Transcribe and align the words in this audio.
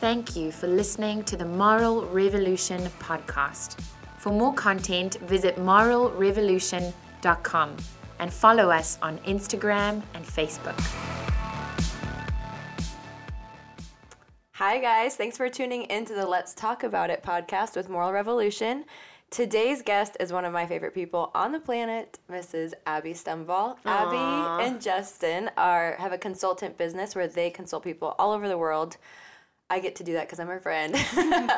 Thank 0.00 0.34
you 0.34 0.50
for 0.50 0.66
listening 0.66 1.22
to 1.24 1.36
the 1.36 1.44
Moral 1.44 2.06
Revolution 2.06 2.80
podcast. 3.00 3.78
For 4.16 4.32
more 4.32 4.54
content, 4.54 5.16
visit 5.16 5.56
moralrevolution.com 5.56 7.76
and 8.18 8.32
follow 8.32 8.70
us 8.70 8.98
on 9.02 9.18
Instagram 9.18 10.02
and 10.14 10.24
Facebook. 10.24 10.80
Hi, 14.52 14.78
guys. 14.78 15.16
Thanks 15.16 15.36
for 15.36 15.50
tuning 15.50 15.82
into 15.90 16.14
the 16.14 16.26
Let's 16.26 16.54
Talk 16.54 16.82
About 16.82 17.10
It 17.10 17.22
podcast 17.22 17.76
with 17.76 17.90
Moral 17.90 18.12
Revolution. 18.12 18.86
Today's 19.30 19.82
guest 19.82 20.16
is 20.18 20.32
one 20.32 20.46
of 20.46 20.52
my 20.54 20.64
favorite 20.64 20.94
people 20.94 21.30
on 21.34 21.52
the 21.52 21.60
planet, 21.60 22.18
Mrs. 22.30 22.72
Abi 22.86 23.12
Stumvoll. 23.12 23.76
Abi 23.84 24.64
and 24.64 24.80
Justin 24.80 25.50
are 25.58 25.96
have 25.98 26.12
a 26.12 26.18
consultant 26.18 26.78
business 26.78 27.14
where 27.14 27.28
they 27.28 27.50
consult 27.50 27.84
people 27.84 28.14
all 28.18 28.32
over 28.32 28.48
the 28.48 28.56
world. 28.56 28.96
I 29.70 29.78
get 29.78 29.94
to 29.96 30.04
do 30.04 30.14
that 30.14 30.26
because 30.26 30.40
I'm 30.40 30.48
her 30.48 30.60
friend. 30.60 30.94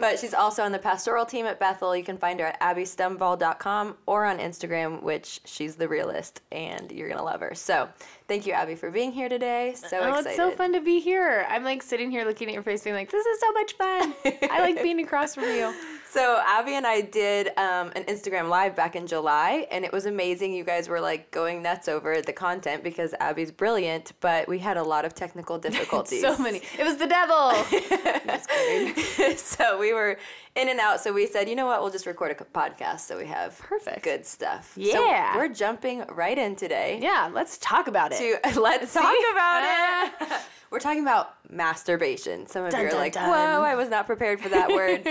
but 0.00 0.18
she's 0.18 0.34
also 0.34 0.64
on 0.64 0.72
the 0.72 0.78
pastoral 0.78 1.24
team 1.24 1.46
at 1.46 1.60
Bethel. 1.60 1.96
You 1.96 2.02
can 2.02 2.18
find 2.18 2.40
her 2.40 2.46
at 2.46 2.60
abistumvoll.com 2.60 3.96
or 4.06 4.24
on 4.24 4.38
Instagram, 4.38 5.02
which 5.02 5.40
she's 5.44 5.76
the 5.76 5.88
realist, 5.88 6.42
and 6.50 6.90
you're 6.90 7.08
going 7.08 7.18
to 7.18 7.24
love 7.24 7.40
her. 7.40 7.54
So 7.54 7.88
thank 8.26 8.44
you, 8.44 8.54
Abi, 8.54 8.74
for 8.74 8.90
being 8.90 9.12
here 9.12 9.28
today. 9.28 9.74
So 9.76 10.00
oh, 10.00 10.08
excited. 10.08 10.26
it's 10.26 10.36
so 10.36 10.50
fun 10.50 10.72
to 10.72 10.80
be 10.80 10.98
here. 10.98 11.46
I'm 11.48 11.62
like 11.62 11.82
sitting 11.82 12.10
here 12.10 12.24
looking 12.24 12.48
at 12.48 12.54
your 12.54 12.64
face, 12.64 12.82
being 12.82 12.96
like, 12.96 13.10
this 13.10 13.24
is 13.24 13.40
so 13.40 13.52
much 13.52 13.72
fun. 13.74 14.14
I 14.50 14.60
like 14.60 14.82
being 14.82 15.00
across 15.00 15.36
from 15.36 15.44
you. 15.44 15.72
So 16.12 16.42
Abi 16.44 16.74
and 16.74 16.88
I 16.88 17.02
did 17.02 17.48
um, 17.56 17.92
an 17.94 18.02
Instagram 18.08 18.48
live 18.48 18.74
back 18.74 18.96
in 18.96 19.06
July, 19.06 19.68
and 19.70 19.84
it 19.84 19.92
was 19.92 20.06
amazing. 20.06 20.52
You 20.52 20.64
guys 20.64 20.88
were 20.88 21.00
like 21.00 21.30
going 21.30 21.62
nuts 21.62 21.86
over 21.86 22.20
the 22.20 22.32
content 22.32 22.82
because 22.82 23.14
Abi's 23.20 23.52
brilliant, 23.52 24.12
but 24.18 24.48
we 24.48 24.58
had 24.58 24.76
a 24.76 24.82
lot 24.82 25.04
of 25.04 25.14
technical 25.14 25.56
difficulties. 25.66 26.20
so 26.20 26.36
many. 26.36 26.62
It 26.76 26.82
was 26.82 26.96
the 26.96 27.06
devil. 27.06 27.52
so 29.36 29.78
we 29.78 29.92
were 29.92 30.18
in 30.56 30.68
and 30.68 30.80
out. 30.80 31.00
So 31.00 31.12
we 31.12 31.28
said, 31.28 31.48
you 31.48 31.54
know 31.54 31.66
what? 31.66 31.80
We'll 31.80 31.92
just 31.92 32.06
record 32.06 32.32
a 32.32 32.34
podcast 32.34 33.00
so 33.00 33.16
we 33.16 33.26
have 33.26 33.56
Perfect. 33.60 34.02
good 34.02 34.26
stuff. 34.26 34.72
Yeah. 34.76 35.32
So 35.34 35.38
we're 35.38 35.48
jumping 35.54 36.04
right 36.08 36.36
in 36.36 36.56
today. 36.56 36.98
yeah, 37.00 37.30
let's 37.32 37.56
talk 37.58 37.86
about 37.86 38.10
it. 38.12 38.18
To 38.18 38.60
let's 38.60 38.92
talk 38.92 39.04
See? 39.04 39.24
about 39.30 40.10
it. 40.20 40.40
We're 40.70 40.80
talking 40.80 41.02
about 41.02 41.34
masturbation. 41.50 42.46
Some 42.46 42.64
of 42.64 42.70
Dun, 42.70 42.80
you 42.82 42.86
are 42.86 42.90
dun, 42.90 42.98
like, 42.98 43.12
dun. 43.12 43.28
"Whoa, 43.28 43.62
I 43.62 43.74
was 43.74 43.88
not 43.88 44.06
prepared 44.06 44.40
for 44.40 44.48
that 44.50 44.68
word." 44.70 45.06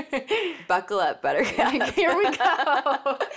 Buckle 0.67 0.99
up, 0.99 1.21
Buttercup. 1.21 1.71
Here 1.93 2.15
we 2.15 2.35
go. 2.35 3.17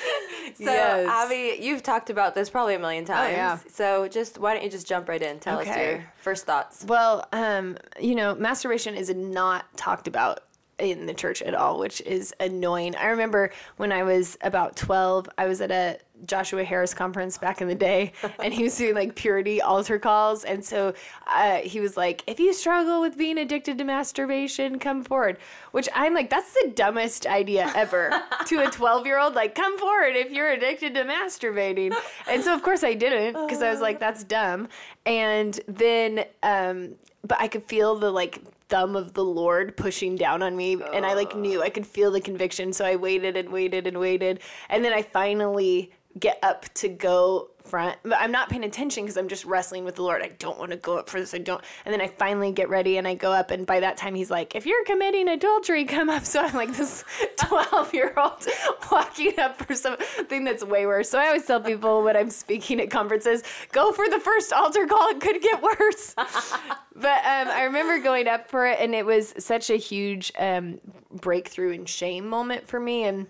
So, 0.55 0.65
Yes. 0.65 1.09
Abi, 1.09 1.65
you've 1.65 1.83
talked 1.83 2.11
about 2.11 2.35
this 2.35 2.51
probably 2.51 2.75
a 2.75 2.79
million 2.79 3.05
times. 3.05 3.29
Oh, 3.33 3.37
yeah. 3.37 3.59
So, 3.69 4.09
just 4.09 4.39
why 4.39 4.53
don't 4.55 4.63
you 4.65 4.71
just 4.71 4.87
jump 4.87 5.09
right 5.09 5.23
in? 5.23 5.39
Tell 5.39 5.61
us 5.61 5.67
your 5.67 6.05
first 6.19 6.45
thoughts. 6.45 6.85
Well, 6.85 7.27
um, 7.33 7.79
you 7.99 8.15
know, 8.15 8.35
masturbation 8.35 8.95
is 8.95 9.09
not 9.15 9.65
talked 9.77 10.09
about 10.09 10.41
in 10.79 11.07
the 11.07 11.15
church 11.15 11.43
at 11.43 11.55
all, 11.55 11.79
which 11.79 12.01
is 12.03 12.35
annoying. 12.41 12.97
I 12.97 13.07
remember 13.07 13.51
when 13.77 13.93
I 13.93 14.03
was 14.03 14.37
about 14.43 14.77
12, 14.77 15.29
I 15.39 15.47
was 15.47 15.61
at 15.61 15.71
a 15.71 15.99
Joshua 16.27 16.65
Harris 16.65 16.95
conference 16.95 17.39
back 17.39 17.61
in 17.61 17.69
the 17.69 17.75
day, 17.75 18.13
and 18.43 18.53
he 18.53 18.63
was 18.63 18.77
doing 18.77 18.95
like 18.95 19.15
purity 19.15 19.61
altar 19.61 19.99
calls. 19.99 20.45
And 20.45 20.65
so 20.65 20.95
uh, 21.27 21.57
he 21.59 21.81
was 21.81 21.97
like, 21.97 22.23
if 22.27 22.39
you 22.39 22.53
struggle 22.53 23.01
with 23.01 23.17
being 23.17 23.39
addicted 23.39 23.79
to 23.79 23.85
masturbation, 23.85 24.79
come 24.79 25.03
forward. 25.03 25.39
Which 25.73 25.89
I'm 25.95 26.15
like, 26.15 26.31
that's 26.31 26.53
the 26.53 26.73
dumbest 26.75 27.27
idea 27.27 27.71
ever 27.75 28.11
to 28.47 28.61
a 28.61 28.71
12 28.71 29.07
year 29.07 29.19
old. 29.19 29.35
Like, 29.35 29.55
come 29.55 29.79
forward 29.79 30.17
if 30.17 30.31
you're 30.31 30.51
addicted 30.51 30.95
to 30.95 31.05
masturbating. 31.05 31.95
And 32.29 32.43
so, 32.43 32.55
of 32.55 32.63
course, 32.63 32.85
I 32.85 32.95
didn't 32.95 33.47
because 33.47 33.63
I 33.63 33.71
was 33.71 33.81
like, 33.81 33.99
that's 33.99 34.25
dumb. 34.25 34.69
And 35.07 35.59
then, 35.67 36.25
um, 36.43 36.95
but 37.25 37.41
I 37.41 37.49
could 37.49 37.65
feel 37.65 37.97
the 37.97 38.11
like 38.11 38.41
thumb 38.69 38.97
of 38.97 39.13
the 39.13 39.25
Lord 39.25 39.77
pushing 39.77 40.17
down 40.17 40.43
on 40.43 40.57
me, 40.57 40.79
and 40.95 41.05
I 41.05 41.13
like 41.13 41.37
knew 41.37 41.63
I 41.63 41.69
could 41.69 41.87
feel 41.87 42.11
the 42.11 42.21
conviction. 42.21 42.73
So 42.73 42.85
I 42.85 42.97
waited 42.97 43.37
and 43.37 43.51
waited 43.51 43.87
and 43.87 43.99
waited, 43.99 44.41
and 44.71 44.85
then 44.85 44.93
I 44.93 45.03
finally 45.03 45.91
get 46.19 46.39
up 46.43 46.73
to 46.75 46.89
go 46.89 47.51
front. 47.63 47.97
But 48.03 48.19
I'm 48.19 48.33
not 48.33 48.49
paying 48.49 48.65
attention 48.65 49.05
because 49.05 49.17
I'm 49.17 49.29
just 49.29 49.45
wrestling 49.45 49.85
with 49.85 49.97
the 49.97 50.03
Lord. 50.03 50.23
I 50.23 50.29
don't 50.39 50.59
want 50.59 50.73
to 50.73 50.77
go 50.77 50.99
up 50.99 51.09
for 51.09 51.21
this. 51.21 51.35
I 51.35 51.39
don't. 51.39 51.63
And 51.85 51.93
then 51.93 52.01
I 52.01 52.09
finally 52.09 52.53
get 52.53 52.69
ready 52.69 52.99
and 52.99 53.07
I 53.07 53.15
go 53.15 53.33
up, 53.33 53.51
and 53.51 53.67
by 53.67 53.81
that 53.81 53.97
time 53.97 54.15
he's 54.15 54.31
like, 54.31 54.55
"If 54.55 54.67
you're 54.67 54.85
committing 54.85 55.29
adultery, 55.29 55.85
come 55.85 56.09
up." 56.09 56.23
So 56.33 56.41
I'm 56.41 56.55
like 56.55 56.75
this 56.75 57.05
12 57.37 57.93
year 57.93 58.15
old 58.17 58.47
walking 58.93 59.39
up 59.39 59.59
for 59.59 59.75
something 59.75 60.45
that's 60.45 60.65
way 60.65 60.87
worse. 60.87 61.11
So 61.11 61.19
I 61.19 61.27
always 61.27 61.45
tell 61.45 61.61
people 61.61 62.03
when 62.03 62.17
I'm 62.17 62.31
speaking 62.31 62.81
at 62.81 62.91
conferences, 62.91 63.43
go 63.71 63.93
for 63.93 64.09
the 64.09 64.19
first 64.19 64.51
altar 64.51 64.87
call. 64.87 65.11
It 65.11 65.21
could 65.21 65.43
get 65.43 65.63
worse. 65.63 66.15
but 66.17 67.19
um, 67.19 67.49
I 67.49 67.65
remember 67.65 67.99
going 67.99 68.29
up 68.29 68.49
for 68.49 68.67
it, 68.67 68.79
and 68.81 68.95
it 68.95 69.05
was 69.05 69.35
such 69.39 69.69
a 69.69 69.77
huge 69.77 70.33
um, 70.39 70.81
breakthrough 71.11 71.75
and 71.75 71.87
shame 71.87 72.29
moment 72.29 72.67
for 72.67 72.81
me. 72.81 73.05
And 73.05 73.27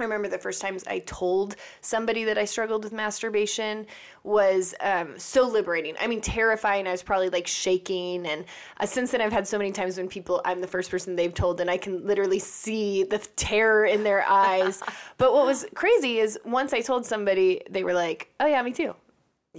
I 0.00 0.04
remember 0.04 0.28
the 0.28 0.38
first 0.38 0.60
times 0.60 0.84
I 0.86 1.00
told 1.00 1.56
somebody 1.80 2.24
that 2.24 2.38
I 2.38 2.44
struggled 2.44 2.84
with 2.84 2.92
masturbation 2.92 3.86
was 4.22 4.74
um, 4.80 5.18
so 5.18 5.46
liberating. 5.46 5.94
I 6.00 6.06
mean, 6.06 6.20
terrifying. 6.20 6.86
I 6.86 6.90
was 6.92 7.02
probably 7.02 7.30
like 7.30 7.46
shaking. 7.46 8.26
And 8.26 8.44
uh, 8.78 8.86
since 8.86 9.10
then, 9.10 9.20
I've 9.20 9.32
had 9.32 9.46
so 9.46 9.58
many 9.58 9.72
times 9.72 9.96
when 9.96 10.08
people, 10.08 10.42
I'm 10.44 10.60
the 10.60 10.66
first 10.66 10.90
person 10.90 11.16
they've 11.16 11.34
told, 11.34 11.60
and 11.60 11.70
I 11.70 11.76
can 11.76 12.06
literally 12.06 12.38
see 12.38 13.04
the 13.04 13.18
terror 13.36 13.84
in 13.84 14.04
their 14.04 14.22
eyes. 14.28 14.82
but 15.18 15.32
what 15.32 15.46
was 15.46 15.66
crazy 15.74 16.18
is 16.18 16.38
once 16.44 16.72
I 16.72 16.80
told 16.80 17.06
somebody, 17.06 17.62
they 17.70 17.84
were 17.84 17.94
like, 17.94 18.32
oh, 18.40 18.46
yeah, 18.46 18.62
me 18.62 18.72
too. 18.72 18.94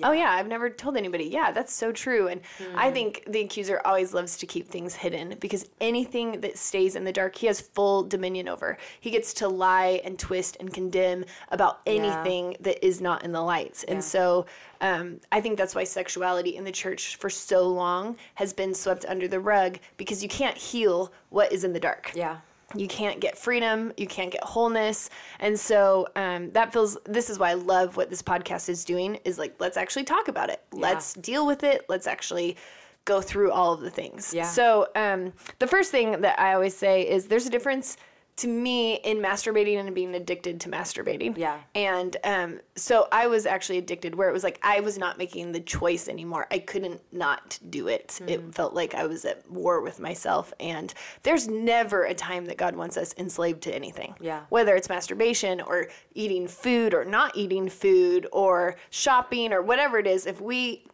Oh 0.01 0.13
yeah, 0.13 0.31
I've 0.31 0.47
never 0.47 0.69
told 0.69 0.95
anybody. 0.95 1.25
Yeah, 1.25 1.51
that's 1.51 1.73
so 1.73 1.91
true. 1.91 2.27
And 2.29 2.39
I 2.75 2.91
think 2.91 3.25
the 3.27 3.41
accuser 3.41 3.81
always 3.83 4.13
loves 4.13 4.37
to 4.37 4.45
keep 4.45 4.69
things 4.69 4.95
hidden 4.95 5.35
because 5.39 5.67
anything 5.81 6.39
that 6.41 6.57
stays 6.57 6.95
in 6.95 7.03
the 7.03 7.11
dark, 7.11 7.35
he 7.35 7.47
has 7.47 7.59
full 7.59 8.03
dominion 8.03 8.47
over. 8.47 8.77
He 9.01 9.11
gets 9.11 9.33
to 9.35 9.49
lie 9.49 10.01
and 10.05 10.17
twist 10.17 10.55
and 10.61 10.73
condemn 10.73 11.25
about 11.49 11.81
anything 11.85 12.55
that 12.61 12.85
is 12.85 13.01
not 13.01 13.25
in 13.25 13.33
the 13.33 13.41
lights. 13.41 13.83
And 13.83 14.01
so 14.01 14.45
um, 14.79 15.19
I 15.31 15.41
think 15.41 15.57
that's 15.57 15.75
why 15.75 15.83
sexuality 15.83 16.55
in 16.55 16.63
the 16.63 16.71
church 16.71 17.17
for 17.17 17.29
so 17.29 17.67
long 17.67 18.15
has 18.35 18.53
been 18.53 18.73
swept 18.73 19.05
under 19.05 19.27
the 19.27 19.41
rug 19.41 19.77
because 19.97 20.23
you 20.23 20.29
can't 20.29 20.57
heal 20.57 21.11
what 21.29 21.51
is 21.51 21.63
in 21.65 21.73
the 21.73 21.79
dark 21.79 22.11
Yeah. 22.15 22.37
You 22.75 22.87
can't 22.87 23.19
get 23.19 23.37
freedom 23.37 23.91
you 23.97 24.07
can't 24.07 24.31
get 24.31 24.43
wholeness 24.43 25.09
and 25.39 25.59
so 25.59 26.07
um, 26.15 26.51
that 26.51 26.71
feels 26.73 26.97
this 27.05 27.29
is 27.29 27.39
why 27.39 27.51
i 27.51 27.53
love 27.53 27.97
what 27.97 28.09
this 28.09 28.21
podcast 28.21 28.69
is 28.69 28.85
doing 28.85 29.19
is 29.25 29.37
like 29.37 29.55
let's 29.59 29.77
actually 29.77 30.03
talk 30.03 30.27
about 30.27 30.49
it. 30.49 30.61
Let's 30.71 31.13
deal 31.13 31.45
with 31.45 31.63
it. 31.63 31.85
Let's 31.89 32.07
actually 32.07 32.57
go 33.05 33.21
through 33.21 33.51
all 33.51 33.73
of 33.73 33.81
the 33.81 33.89
things. 33.89 34.33
Yeah. 34.33 34.43
so 34.43 34.87
um, 34.95 35.33
the 35.59 35.67
first 35.67 35.91
thing 35.91 36.21
that 36.21 36.39
i 36.39 36.53
always 36.53 36.75
say 36.75 37.01
is 37.07 37.27
there's 37.27 37.45
a 37.45 37.49
difference 37.49 37.97
to 38.41 38.47
me 38.47 38.95
in 38.95 39.17
masturbating 39.19 39.77
and 39.79 39.93
being 39.93 40.15
addicted 40.15 40.59
to 40.61 40.69
masturbating 40.69 41.37
Yeah. 41.37 41.59
and 41.75 42.17
um, 42.23 42.59
so 42.75 43.07
I 43.11 43.27
was 43.27 43.45
actually 43.45 43.77
addicted 43.77 44.15
where 44.15 44.29
it 44.29 44.33
was 44.33 44.43
like 44.43 44.59
I 44.63 44.79
was 44.79 44.97
not 44.97 45.17
making 45.17 45.51
the 45.51 45.59
choice 45.59 46.07
anymore. 46.07 46.47
I 46.49 46.59
couldn't 46.59 47.01
not 47.13 47.59
do 47.69 47.87
it. 47.87 48.17
Hmm. 48.21 48.29
It 48.29 48.55
felt 48.55 48.73
like 48.73 48.95
I 48.95 49.05
was 49.05 49.25
at 49.25 49.49
war 49.49 49.81
with 49.81 49.99
myself. 49.99 50.53
And 50.59 50.93
there's 51.23 51.47
never 51.47 52.03
a 52.05 52.13
time 52.15 52.45
that 52.45 52.57
God 52.57 52.75
wants 52.75 52.97
us 52.97 53.13
enslaved 53.17 53.61
to 53.63 53.75
anything. 53.75 54.15
Yeah. 54.19 54.41
Whether 54.49 54.75
it's 54.75 54.89
masturbation 54.89 55.61
or 55.61 55.87
eating 56.15 56.47
food 56.47 56.93
or 56.93 57.05
not 57.05 57.35
eating 57.37 57.69
food 57.69 58.27
or 58.31 58.75
shopping 58.89 59.53
or 59.53 59.61
whatever 59.61 59.99
it 59.99 60.07
is, 60.07 60.25
if 60.25 60.41
we 60.41 60.85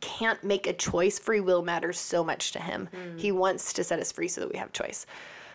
can't 0.00 0.42
make 0.44 0.66
a 0.66 0.72
choice, 0.72 1.18
free 1.18 1.40
will 1.40 1.62
matters 1.62 1.98
so 1.98 2.22
much 2.22 2.52
to 2.52 2.60
him. 2.60 2.88
He 3.16 3.32
wants 3.32 3.72
to 3.74 3.84
set 3.84 3.98
us 3.98 4.12
free 4.12 4.28
so 4.28 4.40
that 4.42 4.52
we 4.52 4.58
have 4.58 4.72
choice. 4.72 5.06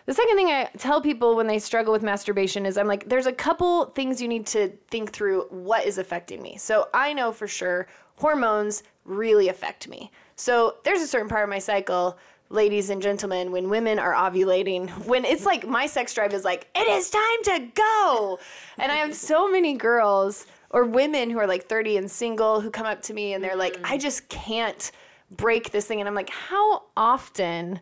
The 0.06 0.14
second 0.14 0.36
thing 0.36 0.48
I 0.48 0.68
tell 0.78 1.00
people 1.00 1.36
when 1.36 1.46
they 1.46 1.58
struggle 1.58 1.92
with 1.92 2.02
masturbation 2.02 2.66
is 2.66 2.76
I'm 2.76 2.88
like, 2.88 3.08
there's 3.08 3.26
a 3.26 3.32
couple 3.32 3.86
things 3.86 4.20
you 4.20 4.28
need 4.28 4.46
to 4.48 4.70
think 4.90 5.12
through 5.12 5.46
what 5.50 5.86
is 5.86 5.98
affecting 5.98 6.42
me. 6.42 6.56
So 6.56 6.88
I 6.92 7.12
know 7.12 7.32
for 7.32 7.46
sure 7.46 7.86
hormones 8.16 8.82
really 9.04 9.48
affect 9.48 9.88
me. 9.88 10.10
So 10.36 10.76
there's 10.84 11.02
a 11.02 11.06
certain 11.06 11.28
part 11.28 11.44
of 11.44 11.50
my 11.50 11.58
cycle, 11.58 12.18
ladies 12.48 12.90
and 12.90 13.00
gentlemen, 13.00 13.50
when 13.52 13.68
women 13.68 13.98
are 13.98 14.12
ovulating, 14.12 14.88
when 15.06 15.24
it's 15.24 15.44
like 15.44 15.66
my 15.66 15.86
sex 15.86 16.14
drive 16.14 16.34
is 16.34 16.44
like, 16.44 16.68
it 16.74 16.88
is 16.88 17.10
time 17.10 17.42
to 17.44 17.68
go. 17.74 18.38
And 18.78 18.90
I 18.90 18.96
have 18.96 19.14
so 19.14 19.50
many 19.50 19.74
girls 19.74 20.46
or 20.70 20.84
women 20.84 21.30
who 21.30 21.38
are 21.38 21.46
like 21.46 21.66
30 21.68 21.98
and 21.98 22.10
single 22.10 22.60
who 22.60 22.70
come 22.70 22.86
up 22.86 23.02
to 23.02 23.14
me 23.14 23.34
and 23.34 23.42
they're 23.42 23.56
like, 23.56 23.74
mm-hmm. 23.74 23.92
I 23.92 23.98
just 23.98 24.28
can't 24.28 24.90
break 25.30 25.70
this 25.70 25.86
thing. 25.86 26.00
And 26.00 26.08
I'm 26.08 26.14
like, 26.14 26.30
how 26.30 26.84
often 26.96 27.80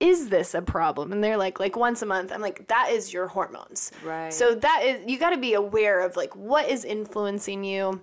is 0.00 0.30
this 0.30 0.54
a 0.54 0.62
problem? 0.62 1.12
And 1.12 1.22
they're 1.22 1.36
like, 1.36 1.60
like 1.60 1.76
once 1.76 2.00
a 2.02 2.06
month. 2.06 2.32
I'm 2.32 2.40
like, 2.40 2.66
that 2.68 2.90
is 2.90 3.12
your 3.12 3.28
hormones. 3.28 3.92
Right. 4.02 4.32
So 4.32 4.54
that 4.54 4.82
is, 4.82 5.00
you 5.06 5.18
got 5.18 5.30
to 5.30 5.38
be 5.38 5.54
aware 5.54 6.00
of 6.00 6.16
like 6.16 6.34
what 6.34 6.68
is 6.68 6.84
influencing 6.84 7.62
you. 7.62 8.00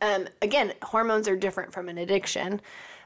Um, 0.00 0.26
again, 0.40 0.72
hormones 0.82 1.28
are 1.28 1.36
different 1.36 1.72
from 1.72 1.88
an 1.88 1.98
addiction. 1.98 2.60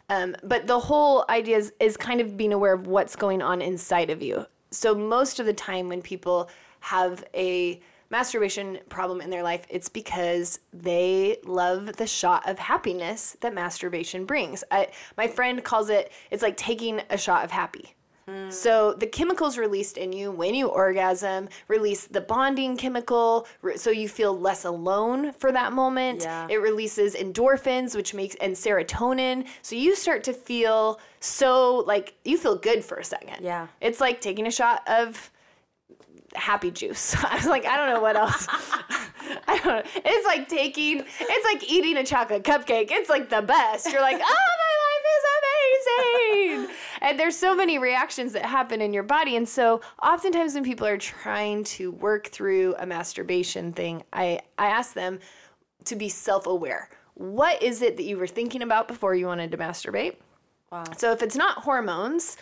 Um, 0.09 0.37
but 0.45 0.69
the 0.69 0.79
whole 0.79 1.25
idea 1.29 1.57
is, 1.57 1.73
is 1.81 1.97
kind 1.97 2.21
of 2.21 2.37
being 2.37 2.53
aware 2.53 2.73
of 2.73 2.87
what's 2.87 3.17
going 3.17 3.43
on 3.43 3.61
inside 3.61 4.09
of 4.09 4.23
you. 4.23 4.47
So 4.71 4.95
most 4.95 5.41
of 5.41 5.47
the 5.47 5.53
time 5.53 5.89
when 5.89 6.01
people 6.01 6.49
have 6.81 7.25
a 7.35 7.81
masturbation 8.11 8.79
problem 8.89 9.21
in 9.21 9.31
their 9.31 9.43
life, 9.43 9.67
it's 9.69 9.89
because 9.89 10.61
they 10.73 11.39
love 11.45 11.97
the 11.97 12.07
shot 12.07 12.49
of 12.49 12.57
happiness 12.57 13.37
that 13.41 13.53
masturbation 13.53 14.25
brings. 14.27 14.63
I, 14.71 14.89
my 15.17 15.27
friend 15.27 15.65
calls 15.65 15.91
it, 15.91 16.13
it's 16.31 16.43
like 16.43 16.57
taking 16.57 17.03
a 17.11 17.19
shot 17.19 17.45
of 17.45 17.51
happy. 17.51 17.96
Mm-hmm. 18.29 18.51
So 18.51 18.93
the 18.95 19.07
chemicals 19.07 19.57
released 19.57 19.97
in 19.97 20.13
you 20.13 20.33
when 20.33 20.55
you 20.55 20.67
orgasm 20.67 21.49
release 21.69 22.07
the 22.07 22.21
bonding 22.21 22.77
chemical, 22.77 23.47
so 23.77 23.91
you 23.91 24.09
feel 24.09 24.37
less 24.37 24.65
alone 24.65 25.33
for 25.33 25.53
that 25.53 25.73
moment. 25.73 26.23
Yeah. 26.23 26.49
It 26.51 26.57
releases 26.57 27.15
endorphins, 27.15 27.95
which 27.95 28.15
makes 28.15 28.35
and 28.37 28.55
serotonin. 28.55 29.47
So 29.63 29.77
you 29.77 29.95
start 29.95 30.25
to 30.25 30.33
feel 30.33 31.01
so 31.21 31.85
like 31.87 32.15
you 32.25 32.37
feel 32.37 32.57
good 32.57 32.85
for 32.85 32.99
a 32.99 33.05
second. 33.05 33.45
Yeah. 33.45 33.69
It's 33.81 34.01
like 34.01 34.21
taking 34.21 34.47
a 34.47 34.51
shot 34.51 34.83
of 34.89 35.31
happy 36.35 36.71
juice. 36.71 37.15
I 37.25 37.37
was 37.37 37.47
like, 37.47 37.65
I 37.65 37.77
don't 37.77 37.95
know 37.95 38.01
what 38.01 38.17
else. 38.17 38.47
I 39.49 39.59
don't 39.59 39.67
know. 39.67 39.83
It's 40.05 40.27
like 40.27 40.49
taking, 40.49 41.05
it's 41.21 41.45
like 41.45 41.71
eating 41.71 41.97
a 41.97 42.05
chocolate 42.05 42.43
cupcake. 42.43 42.89
It's 42.91 43.09
like 43.09 43.29
the 43.29 43.43
best. 43.43 43.91
You're 43.91 44.03
like, 44.03 44.17
oh, 44.17 44.19
my 44.19 44.73
life 44.87 45.07
is 45.17 45.25
amazing. 46.57 46.77
And 47.01 47.19
there's 47.19 47.37
so 47.37 47.55
many 47.55 47.79
reactions 47.79 48.33
that 48.33 48.45
happen 48.45 48.81
in 48.81 48.93
your 48.93 49.03
body. 49.03 49.37
And 49.37 49.49
so 49.49 49.81
oftentimes 50.03 50.55
when 50.55 50.65
people 50.65 50.87
are 50.87 50.99
trying 50.99 51.65
to 51.65 51.91
work 51.93 52.29
through 52.29 52.75
a 52.79 52.87
masturbation 52.87 53.73
thing, 53.73 54.03
I, 54.13 54.41
I 54.59 54.67
ask 54.67 54.95
them 54.95 55.21
to 55.85 55.97
be 55.97 56.09
self 56.09 56.47
aware. 56.47 56.91
What 57.15 57.63
is 57.63 57.83
it 57.83 57.97
that 57.97 58.03
you 58.05 58.19
were 58.19 58.27
thinking 58.27 58.63
about 58.63 58.89
before 58.89 59.15
you 59.15 59.27
wanted 59.27 59.51
to 59.53 59.57
masturbate? 59.57 60.17
Wow. 60.71 60.85
So 60.97 61.13
if 61.13 61.23
it's 61.23 61.37
not 61.37 61.59
hormones, 61.59 62.37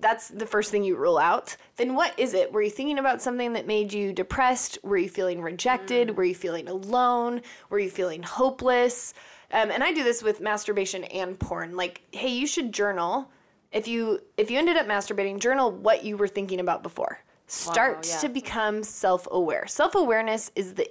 that's 0.00 0.28
the 0.28 0.46
first 0.46 0.70
thing 0.70 0.84
you 0.84 0.96
rule 0.96 1.18
out. 1.18 1.56
Then 1.76 1.94
what 1.94 2.18
is 2.18 2.34
it? 2.34 2.52
Were 2.52 2.62
you 2.62 2.70
thinking 2.70 2.98
about 2.98 3.20
something 3.20 3.52
that 3.54 3.66
made 3.66 3.92
you 3.92 4.12
depressed? 4.12 4.78
Were 4.82 4.96
you 4.96 5.08
feeling 5.08 5.42
rejected? 5.42 6.16
Were 6.16 6.24
you 6.24 6.34
feeling 6.34 6.68
alone? 6.68 7.42
Were 7.68 7.78
you 7.78 7.90
feeling 7.90 8.22
hopeless? 8.22 9.14
Um, 9.52 9.70
and 9.70 9.82
I 9.82 9.92
do 9.92 10.04
this 10.04 10.22
with 10.22 10.40
masturbation 10.40 11.04
and 11.04 11.38
porn. 11.38 11.76
Like, 11.76 12.02
hey, 12.12 12.28
you 12.28 12.46
should 12.46 12.72
journal. 12.72 13.30
If 13.72 13.86
you 13.86 14.20
if 14.36 14.50
you 14.50 14.58
ended 14.58 14.76
up 14.76 14.86
masturbating, 14.86 15.38
journal 15.38 15.70
what 15.70 16.04
you 16.04 16.16
were 16.16 16.28
thinking 16.28 16.60
about 16.60 16.82
before. 16.82 17.20
Start 17.46 18.06
yeah. 18.08 18.18
to 18.18 18.28
become 18.28 18.84
self-aware. 18.84 19.66
Self-awareness 19.66 20.52
is 20.54 20.74
the 20.74 20.88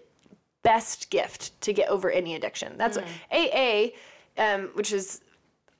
best 0.61 1.09
gift 1.09 1.59
to 1.61 1.71
get 1.71 1.89
over 1.89 2.11
any 2.11 2.35
addiction. 2.35 2.77
That's 2.77 2.97
hmm. 2.97 3.05
what 3.29 3.53
AA, 3.55 3.87
um, 4.37 4.69
which 4.73 4.91
is 4.91 5.21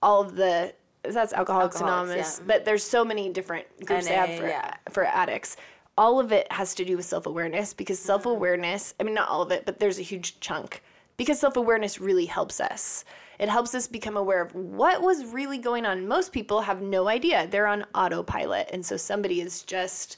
all 0.02 0.22
of 0.22 0.36
the 0.36 0.74
that's 1.04 1.34
Alcoholics, 1.34 1.78
Alcoholics, 1.78 1.82
Anonymous, 1.82 2.40
yeah. 2.40 2.46
but 2.48 2.66
there's 2.66 2.84
so 2.84 3.06
many 3.06 3.30
different 3.30 3.66
groups 3.86 4.08
they 4.08 4.16
have 4.16 4.38
for 4.38 4.48
yeah. 4.48 4.76
for 4.90 5.06
addicts. 5.06 5.58
All 5.98 6.20
of 6.20 6.32
it 6.32 6.52
has 6.52 6.76
to 6.76 6.86
do 6.86 6.98
with 6.98 7.06
self 7.06 7.26
awareness 7.26 7.74
because 7.74 7.98
mm-hmm. 8.00 8.08
self 8.08 8.26
awareness. 8.26 8.94
I 9.00 9.04
mean, 9.04 9.14
not 9.14 9.30
all 9.30 9.42
of 9.42 9.52
it, 9.52 9.66
but 9.66 9.80
there's 9.80 10.00
a 10.00 10.04
huge 10.04 10.40
chunk 10.40 10.82
because 11.18 11.40
self 11.40 11.56
awareness 11.56 12.00
really 12.00 12.26
helps 12.26 12.60
us. 12.60 13.06
It 13.40 13.50
helps 13.50 13.74
us 13.74 13.88
become 13.88 14.18
aware 14.18 14.42
of 14.42 14.54
what 14.54 15.02
was 15.02 15.26
really 15.26 15.58
going 15.58 15.86
on. 15.86 16.08
Most 16.08 16.34
people 16.34 16.62
have 16.62 16.82
no 16.82 17.08
idea; 17.08 17.48
they're 17.48 17.68
on 17.68 17.86
autopilot, 17.96 18.70
and 18.72 18.86
so 18.86 18.98
somebody 18.98 19.42
is 19.42 19.64
just 19.64 20.18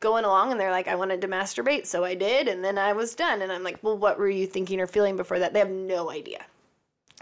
going 0.00 0.24
along 0.24 0.50
and 0.50 0.58
they're 0.58 0.70
like, 0.70 0.88
I 0.88 0.94
wanted 0.94 1.20
to 1.20 1.28
masturbate, 1.28 1.86
so 1.86 2.04
I 2.04 2.14
did, 2.14 2.48
and 2.48 2.64
then 2.64 2.78
I 2.78 2.94
was 2.94 3.14
done. 3.14 3.42
And 3.42 3.52
I'm 3.52 3.62
like, 3.62 3.78
well, 3.82 3.96
what 3.96 4.18
were 4.18 4.30
you 4.30 4.46
thinking 4.46 4.80
or 4.80 4.86
feeling 4.86 5.16
before 5.16 5.38
that? 5.38 5.52
They 5.52 5.58
have 5.58 5.70
no 5.70 6.10
idea. 6.10 6.44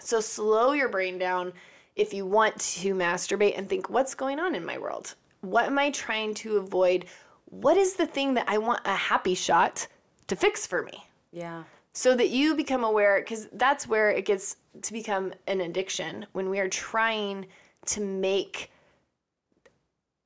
So 0.00 0.20
slow 0.20 0.72
your 0.72 0.88
brain 0.88 1.18
down 1.18 1.52
if 1.96 2.14
you 2.14 2.24
want 2.24 2.58
to 2.60 2.94
masturbate 2.94 3.58
and 3.58 3.68
think, 3.68 3.90
what's 3.90 4.14
going 4.14 4.38
on 4.38 4.54
in 4.54 4.64
my 4.64 4.78
world? 4.78 5.16
What 5.40 5.66
am 5.66 5.78
I 5.78 5.90
trying 5.90 6.34
to 6.34 6.56
avoid? 6.56 7.06
What 7.46 7.76
is 7.76 7.94
the 7.94 8.06
thing 8.06 8.34
that 8.34 8.48
I 8.48 8.58
want 8.58 8.80
a 8.84 8.94
happy 8.94 9.34
shot 9.34 9.88
to 10.28 10.36
fix 10.36 10.66
for 10.66 10.82
me? 10.82 11.06
Yeah. 11.32 11.64
So 11.98 12.14
that 12.14 12.30
you 12.30 12.54
become 12.54 12.84
aware, 12.84 13.18
because 13.18 13.48
that's 13.54 13.88
where 13.88 14.08
it 14.08 14.24
gets 14.24 14.54
to 14.82 14.92
become 14.92 15.32
an 15.48 15.60
addiction 15.60 16.26
when 16.30 16.48
we 16.48 16.60
are 16.60 16.68
trying 16.68 17.46
to 17.86 18.00
make 18.00 18.70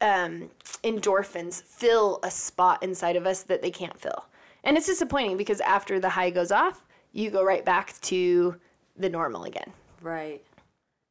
um, 0.03 0.51
endorphins 0.85 1.63
fill 1.63 2.21
a 2.25 2.31
spot 2.31 2.83
inside 2.83 3.17
of 3.17 3.27
us 3.27 3.45
that 3.45 3.63
they 3.63 3.71
can't 3.71 3.99
fill. 3.99 4.27
And 4.65 4.77
it's 4.77 4.85
disappointing 4.85 5.39
because 5.39 5.63
after 5.63 5.99
the 5.99 6.11
high 6.11 6.29
goes 6.29 6.53
off, 6.53 6.85
you 7.13 7.31
go 7.31 7.43
right 7.43 7.65
back 7.65 7.99
to 8.03 8.55
the 8.99 9.09
normal 9.09 9.45
again. 9.45 9.73
Right. 10.03 10.45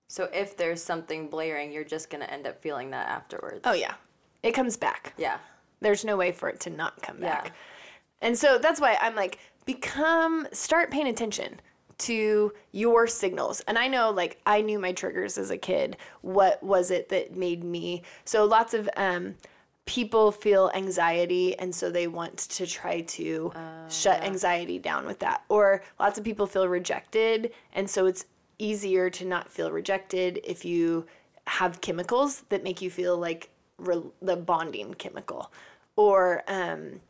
So 0.10 0.30
if 0.32 0.56
there's 0.56 0.84
something 0.84 1.28
blaring, 1.28 1.72
you're 1.72 1.84
just 1.84 2.12
gonna 2.12 2.26
end 2.26 2.46
up 2.46 2.62
feeling 2.62 2.92
that 2.92 3.08
afterwards. 3.08 3.62
Oh, 3.64 3.74
yeah. 3.74 3.96
It 4.44 4.52
comes 4.52 4.78
back. 4.78 5.16
Yeah. 5.18 5.40
There's 5.80 6.06
no 6.06 6.18
way 6.18 6.32
for 6.32 6.50
it 6.50 6.60
to 6.60 6.70
not 6.70 7.02
come 7.02 7.18
back. 7.18 7.46
Yeah. 7.48 7.52
And 8.22 8.38
so 8.38 8.60
that's 8.60 8.80
why 8.80 9.00
I'm 9.02 9.16
like, 9.16 9.40
become, 9.66 10.48
start 10.52 10.92
paying 10.92 11.08
attention 11.08 11.60
to 12.00 12.52
your 12.72 13.06
signals. 13.06 13.62
And 13.68 13.78
I 13.78 13.88
know, 13.88 14.10
like, 14.10 14.40
I 14.46 14.62
knew 14.62 14.80
my 14.80 14.92
triggers 14.92 15.38
as 15.38 15.52
a 15.52 15.58
kid. 15.58 15.98
What 16.22 16.62
was 16.64 16.90
it 16.90 17.10
that 17.10 17.36
made 17.36 17.64
me? 17.64 18.02
So 18.26 18.46
lots 18.46 18.74
of 18.74 18.90
um, 18.98 19.36
people 19.86 20.32
feel 20.32 20.72
anxiety, 20.74 21.58
and 21.60 21.74
so 21.76 21.92
they 21.92 22.08
want 22.08 22.38
to 22.38 22.66
try 22.66 23.02
to 23.02 23.52
shut 23.88 24.24
anxiety 24.24 24.80
down 24.80 25.06
with 25.06 25.20
that. 25.20 25.44
Or 25.48 25.84
lots 26.00 26.18
of 26.18 26.24
people 26.24 26.48
feel 26.48 26.68
rejected, 26.68 27.52
and 27.74 27.88
so 27.88 28.08
it's 28.08 28.26
easier 28.58 29.10
to 29.10 29.26
not 29.26 29.50
feel 29.50 29.72
rejected 29.72 30.40
if 30.44 30.66
you 30.66 31.06
have 31.46 31.82
chemicals 31.82 32.44
that 32.50 32.64
make 32.64 32.82
you 32.82 32.90
feel 32.90 33.18
like 33.18 33.50
re- 33.78 34.02
the 34.22 34.36
bonding 34.36 34.94
chemical. 34.96 35.52
Or, 35.96 36.44
um, 36.48 37.02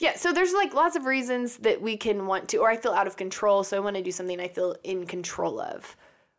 yeah, 0.00 0.16
so 0.16 0.32
there's 0.32 0.54
like 0.54 0.72
lots 0.72 0.96
of 0.96 1.04
reasons 1.04 1.58
that 1.58 1.80
we 1.80 1.96
can 1.96 2.26
want 2.26 2.48
to, 2.48 2.56
or 2.56 2.70
I 2.70 2.76
feel 2.76 2.92
out 2.92 3.06
of 3.06 3.16
control, 3.16 3.62
so 3.62 3.76
I 3.76 3.80
want 3.80 3.96
to 3.96 4.02
do 4.02 4.10
something 4.10 4.40
I 4.40 4.48
feel 4.48 4.74
in 4.82 5.06
control 5.06 5.60
of. 5.60 5.94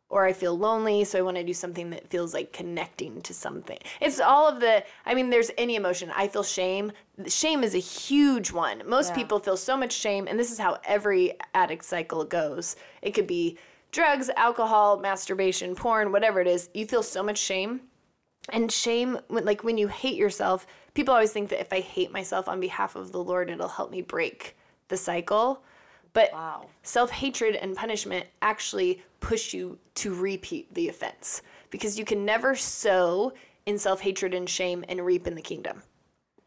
Or 0.09 0.25
I 0.25 0.33
feel 0.33 0.57
lonely, 0.57 1.05
so 1.05 1.19
I 1.19 1.21
want 1.21 1.37
to 1.37 1.43
do 1.43 1.53
something 1.53 1.91
that 1.91 2.09
feels 2.09 2.33
like 2.33 2.51
connecting 2.51 3.21
to 3.21 3.33
something. 3.33 3.77
It's 4.01 4.19
all 4.19 4.45
of 4.45 4.59
the, 4.59 4.83
I 5.05 5.13
mean, 5.13 5.29
there's 5.29 5.51
any 5.57 5.75
emotion. 5.75 6.11
I 6.13 6.27
feel 6.27 6.43
shame. 6.43 6.91
Shame 7.27 7.63
is 7.63 7.75
a 7.75 7.79
huge 7.79 8.51
one. 8.51 8.81
Most 8.85 9.09
Yeah. 9.11 9.15
people 9.15 9.39
feel 9.39 9.55
so 9.55 9.77
much 9.77 9.93
shame, 9.93 10.27
and 10.27 10.37
this 10.37 10.51
is 10.51 10.57
how 10.57 10.79
every 10.83 11.37
addict 11.53 11.85
cycle 11.85 12.25
goes. 12.25 12.75
It 13.01 13.11
could 13.11 13.27
be 13.27 13.57
drugs, 13.91 14.29
alcohol, 14.35 14.97
masturbation, 14.99 15.75
porn, 15.75 16.11
whatever 16.11 16.41
it 16.41 16.47
is. 16.47 16.69
You 16.73 16.87
feel 16.87 17.03
so 17.03 17.23
much 17.23 17.37
shame 17.37 17.81
and 18.49 18.71
shame 18.71 19.19
when 19.27 19.45
like 19.45 19.63
when 19.63 19.77
you 19.77 19.87
hate 19.87 20.15
yourself 20.15 20.65
people 20.93 21.13
always 21.13 21.31
think 21.31 21.49
that 21.49 21.61
if 21.61 21.71
i 21.71 21.79
hate 21.79 22.11
myself 22.11 22.47
on 22.47 22.59
behalf 22.59 22.95
of 22.95 23.11
the 23.11 23.23
lord 23.23 23.49
it'll 23.49 23.67
help 23.67 23.91
me 23.91 24.01
break 24.01 24.57
the 24.87 24.97
cycle 24.97 25.63
but 26.13 26.31
Wow. 26.33 26.65
self-hatred 26.83 27.55
and 27.55 27.75
punishment 27.75 28.25
actually 28.41 29.01
push 29.21 29.53
you 29.53 29.77
to 29.95 30.13
repeat 30.13 30.73
the 30.73 30.89
offense 30.89 31.41
because 31.69 31.97
you 31.97 32.03
can 32.03 32.25
never 32.25 32.55
sow 32.55 33.31
in 33.65 33.77
self-hatred 33.77 34.33
and 34.33 34.49
shame 34.49 34.83
and 34.89 35.05
reap 35.05 35.25
in 35.27 35.35
the 35.35 35.41
kingdom 35.41 35.83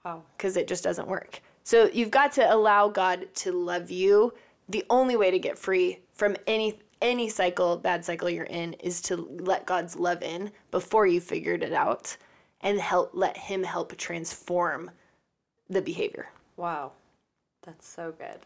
Wow. 0.05 0.23
because 0.37 0.59
it 0.59 0.69
just 0.69 0.85
doesn't 0.85 1.09
work. 1.09 1.41
So 1.63 1.89
you've 1.91 2.11
got 2.11 2.33
to 2.33 2.53
allow 2.53 2.89
God 2.89 3.27
to 3.37 3.53
love 3.53 3.91
you. 3.91 4.35
The 4.69 4.85
only 4.91 5.17
way 5.17 5.31
to 5.31 5.39
get 5.39 5.57
free 5.57 6.01
from 6.13 6.37
any 6.47 6.79
any 7.05 7.29
cycle, 7.29 7.77
bad 7.77 8.05
cycle 8.05 8.29
you're 8.29 8.45
in, 8.45 8.73
is 8.75 9.01
to 9.03 9.17
let 9.17 9.67
God's 9.67 9.95
love 9.95 10.23
in 10.23 10.51
before 10.73 11.07
you 11.07 11.21
figured 11.21 11.63
it 11.63 11.73
out, 11.73 12.17
and 12.63 12.81
help 12.81 13.11
let 13.13 13.37
Him 13.37 13.63
help 13.63 13.95
transform 13.97 14.91
the 15.69 15.83
behavior. 15.83 16.31
Wow. 16.57 16.93
That's 17.63 17.87
so 17.87 18.13
good. 18.19 18.41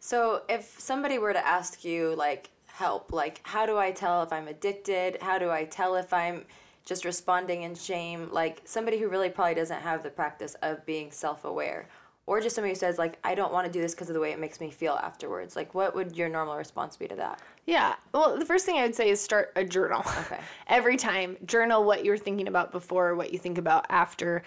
So 0.00 0.42
if 0.48 0.78
somebody 0.78 1.18
were 1.18 1.32
to 1.32 1.46
ask 1.46 1.84
you 1.84 2.14
like 2.16 2.50
help, 2.66 3.12
like 3.12 3.40
how 3.42 3.66
do 3.66 3.78
I 3.78 3.90
tell 3.90 4.22
if 4.22 4.32
I'm 4.32 4.48
addicted? 4.48 5.18
How 5.20 5.38
do 5.38 5.50
I 5.50 5.64
tell 5.64 5.96
if 5.96 6.12
I'm 6.12 6.44
just 6.84 7.04
responding 7.04 7.62
in 7.62 7.74
shame? 7.74 8.28
Like 8.32 8.62
somebody 8.64 8.98
who 8.98 9.08
really 9.08 9.28
probably 9.28 9.54
doesn't 9.54 9.80
have 9.80 10.02
the 10.02 10.10
practice 10.10 10.54
of 10.62 10.86
being 10.86 11.10
self-aware. 11.10 11.88
Or 12.28 12.42
just 12.42 12.54
somebody 12.54 12.72
who 12.72 12.78
says 12.78 12.98
like 12.98 13.18
I 13.24 13.34
don't 13.34 13.54
want 13.54 13.66
to 13.66 13.72
do 13.72 13.80
this 13.80 13.94
because 13.94 14.10
of 14.10 14.14
the 14.14 14.20
way 14.20 14.32
it 14.32 14.38
makes 14.38 14.60
me 14.60 14.70
feel 14.70 14.92
afterwards. 14.92 15.56
Like 15.56 15.74
what 15.74 15.94
would 15.94 16.14
your 16.14 16.28
normal 16.28 16.56
response 16.56 16.94
be 16.94 17.08
to 17.08 17.14
that? 17.16 17.40
Yeah. 17.64 17.94
Well, 18.12 18.38
the 18.38 18.44
first 18.44 18.66
thing 18.66 18.76
I 18.76 18.82
would 18.82 18.94
say 18.94 19.08
is 19.08 19.18
start 19.18 19.50
a 19.56 19.64
journal. 19.64 20.00
Okay. 20.00 20.38
Every 20.66 20.98
time, 20.98 21.38
journal 21.46 21.84
what 21.84 22.04
you 22.04 22.10
were 22.10 22.18
thinking 22.18 22.46
about 22.46 22.70
before, 22.70 23.14
what 23.14 23.32
you 23.32 23.38
think 23.38 23.56
about 23.56 23.86
after. 23.88 24.42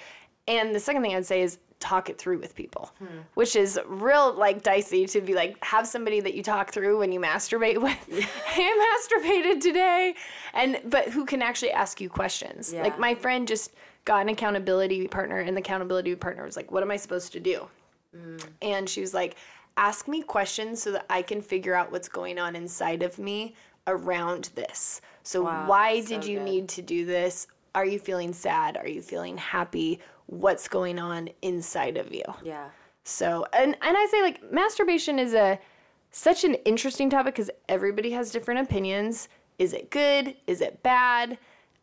And 0.47 0.75
the 0.75 0.79
second 0.79 1.01
thing 1.01 1.15
I'd 1.15 1.25
say 1.25 1.41
is 1.41 1.57
talk 1.79 2.09
it 2.09 2.17
through 2.17 2.37
with 2.37 2.55
people, 2.55 2.91
hmm. 2.99 3.21
which 3.33 3.55
is 3.55 3.79
real 3.87 4.31
like 4.33 4.61
dicey 4.61 5.07
to 5.07 5.19
be 5.19 5.33
like 5.33 5.61
have 5.63 5.87
somebody 5.87 6.19
that 6.19 6.35
you 6.35 6.43
talk 6.43 6.71
through 6.71 6.99
when 6.99 7.11
you 7.11 7.19
masturbate 7.19 7.81
with. 7.81 7.97
hey, 8.45 8.63
I 8.63 9.07
masturbated 9.09 9.59
today, 9.59 10.13
and 10.53 10.79
but 10.85 11.09
who 11.09 11.25
can 11.25 11.41
actually 11.41 11.71
ask 11.71 11.99
you 11.99 12.09
questions. 12.09 12.71
Yeah. 12.71 12.83
Like 12.83 12.99
my 12.99 13.15
friend 13.15 13.47
just 13.47 13.73
got 14.05 14.21
an 14.21 14.29
accountability 14.29 15.07
partner, 15.07 15.39
and 15.39 15.55
the 15.55 15.61
accountability 15.61 16.15
partner 16.15 16.43
was 16.43 16.55
like, 16.55 16.71
"What 16.71 16.83
am 16.83 16.91
I 16.91 16.97
supposed 16.97 17.33
to 17.33 17.39
do?" 17.39 17.67
Mm. 18.15 18.43
And 18.61 18.89
she 18.89 19.01
was 19.01 19.13
like, 19.13 19.35
ask 19.77 20.07
me 20.07 20.21
questions 20.21 20.81
so 20.81 20.91
that 20.91 21.05
I 21.09 21.21
can 21.21 21.41
figure 21.41 21.73
out 21.73 21.91
what's 21.91 22.09
going 22.09 22.37
on 22.39 22.55
inside 22.55 23.03
of 23.03 23.17
me 23.17 23.55
around 23.87 24.49
this. 24.55 25.01
So, 25.23 25.43
Wow, 25.43 25.67
why 25.67 26.01
did 26.01 26.23
so 26.23 26.29
you 26.29 26.39
good. 26.39 26.45
need 26.45 26.69
to 26.69 26.81
do 26.81 27.05
this? 27.05 27.47
Are 27.73 27.85
you 27.85 27.99
feeling 27.99 28.33
sad? 28.33 28.77
Are 28.77 28.87
you 28.87 29.01
feeling 29.01 29.37
happy? 29.37 29.99
What's 30.27 30.67
going 30.67 30.99
on 30.99 31.29
inside 31.41 31.97
of 31.97 32.13
you? 32.13 32.23
Yeah. 32.43 32.69
So, 33.03 33.45
and, 33.53 33.77
and 33.81 33.97
I 33.97 34.07
say 34.11 34.21
like 34.21 34.51
masturbation 34.51 35.17
is 35.19 35.33
a 35.33 35.59
such 36.11 36.43
an 36.43 36.55
interesting 36.65 37.09
topic 37.09 37.35
because 37.35 37.49
everybody 37.69 38.11
has 38.11 38.31
different 38.31 38.59
opinions. 38.59 39.29
Is 39.57 39.73
it 39.73 39.89
good? 39.89 40.35
Is 40.47 40.59
it 40.61 40.83
bad? 40.83 41.37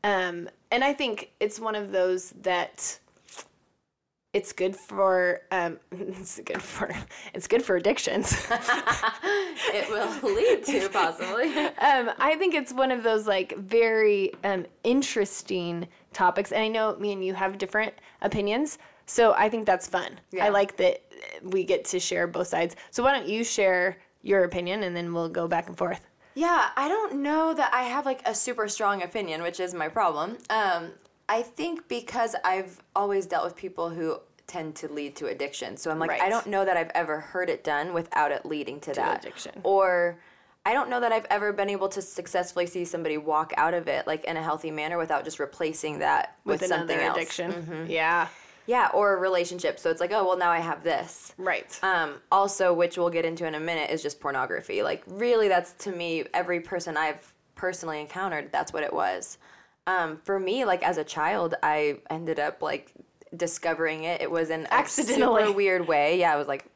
Um, 0.05 0.49
and 0.71 0.85
I 0.85 0.93
think 0.93 1.33
it's 1.41 1.59
one 1.59 1.75
of 1.75 1.93
those 1.93 2.31
that 2.43 2.99
it's 4.35 4.53
good 4.53 4.77
for 4.77 5.41
um, 5.51 5.79
it's 5.91 6.41
good 6.45 6.63
for 6.63 6.91
it's 7.35 7.47
good 7.47 7.63
for 7.63 7.77
addictions. 7.77 8.33
it 8.53 9.89
will 9.89 10.35
lead 10.35 10.65
to 10.65 10.89
possibly. 10.91 11.57
um, 11.67 12.11
I 12.19 12.37
think 12.39 12.55
it's 12.55 12.73
one 12.73 12.91
of 12.91 13.03
those 13.03 13.27
like 13.27 13.57
very 13.57 14.33
um, 14.45 14.67
interesting 14.85 15.89
topics, 16.13 16.53
and 16.53 16.63
I 16.63 16.69
know 16.69 16.97
me 16.97 17.13
and 17.13 17.25
you 17.25 17.35
have 17.35 17.59
different 17.59 17.95
opinions, 18.23 18.79
so 19.07 19.35
I 19.35 19.49
think 19.49 19.67
that's 19.67 19.87
fun. 19.87 20.21
Yeah. 20.31 20.45
I 20.45 20.49
like 20.51 20.77
that 20.77 21.03
we 21.43 21.65
get 21.65 21.85
to 21.87 21.99
share 21.99 22.27
both 22.27 22.49
sides. 22.49 22.77
So 22.91 23.03
why 23.03 23.13
don't 23.13 23.29
you 23.29 23.43
share 23.45 23.99
your 24.23 24.45
opinion, 24.45 24.83
and 24.83 24.95
then 24.95 25.13
we'll 25.13 25.29
go 25.29 25.49
back 25.49 25.69
and 25.69 25.77
forth. 25.77 26.08
Yeah, 26.39 26.69
I 26.77 26.87
don't 26.87 27.21
know 27.21 27.53
that 27.53 27.75
I 27.75 27.83
have 27.83 28.07
like 28.07 28.23
a 28.25 28.33
super 28.33 28.69
strong 28.69 29.03
opinion, 29.03 29.43
which 29.43 29.59
is 29.59 29.75
my 29.75 29.89
problem. 29.89 30.39
Um, 30.49 30.93
I 31.29 31.43
think 31.43 31.89
because 31.89 32.37
I've 32.45 32.81
always 32.95 33.27
dealt 33.27 33.45
with 33.45 33.57
people 33.57 33.91
who 33.91 34.21
tend 34.47 34.77
to 34.77 34.87
lead 34.87 35.17
to 35.17 35.27
addiction. 35.27 35.77
So 35.77 35.91
I'm 35.91 35.99
like, 35.99 36.23
I 36.23 36.29
don't 36.29 36.47
know 36.47 36.65
that 36.65 36.77
I've 36.77 36.93
ever 36.95 37.19
heard 37.19 37.51
it 37.51 37.65
done 37.65 37.93
without 37.93 38.31
it 38.31 38.47
leading 38.47 38.79
to, 38.81 38.93
that 38.93 39.25
addiction. 39.25 39.53
Or 39.65 40.21
I 40.65 40.75
don't 40.75 40.89
know 40.89 41.01
that 41.01 41.11
I've 41.11 41.27
ever 41.29 41.53
been 41.53 41.71
able 41.71 41.89
to 41.89 42.01
successfully 42.01 42.67
see 42.67 42.85
somebody 42.85 43.19
walk 43.19 43.53
out 43.57 43.75
of 43.75 43.89
it 43.89 44.07
like 44.07 44.25
in 44.25 44.37
a 44.37 44.43
healthy 44.43 44.71
manner 44.71 44.97
without 44.97 45.25
just 45.25 45.41
replacing 45.41 45.99
that 45.99 46.37
with, 46.45 46.61
With 46.61 46.69
something 46.69 47.01
else. 47.01 47.17
addiction. 47.17 47.87
Yeah. 47.91 48.29
Yeah, 48.69 48.91
or 48.93 49.15
a 49.15 49.17
relationship. 49.17 49.79
So 49.79 49.91
it's 49.91 49.99
like, 49.99 50.13
oh 50.13 50.27
well, 50.27 50.37
now 50.37 50.51
I 50.51 50.59
have 50.59 50.85
this. 50.85 51.33
Right. 51.39 51.79
Um, 51.83 52.17
also, 52.31 52.75
which 52.75 52.99
we'll 52.99 53.09
get 53.09 53.25
into 53.25 53.47
in 53.47 53.55
a 53.55 53.61
minute, 53.61 53.89
is 53.89 54.03
just 54.03 54.21
pornography. 54.21 54.83
Like, 54.83 55.03
really, 55.07 55.49
that's 55.49 55.73
to 55.85 55.91
me, 55.91 56.25
every 56.35 56.61
person 56.61 56.95
I've 56.95 57.35
personally 57.55 57.99
encountered, 57.99 58.53
that's 58.53 58.71
what 58.75 58.83
it 58.83 58.93
was. 58.93 59.39
Um, 59.87 60.19
for 60.23 60.39
me, 60.39 60.67
like 60.67 60.83
as 60.83 60.99
a 60.99 61.05
child, 61.05 61.55
I 61.63 62.01
ended 62.11 62.39
up 62.39 62.61
like 62.61 62.93
discovering 63.35 64.05
it. 64.05 64.21
It 64.21 64.31
was 64.31 64.51
in 64.51 64.67
a 64.67 64.75
Accidentally. 64.75 65.45
super 65.45 65.57
weird 65.57 65.89
way. 65.89 66.21
Yeah, 66.21 66.35
I 66.35 66.37
was 66.37 66.47
like, 66.47 66.67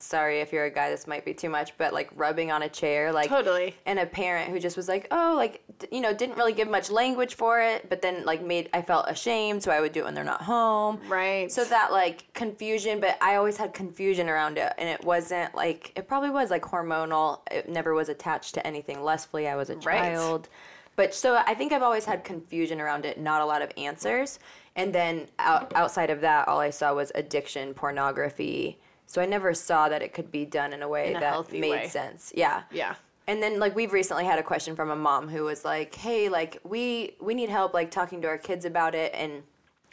sorry 0.00 0.40
if 0.40 0.52
you're 0.52 0.64
a 0.64 0.70
guy, 0.70 0.90
this 0.90 1.06
might 1.06 1.24
be 1.24 1.34
too 1.34 1.48
much, 1.48 1.76
but 1.76 1.92
like 1.92 2.08
rubbing 2.14 2.50
on 2.52 2.62
a 2.62 2.68
chair, 2.68 3.12
like 3.12 3.28
Totally. 3.28 3.74
and 3.84 3.98
a 3.98 4.06
parent 4.06 4.50
who 4.50 4.60
just 4.60 4.76
was 4.76 4.88
like, 4.88 5.08
oh, 5.10 5.34
like 5.36 5.62
d- 5.78 5.88
you 5.90 6.00
know, 6.00 6.14
didn't 6.14 6.36
really 6.36 6.52
give 6.52 6.68
much 6.68 6.90
language 6.90 7.34
for 7.34 7.60
it, 7.60 7.88
but 7.90 8.00
then 8.00 8.24
like 8.24 8.42
made 8.42 8.68
I 8.72 8.82
felt 8.82 9.06
ashamed, 9.08 9.62
so 9.62 9.70
I 9.72 9.80
would 9.80 9.92
do 9.92 10.00
it 10.00 10.04
when 10.04 10.14
they're 10.14 10.24
not 10.24 10.42
home. 10.42 11.00
Right. 11.08 11.50
So 11.50 11.64
that 11.64 11.90
like 11.92 12.32
confusion, 12.32 13.00
but 13.00 13.18
I 13.20 13.34
always 13.36 13.56
had 13.56 13.74
confusion 13.74 14.28
around 14.28 14.56
it, 14.58 14.72
and 14.78 14.88
it 14.88 15.04
wasn't 15.04 15.54
like 15.54 15.92
it 15.96 16.06
probably 16.06 16.30
was 16.30 16.50
like 16.50 16.62
hormonal. 16.62 17.40
It 17.50 17.68
never 17.68 17.92
was 17.94 18.08
attached 18.08 18.54
to 18.54 18.66
anything 18.66 19.02
lustfully. 19.02 19.48
I 19.48 19.56
was 19.56 19.68
a 19.70 19.76
Right. 19.76 19.98
child, 20.14 20.48
but 20.96 21.12
so 21.14 21.42
I 21.46 21.54
think 21.54 21.72
I've 21.72 21.82
always 21.82 22.04
had 22.04 22.22
confusion 22.24 22.80
around 22.80 23.04
it, 23.04 23.18
not 23.20 23.40
a 23.42 23.46
lot 23.46 23.62
of 23.62 23.70
answers. 23.76 24.38
And 24.76 24.94
then 24.94 25.26
out, 25.40 25.72
outside 25.74 26.08
of 26.10 26.20
that, 26.20 26.46
all 26.46 26.60
I 26.60 26.70
saw 26.70 26.94
was 26.94 27.10
addiction, 27.16 27.74
pornography. 27.74 28.78
So 29.08 29.22
I 29.22 29.26
never 29.26 29.54
saw 29.54 29.88
that 29.88 30.02
it 30.02 30.12
could 30.12 30.30
be 30.30 30.44
done 30.44 30.72
in 30.74 30.82
a 30.82 30.88
way 30.88 31.10
In 31.10 31.16
a 31.16 31.20
that 31.20 31.50
made 31.52 31.70
way. 31.70 31.88
sense. 31.88 32.30
Yeah. 32.36 32.62
yeah. 32.70 32.94
And 33.26 33.42
then 33.42 33.58
like 33.58 33.74
we've 33.74 33.92
recently 33.92 34.24
had 34.26 34.38
a 34.38 34.42
question 34.42 34.76
from 34.76 34.90
a 34.90 34.96
mom 34.96 35.28
who 35.28 35.44
was 35.44 35.64
like, 35.64 35.94
"Hey, 35.94 36.28
like 36.28 36.58
we 36.62 37.14
we 37.20 37.32
need 37.34 37.48
help 37.48 37.72
like 37.74 37.90
talking 37.90 38.20
to 38.22 38.28
our 38.28 38.38
kids 38.38 38.64
about 38.66 38.94
it." 38.94 39.12
And 39.14 39.42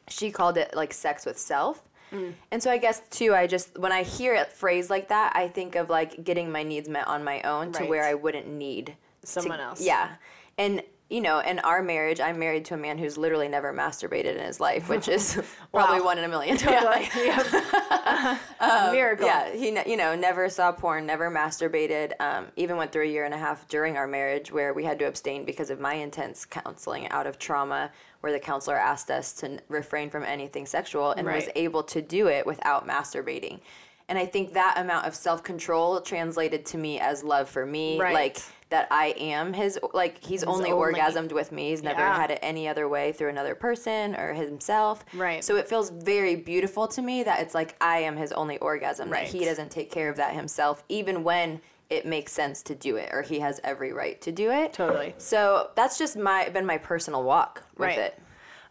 she 0.10 0.32
called 0.32 0.58
it 0.58 0.76
like 0.76 0.94
sex 0.94 1.26
with 1.26 1.38
self. 1.38 1.82
Mm. 2.12 2.34
And 2.52 2.62
so 2.62 2.70
I 2.70 2.78
guess 2.78 3.02
too 3.10 3.34
I 3.34 3.48
just 3.48 3.78
when 3.80 3.92
I 3.92 4.04
hear 4.04 4.36
it 4.36 4.52
phrase 4.52 4.90
like 4.90 5.08
that, 5.10 5.34
I 5.36 5.48
think 5.48 5.76
of 5.76 5.90
like 5.90 6.24
getting 6.24 6.52
my 6.52 6.64
needs 6.64 6.88
met 6.90 7.08
on 7.08 7.24
my 7.24 7.42
own 7.42 7.72
to 7.74 7.86
where 7.86 8.04
I 8.04 8.14
wouldn't 8.14 8.48
need 8.48 8.96
to- 9.22 9.28
Someone 9.28 9.60
else. 9.60 9.82
Yeah. 9.82 10.10
And 10.58 10.84
you 11.10 11.22
know, 11.22 11.40
in 11.40 11.60
our 11.60 11.84
marriage, 11.84 12.20
I'm 12.20 12.40
married 12.40 12.66
to 12.66 12.74
a 12.74 12.78
man 12.78 12.98
who's 12.98 13.16
literally 13.16 13.48
never 13.48 13.72
masturbated 13.72 14.38
in 14.38 14.44
his 14.44 14.60
life, 14.60 14.90
which 14.90 15.08
is 15.08 15.40
probably 15.72 16.02
one 16.02 16.18
in 16.18 16.24
a 16.24 16.28
million. 16.28 16.58
Totally. 16.58 17.08
Yeah. 17.16 18.40
Miracle. 18.92 19.28
Yeah, 19.28 19.54
he 19.54 19.68
you 19.90 19.98
know 19.98 20.16
never 20.16 20.50
saw 20.50 20.72
porn, 20.72 21.06
never 21.06 21.30
masturbated. 21.30 22.14
Um, 22.20 22.48
even 22.56 22.78
went 22.78 22.92
through 22.92 23.04
a 23.04 23.08
year 23.10 23.26
and 23.26 23.34
a 23.36 23.38
half 23.38 23.68
during 23.68 23.98
our 23.98 24.08
marriage 24.08 24.52
where 24.52 24.74
we 24.74 24.84
had 24.84 24.98
to 25.00 25.06
abstain 25.06 25.46
because 25.46 25.70
of 25.70 25.80
my 25.80 25.94
intense 25.94 26.44
counseling 26.44 27.08
out 27.10 27.28
of 27.28 27.38
trauma, 27.38 27.92
where 28.22 28.32
the 28.34 28.40
counselor 28.40 28.78
asked 28.78 29.12
us 29.12 29.32
to 29.34 29.60
refrain 29.70 30.10
from 30.10 30.24
anything 30.24 30.66
sexual 30.66 31.12
and 31.12 31.28
was 31.28 31.48
able 31.56 31.84
to 31.84 32.02
do 32.02 32.28
it 32.28 32.48
without 32.48 32.88
masturbating. 32.88 33.60
And 34.08 34.18
I 34.20 34.26
think 34.26 34.54
that 34.54 34.76
amount 34.78 35.08
of 35.08 35.16
self 35.16 35.44
control 35.44 36.02
translated 36.02 36.66
to 36.68 36.78
me 36.78 37.00
as 37.00 37.24
love 37.24 37.50
for 37.50 37.66
me, 37.66 38.00
Right. 38.00 38.14
like 38.14 38.38
that 38.76 38.90
I 38.92 39.14
am 39.18 39.54
his, 39.54 39.80
like 39.94 40.22
he's 40.22 40.44
only, 40.44 40.70
only. 40.70 41.00
orgasmed 41.00 41.32
with 41.32 41.50
me. 41.54 41.70
He's 41.70 41.82
never 41.82 42.02
Yeah. 42.02 42.14
had 42.18 42.30
it 42.30 42.40
any 42.42 42.68
other 42.68 42.90
way 42.90 43.14
through 43.14 43.30
another 43.30 43.56
person 43.56 44.16
or 44.18 44.34
himself. 44.34 45.06
Right. 45.14 45.42
So 45.42 45.56
it 45.56 45.70
feels 45.70 45.92
very 45.92 46.36
beautiful 46.36 46.86
to 46.90 47.02
me 47.02 47.24
that 47.24 47.40
it's 47.40 47.56
like 47.56 47.78
I 47.80 48.00
am 48.00 48.18
his 48.18 48.34
only 48.34 48.58
orgasm. 48.58 49.10
Right. 49.10 49.26
That 49.32 49.32
he 49.38 49.46
doesn't 49.46 49.72
take 49.72 49.92
care 49.92 50.10
of 50.10 50.18
that 50.18 50.34
himself, 50.34 50.84
even 50.90 51.24
when 51.24 51.62
it 51.90 52.06
makes 52.06 52.34
sense 52.34 52.62
to 52.64 52.76
do 52.76 52.98
it, 52.98 53.10
or 53.14 53.22
he 53.22 53.40
has 53.40 53.62
every 53.64 53.94
right 53.94 54.20
to 54.22 54.32
do 54.34 54.52
it. 54.52 54.74
Totally. 54.74 55.14
So 55.20 55.70
that's 55.76 55.98
just 55.98 56.18
my 56.18 56.50
been 56.50 56.66
my 56.66 56.78
personal 56.78 57.24
walk 57.24 57.64
with 57.78 57.88
Right. 57.88 57.98
it. 57.98 58.20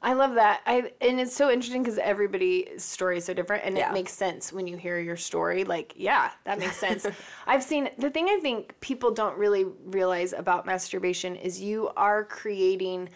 I 0.04 0.12
love 0.12 0.34
that. 0.34 0.60
I 0.66 0.92
and 1.00 1.18
it's 1.18 1.34
so 1.34 1.50
interesting 1.50 1.82
because 1.82 1.98
everybody's 1.98 2.84
story 2.84 3.16
is 3.16 3.24
so 3.24 3.32
different, 3.32 3.64
and 3.64 3.76
Yeah. 3.76 3.88
it 3.90 3.94
makes 3.94 4.12
sense 4.12 4.52
when 4.52 4.66
you 4.66 4.76
hear 4.76 5.00
your 5.00 5.16
story. 5.16 5.64
Like, 5.64 5.94
yeah, 5.96 6.30
that 6.44 6.58
makes 6.58 6.76
sense. 6.76 7.06
I've 7.46 7.62
seen 7.62 7.88
the 7.98 8.10
thing 8.10 8.28
I 8.28 8.38
think 8.40 8.78
people 8.80 9.10
don't 9.10 9.36
really 9.38 9.64
realize 9.86 10.34
about 10.34 10.66
masturbation 10.66 11.36
is 11.36 11.60
you 11.60 11.90
are 11.96 12.22
creating 12.22 13.08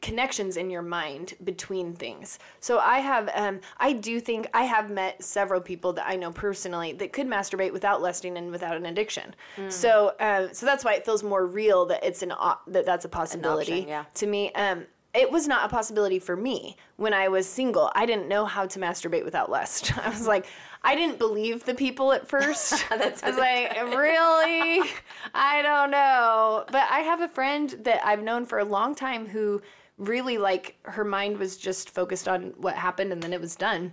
connections 0.00 0.56
in 0.56 0.70
your 0.70 0.82
mind 0.82 1.34
between 1.44 1.94
things. 1.94 2.38
So 2.60 2.78
I 2.78 2.98
have, 2.98 3.30
um, 3.34 3.60
I 3.78 3.92
do 3.92 4.20
think 4.20 4.46
I 4.54 4.64
have 4.64 4.90
met 4.90 5.22
several 5.22 5.60
people 5.60 5.92
that 5.94 6.06
I 6.06 6.16
know 6.16 6.30
personally 6.30 6.92
that 6.94 7.12
could 7.12 7.26
masturbate 7.26 7.72
without 7.72 8.00
lusting 8.00 8.36
and 8.36 8.50
without 8.50 8.76
an 8.76 8.86
addiction. 8.86 9.34
So, 9.68 10.14
uh, 10.20 10.48
so 10.52 10.66
that's 10.66 10.84
why 10.84 10.94
it 10.94 11.04
feels 11.04 11.22
more 11.22 11.46
real 11.46 11.86
that 11.86 12.04
it's 12.04 12.22
an 12.22 12.32
op- 12.32 12.62
that 12.68 12.86
that's 12.86 13.04
a 13.04 13.08
possibility 13.08 13.84
yeah. 13.88 14.04
to 14.14 14.26
me. 14.26 14.52
Um, 14.52 14.86
it 15.12 15.30
was 15.30 15.48
not 15.48 15.64
a 15.64 15.68
possibility 15.68 16.18
for 16.18 16.36
me 16.36 16.76
when 16.96 17.12
I 17.12 17.28
was 17.28 17.46
single. 17.46 17.90
I 17.94 18.06
didn't 18.06 18.28
know 18.28 18.44
how 18.44 18.66
to 18.66 18.78
masturbate 18.78 19.24
without 19.24 19.50
lust. 19.50 19.96
I 20.04 20.08
was 20.08 20.26
like, 20.26 20.46
I 20.82 20.94
didn't 20.94 21.18
believe 21.18 21.64
the 21.64 21.74
people 21.74 22.12
at 22.12 22.28
first. 22.28 22.84
That's 22.90 23.22
I 23.22 23.30
was 23.30 23.38
like, 23.38 23.74
really? 23.96 24.88
I 25.34 25.62
don't 25.62 25.90
know. 25.90 26.64
But 26.70 26.86
I 26.90 27.00
have 27.00 27.20
a 27.20 27.28
friend 27.28 27.70
that 27.82 28.04
I've 28.06 28.22
known 28.22 28.46
for 28.46 28.58
a 28.58 28.64
long 28.64 28.94
time 28.94 29.26
who 29.26 29.60
really 29.98 30.38
like 30.38 30.76
her 30.82 31.04
mind 31.04 31.38
was 31.38 31.56
just 31.56 31.90
focused 31.90 32.26
on 32.26 32.54
what 32.56 32.74
happened 32.74 33.12
and 33.12 33.22
then 33.22 33.32
it 33.32 33.40
was 33.40 33.56
done. 33.56 33.92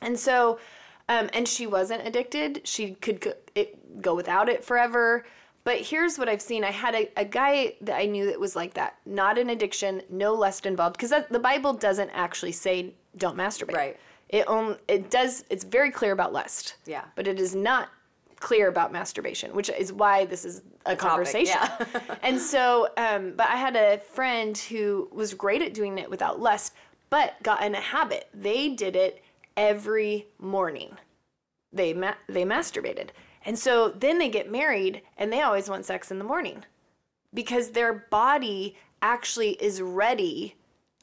And 0.00 0.18
so, 0.18 0.58
um, 1.08 1.30
and 1.32 1.48
she 1.48 1.66
wasn't 1.66 2.06
addicted. 2.06 2.60
She 2.64 2.92
could 2.94 3.20
go, 3.20 3.32
it, 3.54 4.02
go 4.02 4.14
without 4.14 4.48
it 4.48 4.64
forever. 4.64 5.24
But 5.64 5.78
here's 5.78 6.18
what 6.18 6.28
I've 6.28 6.42
seen. 6.42 6.64
I 6.64 6.72
had 6.72 6.94
a, 6.94 7.08
a 7.16 7.24
guy 7.24 7.74
that 7.82 7.96
I 7.96 8.06
knew 8.06 8.26
that 8.26 8.40
was 8.40 8.56
like 8.56 8.74
that. 8.74 8.96
Not 9.06 9.38
an 9.38 9.50
addiction, 9.50 10.02
no 10.10 10.34
lust 10.34 10.66
involved. 10.66 10.96
Because 10.98 11.12
the 11.30 11.38
Bible 11.38 11.72
doesn't 11.72 12.10
actually 12.10 12.52
say 12.52 12.94
don't 13.16 13.36
masturbate. 13.36 13.74
Right. 13.74 13.96
It 14.28 14.48
on, 14.48 14.78
it 14.88 15.10
does. 15.10 15.44
It's 15.50 15.64
very 15.64 15.90
clear 15.90 16.12
about 16.12 16.32
lust. 16.32 16.76
Yeah. 16.86 17.04
But 17.14 17.28
it 17.28 17.38
is 17.38 17.54
not 17.54 17.90
clear 18.42 18.68
about 18.68 18.92
masturbation, 18.92 19.54
which 19.54 19.70
is 19.70 19.92
why 19.92 20.24
this 20.24 20.44
is 20.44 20.62
a 20.84 20.96
conversation. 20.96 21.56
yeah. 21.60 21.86
and 22.22 22.40
so, 22.40 22.88
um, 22.96 23.34
but 23.36 23.48
I 23.48 23.56
had 23.56 23.76
a 23.76 23.98
friend 23.98 24.58
who 24.58 25.08
was 25.12 25.32
great 25.32 25.62
at 25.62 25.72
doing 25.72 25.96
it 25.98 26.10
without 26.10 26.40
lust, 26.40 26.74
but 27.08 27.40
got 27.42 27.62
in 27.62 27.74
a 27.74 27.80
habit. 27.80 28.28
They 28.34 28.70
did 28.70 28.96
it 28.96 29.22
every 29.56 30.26
morning. 30.38 30.96
They 31.72 31.94
ma- 31.94 32.14
they 32.28 32.44
masturbated, 32.44 33.10
and 33.44 33.58
so 33.58 33.88
then 33.90 34.18
they 34.18 34.28
get 34.28 34.50
married, 34.50 35.02
and 35.16 35.32
they 35.32 35.42
always 35.42 35.68
want 35.68 35.84
sex 35.84 36.10
in 36.10 36.18
the 36.18 36.24
morning 36.24 36.64
because 37.34 37.70
their 37.70 37.92
body 37.92 38.76
actually 39.00 39.52
is 39.62 39.80
ready 39.80 40.54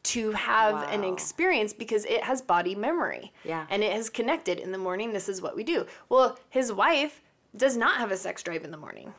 to 0.01 0.31
have 0.31 0.91
an 0.93 1.03
experience 1.03 1.74
because 1.74 2.05
it 2.05 2.24
has 2.24 2.41
body 2.41 2.74
memory. 2.74 3.34
Yeah. 3.43 3.65
And 3.69 3.84
it 3.84 3.91
has 3.91 4.10
connected 4.10 4.60
in 4.60 4.72
the 4.72 4.77
morning. 4.77 5.12
This 5.12 5.27
is 5.27 5.41
what 5.41 5.55
we 5.55 5.63
do. 5.63 5.86
Well, 6.08 6.39
his 6.50 6.72
wife 6.72 7.22
does 7.55 7.75
not 7.75 7.98
have 7.98 8.12
a 8.12 8.17
sex 8.17 8.41
drive 8.41 8.63
in 8.63 8.72
the 8.72 8.77
morning. 8.77 9.13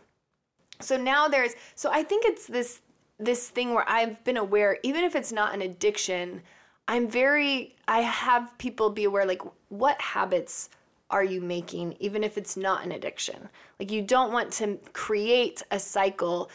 So 0.80 0.96
now 0.96 1.28
there's 1.28 1.52
so 1.74 1.90
I 1.92 2.02
think 2.02 2.24
it's 2.24 2.46
this 2.46 2.80
this 3.18 3.50
thing 3.50 3.74
where 3.74 3.88
I've 3.88 4.22
been 4.24 4.38
aware 4.38 4.78
even 4.82 5.04
if 5.04 5.14
it's 5.14 5.32
not 5.32 5.52
an 5.52 5.60
addiction, 5.60 6.42
I'm 6.88 7.08
very 7.08 7.76
I 7.86 8.00
have 8.00 8.56
people 8.56 8.88
be 8.90 9.04
aware 9.04 9.26
like 9.26 9.42
what 9.68 10.00
habits 10.00 10.70
are 11.10 11.24
you 11.24 11.40
making 11.40 11.96
even 12.00 12.24
if 12.24 12.38
it's 12.38 12.56
not 12.56 12.84
an 12.84 12.92
addiction? 12.92 13.48
Like 13.78 13.90
you 13.90 14.02
don't 14.02 14.32
want 14.32 14.52
to 14.54 14.78
create 14.92 15.62
a 15.70 15.78
cycle 15.78 16.50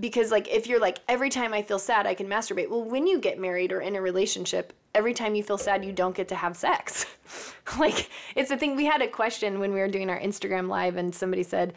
because 0.00 0.30
like 0.30 0.48
if 0.48 0.66
you're 0.66 0.80
like 0.80 0.98
every 1.08 1.30
time 1.30 1.52
I 1.52 1.62
feel 1.62 1.78
sad 1.78 2.06
I 2.06 2.14
can 2.14 2.28
masturbate. 2.28 2.70
Well, 2.70 2.84
when 2.84 3.06
you 3.06 3.18
get 3.18 3.38
married 3.38 3.72
or 3.72 3.80
in 3.80 3.96
a 3.96 4.00
relationship, 4.00 4.72
every 4.94 5.14
time 5.14 5.34
you 5.34 5.42
feel 5.42 5.58
sad 5.58 5.84
you 5.84 5.92
don't 5.92 6.16
get 6.16 6.28
to 6.28 6.34
have 6.34 6.56
sex. 6.56 7.06
like 7.78 8.10
it's 8.34 8.50
a 8.50 8.56
thing 8.56 8.76
we 8.76 8.86
had 8.86 9.02
a 9.02 9.08
question 9.08 9.60
when 9.60 9.72
we 9.72 9.80
were 9.80 9.88
doing 9.88 10.10
our 10.10 10.20
Instagram 10.20 10.68
live 10.68 10.96
and 10.96 11.14
somebody 11.14 11.42
said 11.42 11.74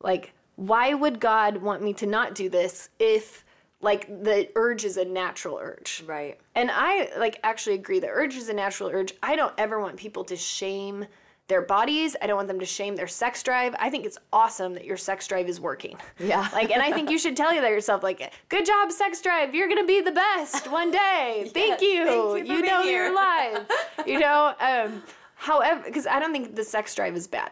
like 0.00 0.32
why 0.56 0.94
would 0.94 1.20
God 1.20 1.58
want 1.58 1.82
me 1.82 1.92
to 1.94 2.06
not 2.06 2.34
do 2.34 2.48
this 2.48 2.88
if 2.98 3.44
like 3.80 4.08
the 4.22 4.48
urge 4.56 4.84
is 4.84 4.96
a 4.96 5.04
natural 5.04 5.58
urge. 5.60 6.02
Right. 6.06 6.40
And 6.54 6.70
I 6.72 7.10
like 7.18 7.38
actually 7.42 7.76
agree 7.76 8.00
the 8.00 8.08
urge 8.08 8.34
is 8.36 8.48
a 8.48 8.54
natural 8.54 8.90
urge. 8.90 9.12
I 9.22 9.36
don't 9.36 9.52
ever 9.58 9.78
want 9.78 9.96
people 9.96 10.24
to 10.24 10.36
shame 10.36 11.06
their 11.48 11.62
bodies. 11.62 12.16
I 12.20 12.26
don't 12.26 12.36
want 12.36 12.48
them 12.48 12.58
to 12.60 12.66
shame 12.66 12.96
their 12.96 13.06
sex 13.06 13.42
drive. 13.42 13.74
I 13.78 13.88
think 13.90 14.04
it's 14.04 14.18
awesome 14.32 14.74
that 14.74 14.84
your 14.84 14.96
sex 14.96 15.26
drive 15.26 15.48
is 15.48 15.60
working. 15.60 15.96
Yeah. 16.18 16.48
Like 16.52 16.70
and 16.70 16.82
I 16.82 16.92
think 16.92 17.10
you 17.10 17.18
should 17.18 17.36
tell 17.36 17.52
you 17.52 17.60
that 17.60 17.70
yourself 17.70 18.02
like 18.02 18.32
good 18.48 18.64
job 18.66 18.90
sex 18.90 19.20
drive. 19.20 19.54
You're 19.54 19.68
going 19.68 19.80
to 19.80 19.86
be 19.86 20.00
the 20.00 20.12
best 20.12 20.68
one 20.70 20.90
day. 20.90 21.48
Thank 21.54 21.80
you. 21.82 22.32
thank 22.32 22.48
you 22.48 22.60
for 22.60 22.66
know 22.66 22.82
being 22.82 22.94
you're 22.94 23.12
alive. 23.12 23.66
you 24.06 24.18
know 24.26 24.54
um 24.60 25.02
however 25.36 25.82
because 25.84 26.06
I 26.06 26.18
don't 26.18 26.32
think 26.32 26.56
the 26.56 26.64
sex 26.64 26.94
drive 26.94 27.14
is 27.14 27.26
bad. 27.26 27.50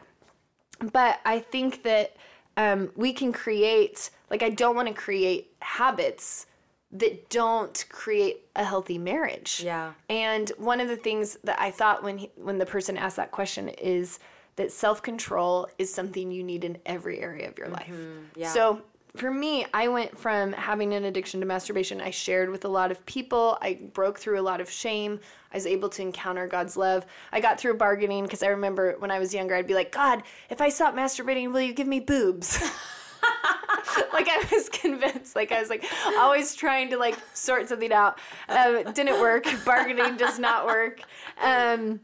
But 0.92 1.20
I 1.24 1.38
think 1.38 1.82
that 1.84 2.16
um, 2.56 2.90
we 2.96 3.12
can 3.12 3.32
create, 3.32 4.10
like, 4.30 4.42
I 4.42 4.50
don't 4.50 4.76
want 4.76 4.88
to 4.88 4.94
create 4.94 5.52
habits 5.60 6.46
that 6.94 7.28
don't 7.28 7.84
create 7.90 8.44
a 8.54 8.64
healthy 8.64 8.98
marriage. 8.98 9.60
Yeah. 9.64 9.92
And 10.08 10.50
one 10.56 10.80
of 10.80 10.88
the 10.88 10.96
things 10.96 11.36
that 11.44 11.60
I 11.60 11.70
thought 11.70 12.02
when 12.02 12.18
he, 12.18 12.30
when 12.36 12.58
the 12.58 12.66
person 12.66 12.96
asked 12.96 13.16
that 13.16 13.32
question 13.32 13.68
is 13.68 14.20
that 14.56 14.70
self 14.70 15.02
control 15.02 15.68
is 15.78 15.92
something 15.92 16.30
you 16.30 16.44
need 16.44 16.64
in 16.64 16.78
every 16.86 17.20
area 17.20 17.48
of 17.48 17.58
your 17.58 17.66
mm-hmm. 17.66 17.74
life. 17.74 17.94
yeah. 18.36 18.48
So 18.48 18.82
for 19.16 19.30
me, 19.30 19.64
I 19.72 19.88
went 19.88 20.16
from 20.18 20.52
having 20.52 20.92
an 20.92 21.04
addiction 21.04 21.40
to 21.40 21.46
masturbation. 21.46 22.00
I 22.00 22.10
shared 22.10 22.50
with 22.50 22.64
a 22.64 22.68
lot 22.68 22.90
of 22.90 23.04
people. 23.06 23.58
I 23.60 23.78
broke 23.92 24.18
through 24.18 24.40
a 24.40 24.42
lot 24.42 24.60
of 24.60 24.68
shame. 24.68 25.20
I 25.52 25.56
was 25.56 25.66
able 25.66 25.88
to 25.90 26.02
encounter 26.02 26.48
God's 26.48 26.76
love. 26.76 27.06
I 27.32 27.40
got 27.40 27.60
through 27.60 27.74
bargaining 27.74 28.24
because 28.24 28.42
I 28.42 28.48
remember 28.48 28.96
when 28.98 29.12
I 29.12 29.20
was 29.20 29.32
younger, 29.32 29.54
I'd 29.54 29.68
be 29.68 29.74
like, 29.74 29.92
God, 29.92 30.24
if 30.50 30.60
I 30.60 30.68
stop 30.68 30.94
masturbating, 30.94 31.52
will 31.52 31.60
you 31.60 31.72
give 31.72 31.86
me 31.86 32.00
boobs? 32.00 32.58
like 34.12 34.28
I 34.28 34.46
was 34.52 34.68
convinced. 34.68 35.36
Like 35.36 35.52
I 35.52 35.60
was 35.60 35.70
like 35.70 35.84
always 36.18 36.54
trying 36.54 36.90
to 36.90 36.96
like 36.96 37.16
sort 37.32 37.68
something 37.68 37.92
out. 37.92 38.18
Um, 38.48 38.92
didn't 38.92 39.20
work. 39.20 39.46
Bargaining 39.64 40.16
does 40.16 40.38
not 40.38 40.66
work. 40.66 41.02
Um, 41.42 42.00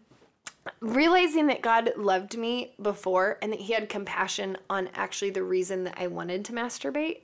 realizing 0.80 1.46
that 1.48 1.62
God 1.62 1.92
loved 1.96 2.36
me 2.36 2.74
before 2.80 3.38
and 3.42 3.52
that 3.52 3.60
He 3.60 3.72
had 3.72 3.88
compassion 3.88 4.56
on 4.68 4.88
actually 4.94 5.30
the 5.30 5.42
reason 5.42 5.84
that 5.84 5.94
I 5.98 6.06
wanted 6.06 6.44
to 6.46 6.52
masturbate. 6.52 7.20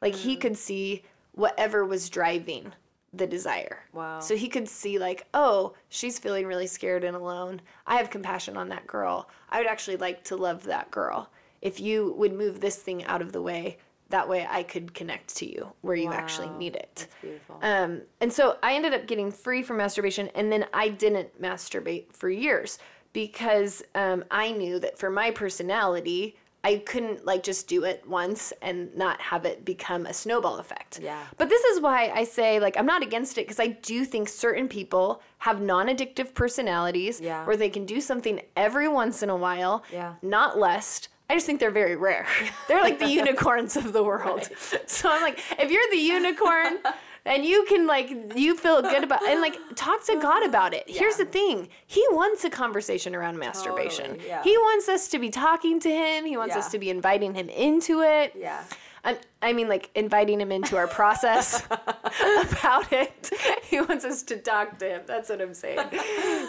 Like 0.00 0.14
He 0.14 0.36
could 0.36 0.56
see 0.56 1.04
whatever 1.32 1.84
was 1.84 2.08
driving 2.08 2.72
the 3.12 3.26
desire. 3.26 3.84
Wow. 3.92 4.20
So 4.20 4.36
He 4.36 4.48
could 4.48 4.68
see, 4.68 4.98
like, 4.98 5.26
oh, 5.34 5.74
she's 5.88 6.18
feeling 6.18 6.46
really 6.46 6.66
scared 6.66 7.04
and 7.04 7.16
alone. 7.16 7.60
I 7.86 7.96
have 7.96 8.10
compassion 8.10 8.56
on 8.56 8.68
that 8.68 8.86
girl. 8.86 9.28
I 9.50 9.58
would 9.58 9.66
actually 9.66 9.96
like 9.96 10.24
to 10.24 10.36
love 10.36 10.64
that 10.64 10.90
girl. 10.90 11.30
If 11.62 11.80
you 11.80 12.14
would 12.16 12.32
move 12.32 12.60
this 12.60 12.76
thing 12.76 13.04
out 13.04 13.22
of 13.22 13.32
the 13.32 13.42
way, 13.42 13.78
that 14.10 14.28
way 14.28 14.46
I 14.48 14.62
could 14.62 14.94
connect 14.94 15.36
to 15.36 15.46
you 15.46 15.72
where 15.82 15.96
you 15.96 16.12
actually 16.12 16.48
need 16.50 16.76
it. 16.76 16.94
That's 16.96 17.14
beautiful. 17.20 17.58
Um, 17.62 18.02
and 18.20 18.32
so 18.32 18.56
I 18.62 18.74
ended 18.74 18.94
up 18.94 19.06
getting 19.06 19.30
free 19.30 19.62
from 19.62 19.76
masturbation, 19.76 20.28
and 20.34 20.50
then 20.50 20.66
I 20.72 20.88
didn't 20.88 21.40
masturbate 21.40 22.12
for 22.12 22.30
years 22.30 22.78
because 23.12 23.82
um, 23.94 24.24
I 24.30 24.52
knew 24.52 24.78
that 24.78 24.98
for 24.98 25.10
my 25.10 25.30
personality, 25.30 26.36
I 26.64 26.78
couldn't 26.78 27.24
like 27.24 27.42
just 27.42 27.68
do 27.68 27.84
it 27.84 28.02
once 28.06 28.52
and 28.62 28.94
not 28.96 29.20
have 29.20 29.44
it 29.44 29.64
become 29.64 30.06
a 30.06 30.12
snowball 30.14 30.58
effect. 30.58 30.98
Yeah. 31.00 31.22
But 31.36 31.48
this 31.48 31.62
is 31.64 31.80
why 31.80 32.10
I 32.10 32.24
say 32.24 32.58
like 32.60 32.76
I'm 32.76 32.84
not 32.86 33.02
against 33.02 33.38
it 33.38 33.42
because 33.46 33.60
I 33.60 33.68
do 33.68 34.04
think 34.04 34.28
certain 34.28 34.68
people 34.68 35.22
have 35.38 35.60
non-addictive 35.62 36.34
personalities 36.34 37.20
Yeah. 37.20 37.44
where 37.46 37.56
they 37.56 37.70
can 37.70 37.86
do 37.86 38.00
something 38.00 38.40
every 38.56 38.88
once 38.88 39.22
in 39.22 39.30
a 39.30 39.36
while, 39.36 39.84
Yeah. 39.92 40.14
not 40.20 40.58
lust. 40.58 41.08
I 41.30 41.34
just 41.34 41.46
think 41.46 41.60
they're 41.60 41.70
very 41.70 41.96
rare. 41.96 42.26
They're 42.68 42.80
like 42.82 42.98
the 42.98 43.08
unicorns 43.22 43.76
of 43.76 43.92
the 43.92 44.02
world. 44.02 44.48
So 44.86 45.10
I'm 45.10 45.20
like, 45.22 45.40
if 45.58 45.70
you're 45.70 45.88
the 45.90 45.96
unicorn 45.98 46.78
and 47.26 47.44
you 47.44 47.64
can 47.68 47.86
like 47.86 48.08
you 48.34 48.56
feel 48.56 48.80
good 48.80 49.04
about 49.04 49.22
and 49.22 49.40
like 49.42 49.56
talk 49.76 50.04
to 50.06 50.18
God 50.18 50.44
about 50.46 50.72
it. 50.72 50.84
Here's 50.86 51.16
the 51.16 51.26
thing. 51.26 51.68
He 51.86 52.02
wants 52.12 52.44
a 52.44 52.50
conversation 52.50 53.14
around 53.14 53.38
masturbation. 53.38 54.06
Totally, 54.12 54.26
yeah. 54.28 54.42
He 54.42 54.56
wants 54.56 54.88
us 54.88 55.08
to 55.08 55.18
be 55.18 55.28
talking 55.28 55.78
to 55.80 55.90
him. 55.90 56.24
He 56.24 56.36
wants 56.38 56.54
Yeah. 56.54 56.60
us 56.60 56.70
to 56.70 56.78
be 56.78 56.88
inviting 56.90 57.34
him 57.34 57.48
into 57.50 58.00
it. 58.00 58.32
yeah. 58.36 58.64
I, 59.04 59.16
I 59.40 59.52
mean, 59.52 59.68
like 59.68 59.90
inviting 59.94 60.40
him 60.40 60.50
into 60.50 60.76
our 60.76 60.88
process 60.88 61.64
about 61.70 62.92
it. 62.92 63.30
He 63.62 63.80
wants 63.80 64.04
us 64.04 64.22
to 64.24 64.36
talk 64.36 64.78
to 64.78 64.86
him. 64.88 65.02
That's 65.06 65.28
what 65.28 65.40
I'm 65.40 65.54
saying. 65.54 65.78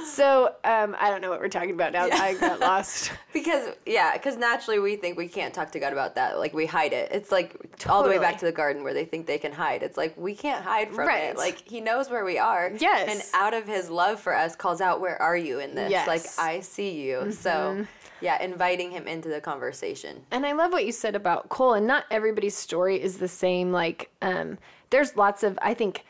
So 0.06 0.56
um, 0.64 0.96
I 1.00 1.10
don't 1.10 1.22
know 1.22 1.30
what 1.30 1.40
we're 1.40 1.50
talking 1.50 1.72
about 1.72 1.94
now. 1.94 2.06
I 2.12 2.34
got 2.36 2.60
lost. 2.70 3.12
Because 3.34 3.76
yeah, 3.86 4.14
because 4.14 4.38
naturally 4.38 4.80
we 4.80 4.96
think 4.96 5.18
we 5.18 5.28
can't 5.28 5.54
talk 5.54 5.72
to 5.74 5.80
God 5.80 5.94
about 5.94 6.16
that. 6.16 6.40
Like 6.40 6.54
we 6.54 6.66
hide 6.66 6.94
it. 6.94 7.12
It's 7.12 7.32
like 7.32 7.56
all 7.88 8.02
the 8.04 8.10
way 8.10 8.18
back 8.18 8.40
to 8.40 8.46
the 8.46 8.52
garden 8.52 8.84
where 8.84 8.94
they 8.94 9.06
think 9.06 9.28
they 9.28 9.38
can 9.38 9.52
hide. 9.52 9.84
It's 9.84 9.98
like 9.98 10.18
we 10.18 10.34
can't 10.34 10.64
hide 10.64 10.90
from 10.90 11.08
Right. 11.08 11.26
it. 11.26 11.38
Like 11.38 11.68
He 11.68 11.82
knows 11.82 12.10
where 12.10 12.26
we 12.26 12.38
are. 12.40 12.72
Yes. 12.80 13.10
And 13.10 13.22
out 13.42 13.54
of 13.54 13.68
His 13.68 13.90
love 13.90 14.20
for 14.20 14.36
us, 14.36 14.56
calls 14.56 14.82
out, 14.82 15.00
"Where 15.00 15.22
are 15.22 15.38
you 15.38 15.60
in 15.60 15.76
this? 15.76 15.92
Yes. 15.92 16.08
Mm-hmm. 16.08 16.10
Like 16.10 16.56
I 16.56 16.60
see 16.62 17.02
you." 17.02 17.32
So 17.32 17.86
yeah, 18.22 18.42
inviting 18.42 18.92
Him 18.92 19.08
into 19.08 19.30
the 19.30 19.40
conversation. 19.40 20.22
And 20.32 20.46
I 20.46 20.52
love 20.54 20.72
what 20.72 20.86
you 20.86 20.92
said 20.92 21.16
about 21.16 21.48
Cole. 21.50 21.74
And 21.76 21.88
not 21.88 22.04
everybody's 22.12 22.56
story 22.80 23.02
is 23.02 23.18
the 23.18 23.28
same. 23.28 23.74
Like, 23.74 24.10
um, 24.22 24.58
there's 24.90 25.18
lots 25.18 25.44
of, 25.44 25.60
I 25.62 25.74
think, 25.74 26.06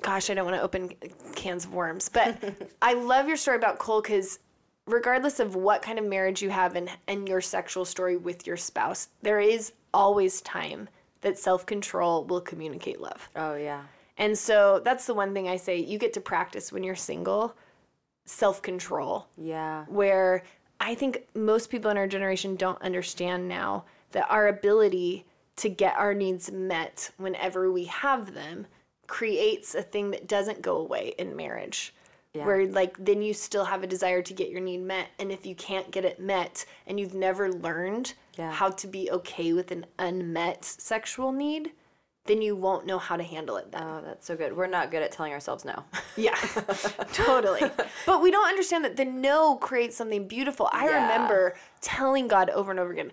gosh, 0.00 0.30
I 0.30 0.34
don't 0.34 0.46
want 0.46 0.56
to 0.56 0.62
open 0.62 0.92
cans 1.36 1.66
of 1.66 1.74
worms, 1.74 2.08
but 2.08 2.42
I 2.82 2.94
love 2.94 3.28
your 3.28 3.36
story 3.36 3.58
about 3.58 3.78
Cole 3.78 4.00
because 4.00 4.38
regardless 4.86 5.38
of 5.38 5.54
what 5.54 5.82
kind 5.82 5.98
of 5.98 6.06
marriage 6.06 6.40
you 6.40 6.48
have 6.48 6.74
and, 6.74 6.88
and 7.06 7.28
your 7.28 7.42
sexual 7.42 7.84
story 7.84 8.16
with 8.16 8.46
your 8.46 8.56
spouse, 8.56 9.08
there 9.20 9.40
is 9.40 9.72
always 9.92 10.40
time 10.40 10.88
that 11.20 11.38
self 11.38 11.66
control 11.66 12.24
will 12.24 12.40
communicate 12.40 12.98
love. 12.98 13.28
Oh 13.36 13.56
yeah. 13.56 13.82
And 14.16 14.36
so 14.38 14.80
that's 14.82 15.04
the 15.06 15.12
one 15.14 15.34
thing 15.34 15.48
I 15.48 15.56
say 15.56 15.78
you 15.78 15.98
get 15.98 16.14
to 16.14 16.20
practice 16.22 16.72
when 16.72 16.82
you're 16.82 16.96
single 16.96 17.54
self 18.24 18.62
control 18.62 19.26
Yeah. 19.36 19.84
where 19.86 20.44
I 20.80 20.94
think 20.94 21.26
most 21.34 21.68
people 21.68 21.90
in 21.90 21.98
our 21.98 22.06
generation 22.06 22.56
don't 22.56 22.80
understand 22.80 23.48
now 23.48 23.84
that 24.12 24.26
our 24.30 24.48
ability 24.48 25.24
to 25.56 25.68
get 25.68 25.96
our 25.96 26.14
needs 26.14 26.50
met 26.50 27.10
whenever 27.16 27.70
we 27.70 27.84
have 27.84 28.34
them 28.34 28.66
creates 29.06 29.74
a 29.74 29.82
thing 29.82 30.10
that 30.12 30.26
doesn't 30.28 30.62
go 30.62 30.76
away 30.76 31.14
in 31.18 31.36
marriage. 31.36 31.92
Yeah. 32.32 32.46
Where 32.46 32.66
like 32.66 32.96
then 33.04 33.22
you 33.22 33.34
still 33.34 33.64
have 33.64 33.82
a 33.82 33.86
desire 33.88 34.22
to 34.22 34.32
get 34.32 34.50
your 34.50 34.60
need 34.60 34.82
met 34.82 35.08
and 35.18 35.32
if 35.32 35.44
you 35.44 35.54
can't 35.56 35.90
get 35.90 36.04
it 36.04 36.20
met 36.20 36.64
and 36.86 36.98
you've 37.00 37.14
never 37.14 37.50
learned 37.52 38.14
Yeah. 38.38 38.52
how 38.52 38.70
to 38.70 38.86
be 38.86 39.10
okay 39.10 39.52
with 39.52 39.72
an 39.72 39.84
unmet 39.98 40.64
sexual 40.64 41.32
need, 41.32 41.72
then 42.26 42.40
you 42.40 42.54
won't 42.54 42.86
know 42.86 42.98
how 42.98 43.16
to 43.16 43.24
handle 43.24 43.56
it 43.56 43.72
then. 43.72 43.82
Oh, 43.82 44.00
that's 44.04 44.26
so 44.26 44.36
good. 44.36 44.56
We're 44.56 44.68
not 44.68 44.92
good 44.92 45.02
at 45.02 45.10
telling 45.10 45.32
ourselves 45.32 45.64
no. 45.64 45.82
Yeah, 46.16 46.36
totally. 47.12 47.62
But 48.06 48.22
we 48.22 48.30
don't 48.30 48.46
understand 48.48 48.84
that 48.84 48.96
the 48.96 49.04
no 49.06 49.56
creates 49.56 49.96
something 49.96 50.28
beautiful. 50.28 50.68
I 50.72 50.84
Yeah. 50.88 51.02
remember 51.02 51.56
telling 51.80 52.28
God 52.28 52.48
over 52.50 52.70
and 52.70 52.78
over 52.78 52.92
again, 52.92 53.10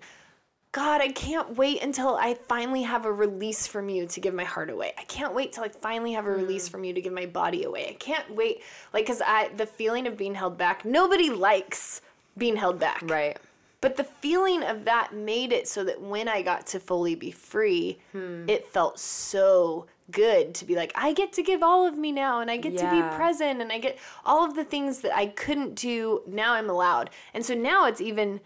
God, 0.72 1.00
I 1.00 1.08
can't 1.08 1.56
wait 1.56 1.82
until 1.82 2.16
I 2.16 2.34
finally 2.34 2.82
have 2.82 3.06
a 3.06 3.12
release 3.12 3.66
from 3.66 3.88
you 3.88 4.06
to 4.06 4.20
give 4.20 4.34
my 4.34 4.44
heart 4.44 4.68
away. 4.68 4.92
I 4.98 5.04
can't 5.04 5.34
wait 5.34 5.52
till 5.52 5.64
I 5.64 5.68
finally 5.68 6.12
have 6.12 6.26
a 6.26 6.30
Mm. 6.30 6.36
release 6.36 6.68
from 6.68 6.84
you 6.84 6.92
to 6.92 7.00
give 7.00 7.12
my 7.12 7.24
body 7.26 7.64
away. 7.64 7.86
I 7.88 7.94
can't 7.94 8.30
wait, 8.34 8.62
like, 8.92 9.06
cause 9.06 9.22
I 9.24 9.48
the 9.56 9.66
feeling 9.66 10.06
of 10.06 10.16
being 10.16 10.34
held 10.34 10.58
back. 10.58 10.84
Nobody 10.84 11.30
likes 11.30 12.02
being 12.36 12.56
held 12.56 12.78
back, 12.78 13.00
right. 13.04 13.38
but 13.80 13.96
the 13.96 14.04
feeling 14.04 14.62
of 14.62 14.84
that 14.84 15.14
made 15.14 15.52
it 15.52 15.66
so 15.66 15.84
that 15.84 16.00
when 16.02 16.28
I 16.28 16.42
got 16.42 16.66
to 16.68 16.78
fully 16.80 17.14
be 17.14 17.30
free, 17.30 17.98
it 18.46 18.68
felt 18.68 18.98
so 19.00 19.86
good 20.10 20.54
to 20.54 20.64
be 20.64 20.74
like, 20.74 20.92
I 20.94 21.12
get 21.12 21.32
to 21.34 21.42
give 21.42 21.62
all 21.62 21.86
of 21.86 21.96
me 21.96 22.12
now 22.12 22.40
and 22.40 22.50
I 22.50 22.56
get 22.58 22.76
to 22.78 22.90
be 22.90 23.16
present 23.16 23.60
and 23.62 23.70
I 23.72 23.78
get 23.78 23.98
all 24.24 24.44
of 24.44 24.54
the 24.54 24.64
things 24.64 25.00
that 25.00 25.14
I 25.16 25.26
couldn't 25.28 25.74
do. 25.74 26.22
Now 26.26 26.52
I'm 26.54 26.68
allowed. 26.70 27.10
And 27.34 27.44
so 27.44 27.54
now 27.54 27.86
it's 27.86 28.00
even, 28.00 28.40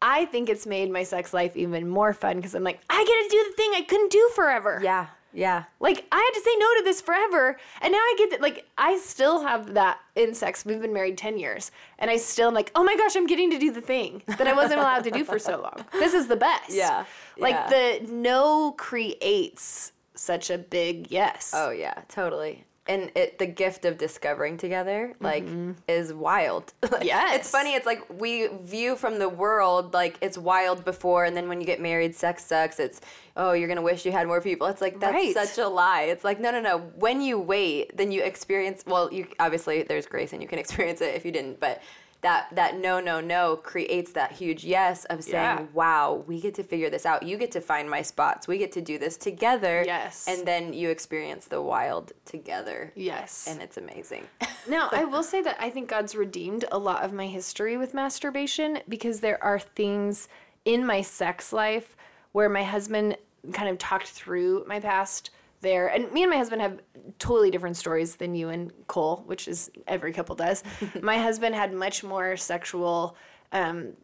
I 0.00 0.26
think 0.26 0.48
it's 0.48 0.66
made 0.66 0.90
my 0.90 1.02
sex 1.02 1.34
life 1.34 1.56
even 1.56 1.88
more 1.88 2.12
fun 2.12 2.36
because 2.36 2.54
I'm 2.54 2.64
like, 2.64 2.80
I 2.88 3.04
get 3.04 3.30
to 3.30 3.36
do 3.36 3.50
the 3.50 3.56
thing 3.56 3.72
I 3.74 3.82
couldn't 3.82 4.12
do 4.12 4.30
forever. 4.34 4.80
Yeah. 4.82 5.06
Yeah. 5.32 5.64
Like 5.78 6.06
I 6.10 6.16
had 6.16 6.38
to 6.38 6.40
say 6.44 6.56
no 6.58 6.66
to 6.78 6.82
this 6.84 7.00
forever, 7.02 7.58
and 7.82 7.92
now 7.92 7.98
I 7.98 8.14
get 8.16 8.30
that. 8.30 8.40
Like 8.40 8.66
I 8.78 8.96
still 8.98 9.42
have 9.42 9.74
that 9.74 9.98
in 10.16 10.34
sex. 10.34 10.64
We've 10.64 10.80
been 10.80 10.94
married 10.94 11.18
ten 11.18 11.38
years, 11.38 11.70
and 11.98 12.10
I 12.10 12.16
still 12.16 12.48
am 12.48 12.54
like, 12.54 12.72
oh 12.74 12.82
my 12.82 12.96
gosh, 12.96 13.14
I'm 13.14 13.26
getting 13.26 13.50
to 13.50 13.58
do 13.58 13.70
the 13.70 13.82
thing 13.82 14.22
that 14.26 14.46
I 14.46 14.54
wasn't 14.54 14.80
allowed 14.80 15.04
to 15.04 15.10
do 15.10 15.24
for 15.24 15.38
so 15.38 15.60
long. 15.60 15.84
This 15.92 16.14
is 16.14 16.28
the 16.28 16.36
best. 16.36 16.70
Yeah, 16.70 17.04
Like 17.36 17.54
yeah. 17.54 17.68
the 18.00 18.10
no 18.10 18.72
creates 18.72 19.92
such 20.14 20.48
a 20.50 20.56
big 20.58 21.10
yes. 21.10 21.52
Oh 21.54 21.70
yeah, 21.70 22.02
totally. 22.08 22.64
And 22.88 23.12
it 23.14 23.38
the 23.38 23.46
gift 23.46 23.84
of 23.84 23.98
discovering 23.98 24.56
together 24.56 25.14
like 25.20 25.44
mm-hmm. 25.44 25.72
is 25.86 26.12
wild. 26.12 26.72
Yes. 27.02 27.40
It's 27.40 27.50
funny, 27.50 27.74
it's 27.74 27.86
like 27.86 28.02
we 28.18 28.48
view 28.62 28.96
from 28.96 29.18
the 29.18 29.28
world 29.28 29.92
like 29.92 30.16
it's 30.20 30.36
wild 30.38 30.84
before 30.84 31.24
and 31.24 31.36
then 31.36 31.48
when 31.48 31.60
you 31.60 31.66
get 31.66 31.80
married 31.80 32.14
sex 32.14 32.44
sucks. 32.44 32.80
It's 32.80 33.00
oh, 33.36 33.52
you're 33.52 33.68
going 33.68 33.76
to 33.76 33.82
wish 33.82 34.04
you 34.04 34.10
had 34.12 34.26
more 34.26 34.40
people. 34.40 34.66
It's 34.66 34.80
like 34.80 34.98
that's 34.98 35.14
Right. 35.14 35.34
such 35.34 35.58
a 35.58 35.68
lie. 35.68 36.02
It's 36.04 36.24
like 36.24 36.40
no, 36.40 36.50
no, 36.50 36.60
no. 36.60 36.78
When 36.96 37.20
you 37.20 37.38
wait, 37.38 37.96
then 37.96 38.10
you 38.10 38.22
experience 38.22 38.82
well, 38.86 39.12
you 39.12 39.26
obviously 39.38 39.82
there's 39.82 40.06
grace 40.06 40.32
and 40.32 40.42
you 40.42 40.48
can 40.48 40.58
experience 40.64 41.00
it 41.00 41.14
if 41.14 41.24
you 41.24 41.30
didn't, 41.32 41.60
but 41.60 41.82
that 42.20 42.48
that 42.52 42.76
no 42.76 42.98
no 43.00 43.20
no 43.20 43.54
creates 43.56 44.12
that 44.12 44.32
huge 44.32 44.64
yes 44.64 45.04
of 45.06 45.22
saying 45.22 45.34
Yeah. 45.34 45.66
wow 45.72 46.24
we 46.26 46.40
get 46.40 46.54
to 46.56 46.64
figure 46.64 46.90
this 46.90 47.06
out 47.06 47.22
you 47.22 47.36
get 47.36 47.52
to 47.52 47.60
find 47.60 47.88
my 47.88 48.02
spots 48.02 48.48
we 48.48 48.58
get 48.58 48.72
to 48.72 48.80
do 48.80 48.98
this 48.98 49.16
together 49.16 49.84
Yes. 49.86 50.26
and 50.28 50.44
then 50.46 50.72
you 50.72 50.90
experience 50.90 51.46
the 51.46 51.62
wild 51.62 52.12
together 52.24 52.92
Yes. 52.96 53.46
and 53.48 53.62
it's 53.62 53.76
amazing 53.76 54.24
Now, 54.68 54.90
I 54.92 55.04
will 55.06 55.22
say 55.22 55.40
that 55.42 55.56
I 55.58 55.70
think 55.70 55.88
God's 55.88 56.14
redeemed 56.14 56.66
a 56.70 56.76
lot 56.76 57.02
of 57.02 57.12
my 57.14 57.26
history 57.26 57.78
with 57.78 57.94
masturbation 57.94 58.80
because 58.86 59.20
there 59.20 59.42
are 59.42 59.58
things 59.58 60.28
in 60.66 60.84
my 60.84 61.00
sex 61.00 61.54
life 61.54 61.96
where 62.32 62.50
my 62.50 62.64
husband 62.64 63.16
kind 63.52 63.70
of 63.70 63.78
talked 63.78 64.08
through 64.08 64.64
my 64.68 64.78
past 64.78 65.30
there. 65.60 65.88
And 65.88 66.10
me 66.12 66.22
and 66.22 66.30
my 66.30 66.36
husband 66.36 66.62
have 66.62 66.80
totally 67.18 67.50
different 67.50 67.76
stories 67.76 68.16
than 68.16 68.34
you 68.34 68.48
and 68.48 68.72
Cole, 68.86 69.22
which 69.26 69.48
is 69.48 69.70
every 69.86 70.12
couple 70.12 70.34
does. 70.34 70.62
my 71.02 71.18
husband 71.18 71.54
had 71.54 71.72
much 71.72 72.02
more 72.04 72.36
sexual 72.36 73.16
um 73.52 73.94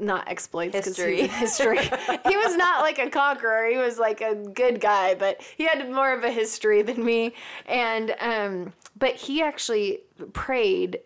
not 0.00 0.28
exploits 0.28 0.76
History. 0.76 1.22
he, 1.22 1.26
history 1.26 1.78
he 1.78 2.36
was 2.36 2.54
not 2.56 2.82
like 2.82 2.98
a 2.98 3.10
conqueror 3.10 3.68
he 3.68 3.78
was 3.78 3.98
like 3.98 4.20
a 4.20 4.34
good 4.34 4.80
guy 4.80 5.14
but 5.14 5.42
he 5.56 5.64
had 5.64 5.90
more 5.90 6.12
of 6.12 6.22
a 6.22 6.30
history 6.30 6.82
than 6.82 7.04
me 7.04 7.34
and 7.66 8.14
um 8.20 8.72
but 8.96 9.14
he 9.14 9.42
actually 9.42 10.00
prayed 10.32 11.00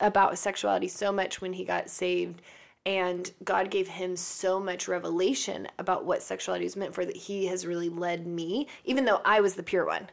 about 0.00 0.38
sexuality 0.38 0.86
so 0.86 1.10
much 1.10 1.40
when 1.40 1.52
he 1.52 1.64
got 1.64 1.90
saved 1.90 2.40
and 2.86 3.30
God 3.44 3.70
gave 3.70 3.88
him 3.88 4.16
so 4.16 4.58
much 4.58 4.88
revelation 4.88 5.68
about 5.78 6.04
what 6.04 6.22
sexuality 6.22 6.64
was 6.64 6.76
meant 6.76 6.94
for 6.94 7.04
that 7.04 7.16
he 7.16 7.46
has 7.46 7.66
really 7.66 7.88
led 7.88 8.26
me 8.26 8.66
even 8.84 9.04
though 9.04 9.20
I 9.24 9.40
was 9.40 9.54
the 9.54 9.62
pure 9.62 9.86
one 9.86 10.08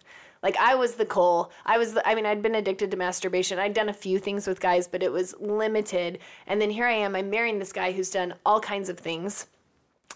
like 0.45 0.58
I 0.58 0.75
was 0.75 0.93
the 0.93 1.08
Cole. 1.08 1.51
I 1.65 1.80
was 1.80 1.93
the, 1.93 2.08
I 2.08 2.13
mean 2.13 2.28
I'd 2.28 2.43
been 2.43 2.54
addicted 2.54 2.91
to 2.91 2.97
masturbation. 2.97 3.58
I'd 3.58 3.73
done 3.73 3.89
a 3.89 3.93
few 3.93 4.19
things 4.19 4.45
with 4.45 4.60
guys, 4.60 4.88
but 4.88 5.01
it 5.01 5.12
was 5.12 5.34
limited. 5.39 6.19
And 6.45 6.62
then 6.62 6.69
here 6.69 6.86
I 6.86 6.93
am, 6.93 7.15
I'm 7.15 7.32
marrying 7.32 7.58
this 7.58 7.73
guy 7.73 7.91
who's 7.91 8.12
done 8.12 8.36
all 8.45 8.60
kinds 8.60 8.88
of 8.88 8.99
things. 8.99 9.47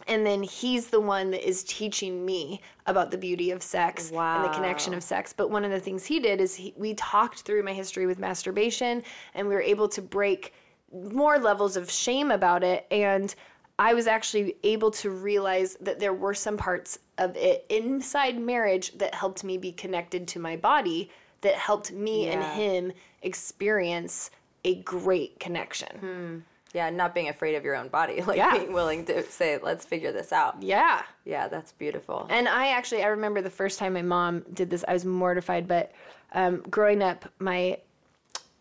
And 0.08 0.24
then 0.24 0.44
he's 0.44 0.88
the 0.88 1.02
one 1.02 1.32
that 1.32 1.48
is 1.48 1.64
teaching 1.64 2.24
me 2.26 2.62
about 2.86 3.10
the 3.10 3.18
beauty 3.18 3.50
of 3.50 3.64
sex 3.64 4.12
and 4.12 4.46
the 4.46 4.50
connection 4.50 4.94
of 4.94 5.02
sex. 5.02 5.34
But 5.34 5.50
one 5.50 5.66
of 5.66 5.72
the 5.72 5.80
things 5.80 6.06
he 6.06 6.20
did 6.20 6.40
is 6.40 6.56
he, 6.56 6.76
we 6.78 6.94
talked 6.94 7.42
through 7.42 7.64
my 7.64 7.74
history 7.74 8.06
with 8.06 8.20
masturbation 8.20 9.02
and 9.34 9.48
we 9.48 9.56
were 9.56 9.62
able 9.62 9.90
to 9.90 10.02
break 10.02 10.54
more 10.94 11.38
levels 11.40 11.76
of 11.78 11.90
shame 11.92 12.32
about 12.32 12.64
it. 12.64 12.86
And 12.92 13.34
I 13.78 13.94
was 13.94 14.08
actually 14.08 14.56
able 14.64 14.92
to 14.92 15.10
realize 15.10 15.76
that 15.82 16.00
there 16.00 16.14
were 16.14 16.34
some 16.34 16.58
parts 16.58 17.00
of 17.18 17.36
it 17.38 17.66
inside 17.70 18.40
marriage 18.40 18.98
that 18.98 19.14
helped 19.16 19.44
me 19.44 19.58
be 19.58 19.72
connected 19.72 20.28
to 20.30 20.40
my 20.40 20.56
body, 20.58 21.10
that 21.42 21.56
helped 21.56 21.92
me 21.92 22.28
and 22.28 22.44
him 22.44 22.92
experience 23.22 24.30
a 24.66 24.76
great 24.82 25.40
connection. 25.40 26.44
yeah 26.74 26.90
not 26.90 27.16
being 27.16 27.30
afraid 27.30 27.56
of 27.56 27.64
your 27.64 27.76
own 27.76 27.88
body 27.88 28.22
like 28.28 28.36
Yeah. 28.38 28.58
being 28.58 28.74
willing 28.74 29.06
to 29.06 29.24
say 29.24 29.58
let's 29.62 29.86
figure 29.86 30.12
this 30.12 30.32
out 30.34 30.62
Yeah. 30.62 31.02
yeah 31.26 31.48
that's 31.48 31.72
beautiful 31.72 32.28
And 32.30 32.48
I 32.50 32.68
actually, 32.70 33.04
I 33.04 33.08
remember 33.08 33.42
the 33.42 33.50
first 33.50 33.80
time 33.80 33.94
my 33.94 34.02
mom 34.02 34.44
did 34.54 34.70
this, 34.70 34.84
I 34.88 34.94
was 34.94 35.06
mortified. 35.06 35.68
But 35.68 35.94
um, 36.34 36.62
growing 36.70 37.02
up, 37.02 37.26
my 37.40 37.78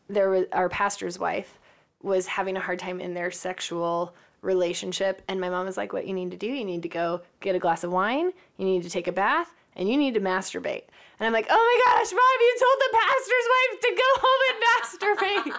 there 0.08 0.30
was 0.30 0.44
our 0.52 0.68
pastor's 0.68 1.18
wife 1.18 1.57
was 2.02 2.26
having 2.26 2.56
a 2.56 2.60
hard 2.60 2.78
time 2.78 3.00
in 3.00 3.14
their 3.14 3.30
sexual 3.30 4.14
relationship, 4.40 5.22
and 5.28 5.40
my 5.40 5.50
mom 5.50 5.66
was 5.66 5.76
like, 5.76 5.92
"What 5.92 6.06
you 6.06 6.14
need 6.14 6.30
to 6.30 6.36
do? 6.36 6.46
You 6.46 6.64
need 6.64 6.82
to 6.82 6.88
go 6.88 7.22
get 7.40 7.56
a 7.56 7.58
glass 7.58 7.84
of 7.84 7.92
wine. 7.92 8.32
You 8.56 8.64
need 8.64 8.82
to 8.84 8.90
take 8.90 9.08
a 9.08 9.12
bath." 9.12 9.54
And 9.76 9.88
you 9.88 9.96
need 9.96 10.14
to 10.14 10.20
masturbate. 10.20 10.82
And 11.20 11.26
I'm 11.26 11.32
like, 11.32 11.46
oh 11.50 11.56
my 11.56 11.98
gosh, 11.98 12.12
mom, 12.12 12.38
you 12.40 12.56
told 12.60 12.78
the 12.80 12.90
pastor's 12.98 13.48
wife 13.54 13.80
to 13.80 13.90
go 13.96 14.08
home 14.22 14.42
and 14.48 14.58
masturbate. 14.68 15.52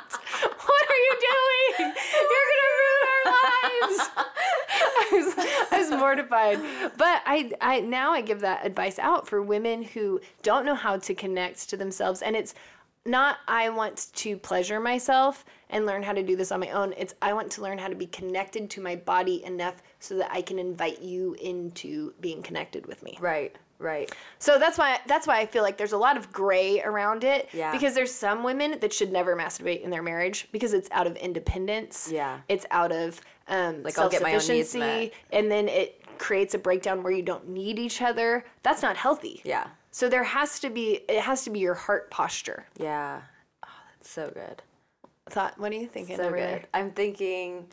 what 0.65 0.89
are 0.89 0.95
you 0.95 1.13
doing? 1.29 1.93
You're 2.13 2.47
going 2.47 2.61
to 2.63 2.71
ruin 2.79 3.03
our 3.09 3.31
lives. 3.33 4.09
I 4.79 5.07
was, 5.11 5.47
I 5.71 5.79
was 5.79 5.89
mortified. 5.99 6.59
But 6.97 7.23
I, 7.25 7.51
I 7.59 7.79
now 7.81 8.11
I 8.11 8.21
give 8.21 8.39
that 8.39 8.65
advice 8.65 8.99
out 8.99 9.27
for 9.27 9.41
women 9.41 9.83
who 9.83 10.21
don't 10.43 10.65
know 10.65 10.75
how 10.75 10.97
to 10.97 11.13
connect 11.13 11.69
to 11.69 11.77
themselves. 11.77 12.21
And 12.21 12.37
it's 12.37 12.53
not 13.05 13.37
I 13.47 13.69
want 13.69 14.07
to 14.13 14.37
pleasure 14.37 14.79
myself 14.79 15.43
and 15.69 15.85
learn 15.85 16.03
how 16.03 16.13
to 16.13 16.23
do 16.23 16.35
this 16.35 16.51
on 16.51 16.59
my 16.59 16.69
own. 16.71 16.93
It's 16.97 17.13
I 17.21 17.33
want 17.33 17.51
to 17.51 17.61
learn 17.61 17.77
how 17.77 17.87
to 17.87 17.95
be 17.95 18.07
connected 18.07 18.69
to 18.71 18.81
my 18.81 18.95
body 18.95 19.43
enough 19.45 19.81
so 19.99 20.15
that 20.17 20.31
I 20.31 20.41
can 20.41 20.57
invite 20.59 21.01
you 21.01 21.35
into 21.41 22.13
being 22.19 22.41
connected 22.41 22.85
with 22.87 23.03
me. 23.03 23.17
right 23.19 23.55
right 23.81 24.13
So 24.39 24.59
that's 24.59 24.77
why 24.77 24.99
that's 25.07 25.25
why 25.25 25.39
I 25.39 25.45
feel 25.45 25.63
like 25.63 25.77
there's 25.77 25.93
a 25.93 25.97
lot 25.97 26.17
of 26.17 26.31
gray 26.33 26.81
around 26.81 27.23
it. 27.23 27.47
Yeah. 27.53 27.71
Because 27.71 27.93
there's 27.95 28.13
some 28.13 28.43
women 28.43 28.77
that 28.81 28.91
should 28.91 29.11
never 29.11 29.35
masturbate 29.37 29.81
in 29.83 29.89
their 29.89 30.03
marriage 30.03 30.47
because 30.51 30.73
it's 30.73 30.89
out 30.91 31.07
of 31.07 31.15
independence. 31.15 32.09
Yeah. 32.11 32.39
It's 32.49 32.65
out 32.71 32.91
of 32.91 33.21
um, 33.47 33.81
Like, 33.83 33.97
I'll 33.97 34.09
get 34.09 34.21
my 34.21 34.29
own 34.31 34.33
needs 34.35 34.45
self-sufficiency, 34.69 34.79
met. 34.79 35.11
and 35.31 35.49
then 35.49 35.69
it 35.69 36.01
creates 36.17 36.53
a 36.53 36.57
breakdown 36.57 37.01
where 37.03 37.13
you 37.13 37.23
don't 37.23 37.47
need 37.47 37.79
each 37.79 38.01
other. 38.01 38.43
That's 38.63 38.81
not 38.81 38.97
healthy. 38.97 39.41
yeah 39.45 39.67
So 39.91 40.09
there 40.09 40.23
has 40.25 40.59
to 40.59 40.69
be 40.69 40.99
it 41.07 41.21
has 41.21 41.43
to 41.45 41.49
be 41.49 41.59
your 41.59 41.75
heart 41.75 42.11
posture. 42.11 42.65
yeah 42.77 43.21
oh, 43.63 43.67
that's 43.91 44.09
so 44.09 44.29
good 44.33 44.61
Thought. 45.29 45.59
What 45.59 45.71
are 45.71 45.75
you 45.75 45.87
thinking 45.87 46.17
so 46.17 46.29
good. 46.31 46.67
I'm 46.73 46.91
thinking. 46.91 47.67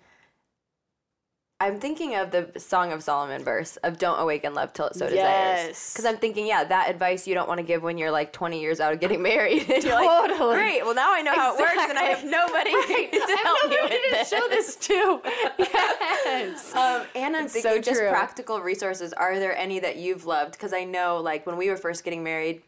I'm 1.58 1.80
thinking 1.80 2.14
of 2.16 2.32
the 2.32 2.50
Song 2.60 2.92
of 2.92 3.02
Solomon 3.02 3.42
verse 3.42 3.78
of 3.78 3.96
"Don't 3.98 4.18
awaken 4.20 4.52
love 4.52 4.74
till 4.74 4.88
it 4.88 4.94
so 4.94 5.08
desires." 5.08 5.68
Yes. 5.68 5.92
Because 5.94 6.04
I'm 6.04 6.18
thinking, 6.18 6.46
yeah, 6.46 6.64
that 6.64 6.90
advice 6.90 7.26
you 7.26 7.32
don't 7.32 7.48
want 7.48 7.56
to 7.60 7.64
give 7.64 7.82
when 7.82 7.96
you're 7.96 8.10
like 8.10 8.30
20 8.34 8.60
years 8.60 8.78
out 8.78 8.92
of 8.92 9.00
getting 9.00 9.22
married. 9.32 9.64
And 9.70 9.82
you're 9.82 9.94
like, 9.94 10.28
Totally. 10.28 10.54
Great. 10.56 10.84
Well, 10.84 10.94
now 10.94 11.14
I 11.14 11.22
know 11.22 11.32
how 11.34 11.54
it 11.54 11.58
works, 11.58 11.72
and 11.78 11.98
I 11.98 12.02
have 12.02 12.22
Exactly. 12.22 12.30
nobody 12.30 13.08
to 13.26 13.36
help 13.42 13.70
me 13.70 13.78
with 13.84 14.02
this. 14.10 14.28
show 14.28 14.48
this 14.50 14.76
to. 14.76 15.20
Yes. 15.58 16.74
Um, 16.74 17.06
and 17.14 17.34
I'm 17.34 17.48
so 17.48 17.60
thinking 17.62 17.82
just 17.84 18.00
practical 18.02 18.60
resources. 18.60 19.14
Are 19.14 19.38
there 19.38 19.56
any 19.56 19.78
that 19.80 19.96
you've 19.96 20.26
loved? 20.26 20.52
Because 20.52 20.74
I 20.74 20.84
know, 20.84 21.16
like, 21.22 21.46
when 21.46 21.56
we 21.56 21.70
were 21.70 21.78
first 21.78 22.04
getting 22.04 22.22
married, 22.22 22.60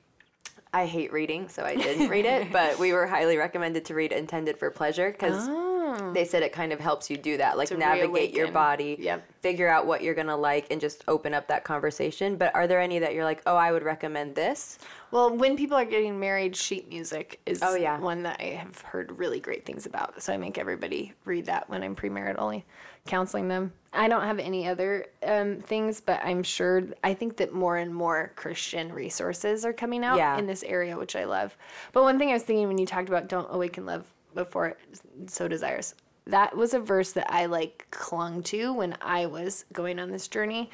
I 0.72 0.86
hate 0.86 1.12
reading, 1.12 1.48
so 1.48 1.64
I 1.64 1.74
didn't 1.76 2.08
read 2.08 2.24
it. 2.24 2.52
But 2.52 2.78
we 2.78 2.92
were 2.92 3.06
highly 3.06 3.36
recommended 3.36 3.84
to 3.86 3.94
read 3.94 4.12
"Intended 4.12 4.58
for 4.58 4.70
Pleasure" 4.70 5.10
because 5.10 5.46
oh. 5.48 6.12
they 6.12 6.24
said 6.24 6.42
it 6.42 6.52
kind 6.52 6.72
of 6.72 6.80
helps 6.80 7.08
you 7.10 7.16
do 7.16 7.36
that, 7.38 7.56
like 7.56 7.68
To 7.68 7.76
navigate 7.76 8.34
your 8.34 8.50
body, 8.52 8.96
Yep. 8.98 9.24
figure 9.40 9.68
out 9.68 9.86
what 9.86 10.02
you're 10.02 10.14
gonna 10.14 10.36
like, 10.36 10.66
and 10.70 10.80
just 10.80 11.04
open 11.08 11.34
up 11.34 11.48
that 11.48 11.64
conversation. 11.64 12.36
But 12.36 12.54
are 12.54 12.66
there 12.66 12.80
any 12.80 12.98
that 12.98 13.14
you're 13.14 13.24
like, 13.24 13.42
oh, 13.46 13.56
I 13.56 13.72
would 13.72 13.82
recommend 13.82 14.34
this? 14.34 14.78
Well, 15.10 15.34
when 15.34 15.56
people 15.56 15.76
are 15.76 15.84
getting 15.84 16.20
married, 16.20 16.54
sheet 16.54 16.88
music 16.88 17.40
is 17.46 17.60
Oh, 17.62 17.74
yeah. 17.74 17.98
one 17.98 18.22
that 18.24 18.38
I 18.40 18.56
have 18.56 18.80
heard 18.82 19.18
really 19.18 19.40
great 19.40 19.64
things 19.64 19.86
about. 19.86 20.22
So 20.22 20.32
I 20.32 20.36
make 20.36 20.58
everybody 20.58 21.14
read 21.24 21.46
that 21.46 21.68
when 21.70 21.82
I'm 21.82 21.96
premaritally 21.96 22.64
counseling 23.08 23.48
them. 23.48 23.72
I 23.92 24.06
don't 24.06 24.22
have 24.22 24.38
any 24.38 24.68
other 24.68 25.06
um, 25.26 25.56
things, 25.60 26.00
but 26.00 26.20
I'm 26.22 26.42
sure, 26.44 26.84
I 27.02 27.14
think 27.14 27.38
that 27.38 27.52
more 27.52 27.76
and 27.78 27.92
more 27.92 28.32
Christian 28.36 28.92
resources 28.92 29.64
are 29.64 29.72
coming 29.72 30.04
out 30.04 30.18
Yeah. 30.18 30.38
in 30.38 30.46
this 30.46 30.62
area, 30.62 30.96
which 30.96 31.16
I 31.16 31.24
love. 31.24 31.56
But 31.92 32.02
one 32.04 32.18
thing 32.18 32.28
I 32.30 32.34
was 32.34 32.42
thinking 32.44 32.68
when 32.68 32.78
you 32.78 32.86
talked 32.86 33.08
about 33.08 33.28
don't 33.28 33.48
awaken 33.50 33.86
love 33.86 34.04
before 34.34 34.66
it 34.68 34.78
so 35.26 35.48
desires, 35.48 35.94
that 36.26 36.54
was 36.56 36.74
a 36.74 36.78
verse 36.78 37.12
that 37.12 37.32
I 37.32 37.46
like 37.46 37.86
clung 37.90 38.42
to 38.44 38.74
when 38.74 38.94
I 39.00 39.26
was 39.26 39.64
going 39.72 39.98
on 39.98 40.10
this 40.12 40.28
journey. 40.28 40.70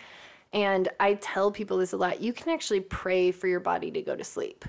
And 0.53 0.88
I 1.01 1.14
tell 1.14 1.51
people 1.51 1.79
this 1.79 1.92
a 1.92 1.97
lot. 1.97 2.20
You 2.20 2.33
can 2.33 2.53
actually 2.53 2.81
pray 2.81 3.31
for 3.31 3.47
your 3.49 3.61
body 3.61 3.90
to 3.92 4.03
go 4.03 4.14
to 4.16 4.25
sleep. 4.25 4.64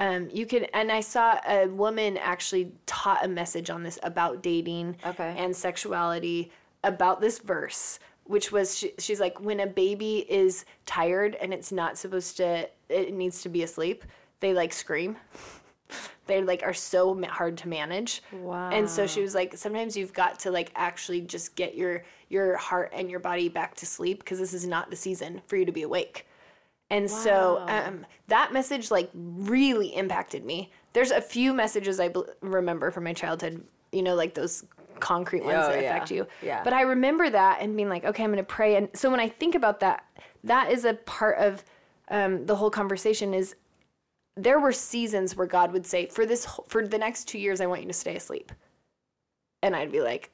Um, 0.00 0.28
you 0.32 0.46
can, 0.46 0.64
and 0.72 0.92
I 0.92 1.00
saw 1.00 1.38
a 1.48 1.66
woman 1.66 2.16
actually 2.16 2.72
taught 2.86 3.24
a 3.24 3.28
message 3.28 3.70
on 3.70 3.82
this 3.82 3.98
about 4.04 4.40
dating 4.42 4.96
Okay. 5.04 5.34
and 5.36 5.54
sexuality 5.54 6.52
about 6.88 7.20
this 7.20 7.38
verse, 7.38 7.98
which 8.24 8.50
was 8.50 8.76
she, 8.76 8.92
she's 8.98 9.20
like, 9.20 9.40
when 9.40 9.60
a 9.60 9.66
baby 9.66 10.26
is 10.28 10.64
tired 10.86 11.36
and 11.36 11.54
it's 11.54 11.70
not 11.70 11.96
supposed 11.96 12.36
to, 12.38 12.68
it 12.88 13.14
needs 13.14 13.42
to 13.42 13.48
be 13.48 13.62
asleep, 13.62 14.04
they 14.40 14.52
like 14.52 14.72
scream. 14.72 15.16
They 16.26 16.42
like 16.42 16.62
are 16.62 16.74
so 16.74 17.18
hard 17.24 17.56
to 17.56 17.68
manage. 17.68 18.22
Wow. 18.30 18.68
And 18.68 18.86
so 18.86 19.06
she 19.06 19.22
was 19.22 19.34
like, 19.34 19.56
sometimes 19.56 19.96
you've 19.96 20.12
got 20.12 20.38
to 20.40 20.50
like 20.50 20.70
actually 20.76 21.22
just 21.22 21.56
get 21.56 21.74
your 21.74 22.04
your 22.28 22.58
heart 22.58 22.92
and 22.94 23.10
your 23.10 23.18
body 23.18 23.48
back 23.48 23.74
to 23.76 23.86
sleep 23.86 24.18
because 24.18 24.38
this 24.38 24.52
is 24.52 24.66
not 24.66 24.90
the 24.90 24.96
season 24.96 25.40
for 25.46 25.56
you 25.56 25.64
to 25.64 25.72
be 25.72 25.80
awake. 25.80 26.26
And 26.90 27.10
so 27.10 27.64
um, 27.68 28.06
that 28.28 28.52
message 28.52 28.90
like 28.90 29.10
really 29.14 29.88
impacted 29.96 30.44
me. 30.44 30.70
There's 30.92 31.10
a 31.10 31.20
few 31.20 31.52
messages 31.52 32.00
I 32.00 32.08
bel 32.08 32.26
remember 32.40 32.90
from 32.90 33.04
my 33.04 33.12
childhood, 33.12 33.64
you 33.92 34.02
know, 34.02 34.14
like 34.14 34.34
those 34.34 34.64
concrete 34.98 35.44
ones 35.44 35.58
Oh, 35.66 35.72
that 35.72 35.82
yeah. 35.82 35.94
affect 35.96 36.10
you. 36.10 36.26
Yeah. 36.42 36.62
But 36.64 36.72
I 36.72 36.82
remember 36.82 37.30
that 37.30 37.58
and 37.60 37.76
being 37.76 37.88
like, 37.88 38.04
okay, 38.04 38.22
I'm 38.24 38.30
going 38.30 38.38
to 38.38 38.44
pray. 38.44 38.76
And 38.76 38.88
so 38.94 39.10
when 39.10 39.20
I 39.20 39.28
think 39.28 39.54
about 39.54 39.80
that, 39.80 40.04
that 40.44 40.70
is 40.70 40.84
a 40.84 40.94
part 40.94 41.38
of 41.38 41.64
um, 42.08 42.46
the 42.46 42.56
whole 42.56 42.70
conversation 42.70 43.34
is 43.34 43.54
there 44.36 44.60
were 44.60 44.72
seasons 44.72 45.34
where 45.36 45.46
God 45.46 45.72
would 45.72 45.84
say, 45.86 46.06
for 46.06 46.24
this, 46.24 46.46
for 46.68 46.86
the 46.86 46.98
next 46.98 47.24
two 47.24 47.38
years, 47.38 47.60
I 47.60 47.66
want 47.66 47.80
you 47.82 47.88
to 47.88 47.92
stay 47.94 48.14
asleep. 48.16 48.52
And 49.62 49.74
I'd 49.74 49.90
be 49.90 50.00
like, 50.00 50.30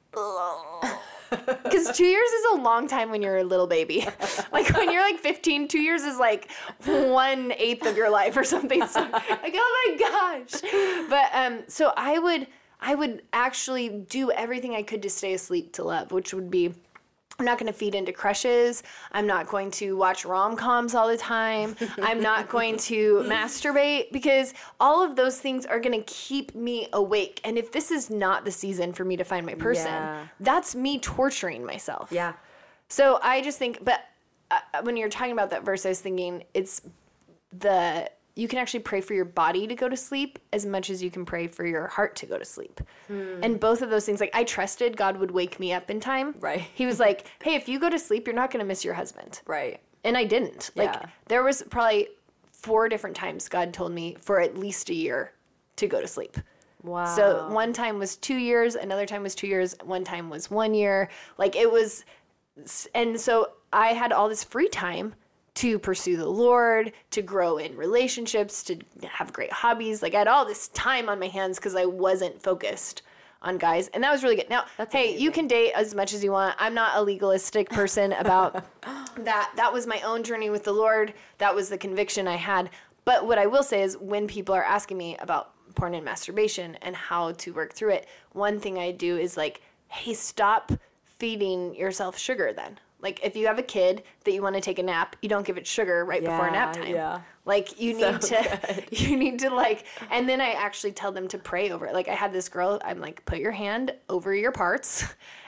because 1.63 1.97
two 1.97 2.05
years 2.05 2.29
is 2.29 2.45
a 2.53 2.61
long 2.61 2.87
time 2.87 3.09
when 3.09 3.21
you're 3.23 3.37
a 3.39 3.43
little 3.43 3.65
baby. 3.65 4.07
like 4.51 4.69
when 4.77 4.91
you're 4.91 5.01
like 5.01 5.19
15, 5.19 5.67
two 5.67 5.79
years 5.79 6.03
is 6.03 6.19
like 6.19 6.51
one 6.85 7.51
eighth 7.57 7.85
of 7.87 7.97
your 7.97 8.09
life 8.11 8.37
or 8.37 8.43
something. 8.43 8.85
So 8.85 9.01
like, 9.11 9.53
oh 9.55 9.97
my 9.97 9.97
gosh. 9.97 10.61
But 11.09 11.29
um, 11.33 11.63
so 11.67 11.91
I 11.97 12.19
would, 12.19 12.45
I 12.79 12.95
would 12.95 13.23
actually 13.33 13.89
do 13.89 14.31
everything 14.31 14.75
I 14.75 14.83
could 14.83 15.01
to 15.03 15.09
stay 15.09 15.33
asleep 15.33 15.73
to 15.73 15.83
love, 15.83 16.11
which 16.11 16.33
would 16.33 16.49
be 16.51 16.73
I'm 17.37 17.45
not 17.45 17.57
going 17.57 17.71
to 17.71 17.77
feed 17.77 17.95
into 17.95 18.13
crushes. 18.13 18.81
I'm 19.11 19.27
not 19.27 19.47
going 19.47 19.69
to 19.71 19.97
watch 19.97 20.23
rom 20.23 20.55
coms 20.55 20.95
all 20.95 21.09
the 21.09 21.17
time. 21.17 21.75
I'm 22.01 22.21
not 22.21 22.47
going 22.47 22.77
to 22.77 23.25
masturbate 23.27 24.11
because 24.13 24.53
all 24.79 25.03
of 25.03 25.17
those 25.17 25.37
things 25.39 25.65
are 25.65 25.79
going 25.79 25.99
to 26.01 26.05
keep 26.05 26.55
me 26.55 26.87
awake. 26.93 27.41
And 27.43 27.57
if 27.57 27.73
this 27.73 27.91
is 27.91 28.09
not 28.09 28.45
the 28.45 28.51
season 28.51 28.93
for 28.93 29.03
me 29.03 29.17
to 29.17 29.25
find 29.25 29.45
my 29.45 29.55
person, 29.55 29.87
Yeah. 29.87 30.27
that's 30.39 30.75
me 30.75 30.97
torturing 30.99 31.65
myself. 31.65 32.09
Yeah. 32.09 32.33
So 32.87 33.19
I 33.21 33.41
just 33.41 33.59
think, 33.59 33.83
but 33.83 33.99
uh, 34.49 34.59
when 34.83 34.95
you're 34.95 35.09
talking 35.09 35.33
about 35.33 35.49
that 35.49 35.65
verse, 35.65 35.85
I 35.85 35.89
was 35.89 35.99
thinking 35.99 36.43
it's 36.53 36.83
the 37.51 38.09
you 38.35 38.47
can 38.47 38.59
actually 38.59 38.81
pray 38.81 38.99
for 39.01 39.13
your 39.13 39.25
body 39.25 39.65
to 39.65 39.75
go 39.75 39.87
to 39.87 39.95
sleep 39.95 40.39
as 40.51 40.65
much 40.65 40.89
as 40.89 41.01
you 41.01 41.09
can 41.09 41.25
pray 41.25 41.47
for 41.47 41.65
your 41.65 41.87
heart 41.87 42.15
to 42.17 42.25
go 42.25 42.37
to 42.37 42.45
sleep. 42.45 42.81
Hmm. 43.07 43.39
And 43.41 43.59
both 43.59 43.81
of 43.81 43.89
those 43.89 44.05
things, 44.05 44.19
like 44.19 44.35
I 44.35 44.43
trusted 44.43 44.97
God 44.97 45.17
would 45.17 45.31
wake 45.31 45.59
me 45.59 45.71
up 45.73 45.89
in 45.89 45.99
time. 45.99 46.35
Right. 46.39 46.59
He 46.73 46.85
was 46.85 46.99
like, 46.99 47.27
"Hey, 47.41 47.55
if 47.55 47.69
you 47.69 47.79
go 47.79 47.89
to 47.89 47.97
sleep, 47.97 48.27
you're 48.27 48.35
not 48.35 48.51
going 48.51 48.59
to 48.59 48.65
miss 48.67 48.83
your 48.83 48.93
husband." 48.93 49.41
Right. 49.47 49.79
And 50.03 50.17
I 50.17 50.25
didn't. 50.25 50.71
Like 50.75 50.93
Yeah. 50.93 51.05
there 51.27 51.43
was 51.43 51.63
probably 51.69 52.09
four 52.51 52.89
different 52.89 53.15
times 53.15 53.47
God 53.47 53.73
told 53.73 53.91
me 53.91 54.15
for 54.19 54.41
at 54.41 54.57
least 54.57 54.89
a 54.89 54.93
year 54.93 55.31
to 55.77 55.87
go 55.87 56.01
to 56.01 56.07
sleep. 56.07 56.37
Wow. 56.83 57.05
So 57.15 57.49
one 57.49 57.73
time 57.73 57.97
was 57.99 58.15
two 58.15 58.35
years, 58.35 58.75
another 58.75 59.05
time 59.05 59.23
was 59.23 59.33
two 59.33 59.47
years, 59.47 59.75
one 59.83 60.03
time 60.03 60.29
was 60.29 60.51
one 60.51 60.73
year. 60.73 61.09
Like 61.37 61.55
it 61.55 61.71
was, 61.71 62.05
and 62.93 63.19
so 63.19 63.51
I 63.73 63.87
had 63.93 64.11
all 64.11 64.29
this 64.29 64.43
free 64.43 64.69
time 64.69 65.15
to 65.55 65.79
pursue 65.79 66.17
the 66.17 66.27
Lord, 66.27 66.91
to 67.11 67.21
grow 67.21 67.57
in 67.57 67.75
relationships, 67.77 68.61
to 68.63 68.77
have 69.07 69.33
great 69.33 69.51
hobbies. 69.51 70.01
Like 70.01 70.13
I 70.13 70.19
had 70.19 70.27
all 70.27 70.45
this 70.45 70.67
time 70.69 71.09
on 71.09 71.19
my 71.19 71.27
hands 71.27 71.57
because 71.57 71.75
I 71.75 71.85
wasn't 71.85 72.41
focused 72.41 73.01
on 73.41 73.57
guys, 73.57 73.87
and 73.89 74.03
that 74.03 74.11
was 74.11 74.23
really 74.23 74.35
good. 74.35 74.49
Now, 74.49 74.65
hey, 74.91 75.17
you 75.17 75.31
can 75.31 75.47
date 75.47 75.71
as 75.73 75.93
much 75.93 76.13
as 76.13 76.23
you 76.23 76.31
want. 76.31 76.55
I'm 76.59 76.73
not 76.73 76.97
a 76.97 77.01
legalistic 77.01 77.69
person 77.69 78.13
about 78.13 78.65
that. 79.19 79.51
That 79.55 79.71
was 79.71 79.87
my 79.87 80.01
own 80.01 80.23
journey 80.23 80.49
with 80.49 80.63
the 80.63 80.73
Lord. 80.73 81.13
That 81.37 81.53
was 81.53 81.69
the 81.69 81.77
conviction 81.77 82.27
I 82.27 82.35
had. 82.35 82.69
But 83.05 83.27
what 83.27 83.37
I 83.37 83.45
will 83.45 83.63
say 83.63 83.83
is, 83.83 83.97
when 83.97 84.27
people 84.27 84.55
are 84.55 84.63
asking 84.63 84.97
me 84.97 85.15
about 85.17 85.51
porn 85.75 85.93
and 85.93 86.03
masturbation 86.03 86.75
and 86.81 86.95
how 86.95 87.33
to 87.33 87.53
work 87.53 87.73
through 87.73 87.91
it, 87.91 88.07
one 88.31 88.59
thing 88.59 88.79
I 88.79 88.91
do 88.91 89.17
is 89.17 89.37
like, 89.37 89.61
hey, 89.89 90.15
stop 90.15 90.71
feeding 91.17 91.75
yourself 91.75 92.17
sugar 92.17 92.51
then. 92.51 92.79
Like, 93.05 93.19
if 93.23 93.35
you 93.35 93.47
have 93.47 93.59
a 93.59 93.63
kid 93.63 94.03
that 94.25 94.33
you 94.33 94.41
want 94.41 94.55
to 94.55 94.61
take 94.61 94.79
a 94.79 94.83
nap, 94.83 95.15
you 95.21 95.29
don't 95.29 95.45
give 95.45 95.57
it 95.57 95.67
sugar 95.67 96.03
right 96.05 96.23
before 96.23 96.49
nap 96.49 96.73
Yeah, 96.73 96.73
time. 96.73 96.87
yeah. 96.93 97.21
Like 97.45 97.79
you 97.79 97.93
So 97.93 98.11
need 98.11 98.21
to 98.23 98.83
you 98.91 99.15
need 99.17 99.39
to 99.39 99.49
like 99.53 99.85
and 100.09 100.27
then 100.27 100.41
I 100.41 100.51
actually 100.53 100.93
tell 100.93 101.11
them 101.11 101.27
to 101.29 101.37
pray 101.37 101.69
over 101.71 101.85
it. 101.87 101.93
Like 101.93 102.07
I 102.07 102.15
had 102.15 102.33
this 102.33 102.49
girl, 102.49 102.81
I'm 102.83 102.99
like, 102.99 103.23
put 103.25 103.37
your 103.39 103.51
hand 103.51 103.93
over 104.09 104.33
your 104.33 104.51
parts 104.51 105.05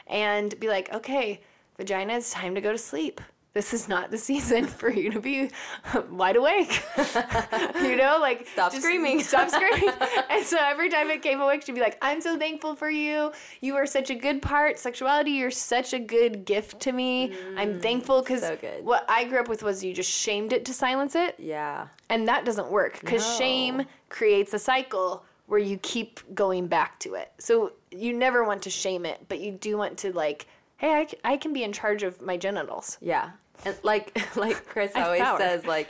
and 0.08 0.58
be 0.60 0.68
like, 0.70 0.94
okay, 0.94 1.42
vagina, 1.78 2.14
it's 2.18 2.32
time 2.32 2.56
to 2.56 2.62
go 2.62 2.72
to 2.72 2.78
sleep. 2.78 3.20
This 3.58 3.74
is 3.74 3.90
not 3.90 4.12
the 4.12 4.18
season 4.30 4.68
for 4.68 4.88
you 4.92 5.10
to 5.10 5.20
be 5.20 5.50
wide 6.12 6.36
awake. 6.36 6.84
you 7.82 7.96
know, 7.96 8.20
like 8.22 8.46
Stop 8.54 8.72
screaming. 8.72 9.24
Stop 9.24 9.50
screaming. 9.50 9.90
and 10.30 10.46
so 10.46 10.58
every 10.62 10.90
time 10.90 11.10
it 11.10 11.24
came 11.24 11.42
awake, 11.42 11.64
she'd 11.66 11.74
be 11.74 11.82
like, 11.82 11.98
I'm 12.04 12.22
so 12.22 12.38
thankful 12.38 12.76
for 12.76 12.88
you. 12.92 13.32
You 13.62 13.76
are 13.76 13.88
such 13.88 14.12
a 14.12 14.16
good 14.16 14.44
part. 14.44 14.78
Sexuality, 14.78 15.32
you're 15.32 15.50
such 15.50 15.94
a 15.94 15.98
good 16.00 16.46
gift 16.46 16.80
to 16.82 16.92
me. 16.92 17.36
I'm 17.58 17.82
thankful 17.82 18.22
because 18.22 18.44
Mm, 18.44 18.62
so 18.62 18.84
what 18.84 19.06
I 19.10 19.24
grew 19.24 19.40
up 19.40 19.48
with 19.48 19.64
was 19.64 19.84
you 19.84 19.92
just 19.92 20.12
shamed 20.12 20.54
it 20.54 20.64
to 20.66 20.74
silence 20.74 21.16
it. 21.16 21.34
Yeah. 21.40 21.88
And 22.10 22.28
that 22.28 22.46
doesn't 22.46 22.70
work 22.70 23.00
because 23.02 23.26
No. 23.28 23.38
shame 23.40 23.86
creates 24.10 24.54
a 24.54 24.60
cycle 24.60 25.26
where 25.48 25.60
you 25.60 25.80
keep 25.82 26.20
going 26.36 26.68
back 26.68 27.00
to 27.00 27.16
it. 27.16 27.32
So 27.40 27.72
you 27.90 28.14
never 28.14 28.44
want 28.44 28.62
to 28.64 28.70
shame 28.70 29.04
it, 29.04 29.26
but 29.30 29.40
you 29.40 29.52
do 29.54 29.78
want 29.78 29.98
to 30.00 30.14
like, 30.14 30.46
hey, 30.78 31.08
I 31.24 31.38
can 31.38 31.54
be 31.54 31.64
in 31.64 31.74
charge 31.74 32.04
of 32.04 32.22
my 32.22 32.38
genitals. 32.38 33.00
Yeah. 33.02 33.32
And 33.66 33.76
like 33.84 34.18
like 34.36 34.66
Chris 34.68 34.92
always 34.96 35.22
power. 35.22 35.38
says, 35.40 35.66
like, 35.66 35.90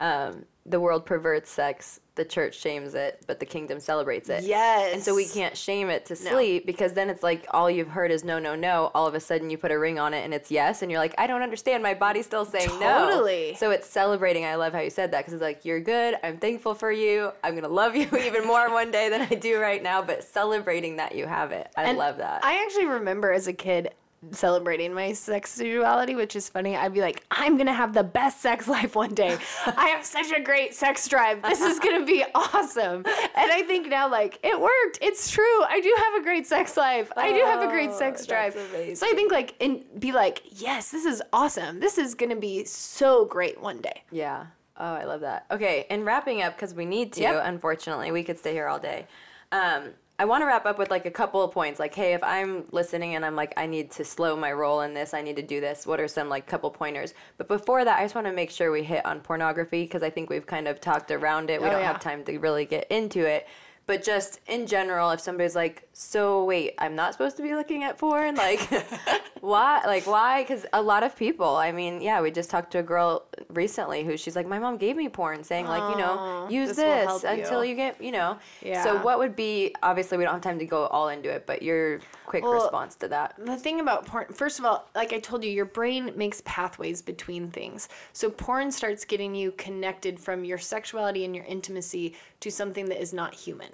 um, 0.00 0.44
the 0.66 0.78
world 0.78 1.06
perverts 1.06 1.50
sex, 1.50 1.98
the 2.14 2.24
church 2.26 2.58
shames 2.58 2.94
it, 2.94 3.22
but 3.26 3.40
the 3.40 3.46
kingdom 3.46 3.80
celebrates 3.80 4.28
it. 4.28 4.44
Yes. 4.44 4.92
And 4.92 5.02
so 5.02 5.14
we 5.14 5.24
can't 5.26 5.56
shame 5.56 5.88
it 5.88 6.04
to 6.06 6.16
sleep 6.16 6.66
because 6.66 6.92
then 6.92 7.08
it's 7.08 7.22
like 7.22 7.46
all 7.52 7.70
you've 7.70 7.88
heard 7.88 8.10
is 8.10 8.22
no, 8.22 8.38
no, 8.38 8.54
no. 8.54 8.90
All 8.94 9.06
of 9.06 9.14
a 9.14 9.20
sudden 9.20 9.48
you 9.48 9.56
put 9.56 9.70
a 9.72 9.78
ring 9.78 9.98
on 9.98 10.12
it 10.12 10.24
and 10.24 10.34
it's 10.34 10.50
yes, 10.50 10.82
and 10.82 10.90
you're 10.90 11.00
like, 11.00 11.14
I 11.16 11.26
don't 11.26 11.40
understand. 11.42 11.82
My 11.82 11.94
body's 11.94 12.26
still 12.26 12.44
saying 12.44 12.68
no. 12.80 13.08
Totally. 13.08 13.54
So 13.54 13.70
it's 13.70 13.88
celebrating. 13.88 14.44
I 14.44 14.56
love 14.56 14.72
how 14.74 14.80
you 14.80 14.90
said 14.90 15.10
that 15.12 15.20
because 15.20 15.32
it's 15.32 15.42
like 15.42 15.64
you're 15.64 15.80
good. 15.80 16.16
I'm 16.22 16.36
thankful 16.36 16.74
for 16.74 16.92
you. 16.92 17.32
I'm 17.42 17.54
gonna 17.54 17.68
love 17.68 17.96
you 17.96 18.08
even 18.18 18.46
more 18.46 18.70
one 18.70 18.90
day 18.90 19.08
than 19.08 19.22
I 19.22 19.28
do 19.34 19.58
right 19.58 19.82
now. 19.82 20.02
But 20.02 20.22
celebrating 20.22 20.96
that 20.96 21.14
you 21.14 21.26
have 21.26 21.50
it, 21.52 21.70
I 21.76 21.84
And 21.84 21.96
love 21.98 22.18
that. 22.18 22.44
I 22.44 22.62
actually 22.62 22.86
remember 22.86 23.32
as 23.32 23.46
a 23.46 23.52
kid 23.54 23.92
celebrating 24.32 24.92
my 24.92 25.12
sexuality, 25.12 26.14
which 26.14 26.34
is 26.36 26.48
funny. 26.48 26.76
I'd 26.76 26.92
be 26.92 27.00
like, 27.00 27.24
I'm 27.30 27.56
gonna 27.56 27.72
have 27.72 27.94
the 27.94 28.02
best 28.02 28.40
sex 28.42 28.66
life 28.76 28.94
one 28.94 29.14
day. 29.14 29.38
I 29.66 29.88
have 29.88 30.04
such 30.04 30.32
a 30.32 30.40
great 30.40 30.74
sex 30.74 31.06
drive. 31.08 31.42
This 31.42 31.60
is 31.60 31.78
gonna 31.78 32.04
be 32.04 32.24
awesome. 32.34 33.04
And 33.06 33.52
I 33.52 33.62
think 33.66 33.88
now, 33.88 34.10
like, 34.10 34.38
it 34.42 34.60
worked. 34.60 34.98
It's 35.00 35.30
true. 35.30 35.62
I 35.68 35.80
do 35.80 35.94
have 35.98 36.20
a 36.20 36.24
great 36.24 36.46
sex 36.46 36.76
life. 36.76 37.10
I 37.16 37.32
do 37.32 37.40
have 37.44 37.62
a 37.62 37.68
great 37.68 37.90
Oh, 37.90 37.98
sex 37.98 38.26
drive. 38.26 38.52
So 38.54 39.06
I 39.06 39.14
think 39.14 39.30
like 39.32 39.54
and 39.60 39.82
be 39.98 40.12
like, 40.12 40.42
yes, 40.60 40.90
this 40.90 41.04
is 41.04 41.22
awesome. 41.32 41.80
This 41.80 41.96
is 41.98 42.14
gonna 42.14 42.36
be 42.36 42.64
so 42.64 43.24
great 43.24 43.60
one 43.60 43.80
day. 43.80 44.02
Yeah. 44.10 44.46
Oh, 44.76 44.94
I 44.94 45.04
love 45.04 45.20
that. 45.22 45.46
Okay, 45.50 45.86
and 45.90 46.04
wrapping 46.04 46.42
up 46.42 46.54
because 46.54 46.74
we 46.74 46.84
need 46.84 47.12
to. 47.14 47.22
Yep. 47.22 47.42
Unfortunately, 47.44 48.10
we 48.12 48.22
could 48.22 48.38
stay 48.38 48.52
here 48.52 48.68
all 48.68 48.78
day. 48.78 49.06
Um, 49.50 49.90
I 50.20 50.24
want 50.24 50.42
to 50.42 50.46
wrap 50.46 50.66
up 50.66 50.78
with 50.78 50.90
like 50.90 51.06
a 51.06 51.12
couple 51.12 51.42
of 51.42 51.52
points. 51.52 51.78
Like, 51.78 51.94
hey, 51.94 52.12
if 52.12 52.22
I'm 52.24 52.64
listening 52.72 53.14
and 53.14 53.24
I'm 53.24 53.36
like, 53.36 53.54
I 53.56 53.66
need 53.66 53.92
to 53.92 54.04
slow 54.04 54.34
my 54.36 54.50
roll 54.52 54.80
in 54.80 54.92
this, 54.92 55.14
I 55.14 55.22
need 55.22 55.36
to 55.36 55.42
do 55.42 55.60
this. 55.60 55.86
What 55.86 56.00
are 56.00 56.08
some 56.08 56.28
like 56.28 56.44
couple 56.46 56.70
pointers? 56.70 57.14
But 57.36 57.46
before 57.46 57.84
that, 57.84 58.00
I 58.00 58.02
just 58.02 58.16
want 58.16 58.26
to 58.26 58.32
make 58.32 58.50
sure 58.50 58.72
we 58.72 58.82
hit 58.82 59.06
on 59.06 59.20
pornography 59.20 59.84
because 59.84 60.02
I 60.02 60.10
think 60.10 60.28
we've 60.28 60.46
kind 60.46 60.66
of 60.66 60.80
talked 60.80 61.12
around 61.12 61.50
it. 61.50 61.60
We 61.62 61.68
Oh, 61.68 61.70
don't 61.70 61.80
yeah. 61.82 61.92
have 61.92 62.00
time 62.00 62.24
to 62.24 62.38
really 62.38 62.64
get 62.64 62.90
into 62.90 63.24
it. 63.24 63.46
But 63.86 64.02
just 64.04 64.40
in 64.48 64.66
general, 64.66 65.10
if 65.12 65.20
somebody's 65.20 65.54
like, 65.54 65.87
so 66.00 66.44
wait, 66.44 66.74
I'm 66.78 66.94
not 66.94 67.12
supposed 67.12 67.36
to 67.38 67.42
be 67.42 67.56
looking 67.56 67.82
at 67.82 67.98
porn? 67.98 68.36
Like, 68.36 68.60
why? 69.40 69.82
Like, 69.84 70.06
why? 70.06 70.44
Because 70.44 70.64
a 70.72 70.80
lot 70.80 71.02
of 71.02 71.16
people, 71.16 71.56
I 71.56 71.72
mean, 71.72 72.00
yeah, 72.00 72.20
we 72.20 72.30
just 72.30 72.50
talked 72.50 72.70
to 72.72 72.78
a 72.78 72.84
girl 72.84 73.24
recently 73.48 74.04
who 74.04 74.16
she's 74.16 74.36
like, 74.36 74.46
my 74.46 74.60
mom 74.60 74.76
gave 74.76 74.94
me 74.94 75.08
porn 75.08 75.42
saying, 75.42 75.66
like, 75.66 75.82
you 75.90 75.98
know, 75.98 76.46
use 76.48 76.76
this 76.76 77.22
this, 77.22 77.24
until 77.24 77.64
you. 77.64 77.70
you 77.70 77.76
get, 77.76 78.00
you 78.00 78.12
know. 78.12 78.38
Yeah. 78.62 78.84
So, 78.84 79.02
what 79.02 79.18
would 79.18 79.34
be, 79.34 79.74
obviously, 79.82 80.18
we 80.18 80.22
don't 80.22 80.34
have 80.34 80.40
time 80.40 80.60
to 80.60 80.66
go 80.66 80.86
all 80.86 81.08
into 81.08 81.30
it, 81.30 81.46
but 81.46 81.62
your 81.62 81.98
quick 82.26 82.44
Well, 82.44 82.52
response 82.52 82.94
to 82.96 83.08
that? 83.08 83.34
The 83.36 83.56
thing 83.56 83.80
about 83.80 84.06
porn, 84.06 84.26
first 84.32 84.60
of 84.60 84.64
all, 84.64 84.88
like 84.94 85.12
I 85.12 85.18
told 85.18 85.42
you, 85.42 85.50
your 85.50 85.64
brain 85.64 86.12
makes 86.14 86.42
pathways 86.44 87.02
between 87.02 87.50
things. 87.50 87.88
So 88.12 88.30
porn 88.30 88.70
starts 88.70 89.04
getting 89.04 89.34
you 89.34 89.50
connected 89.50 90.20
from 90.20 90.44
your 90.44 90.58
sexuality 90.58 91.24
and 91.24 91.34
your 91.34 91.44
intimacy 91.46 92.14
to 92.38 92.52
something 92.52 92.88
that 92.88 93.02
is 93.02 93.12
not 93.12 93.34
human. 93.34 93.70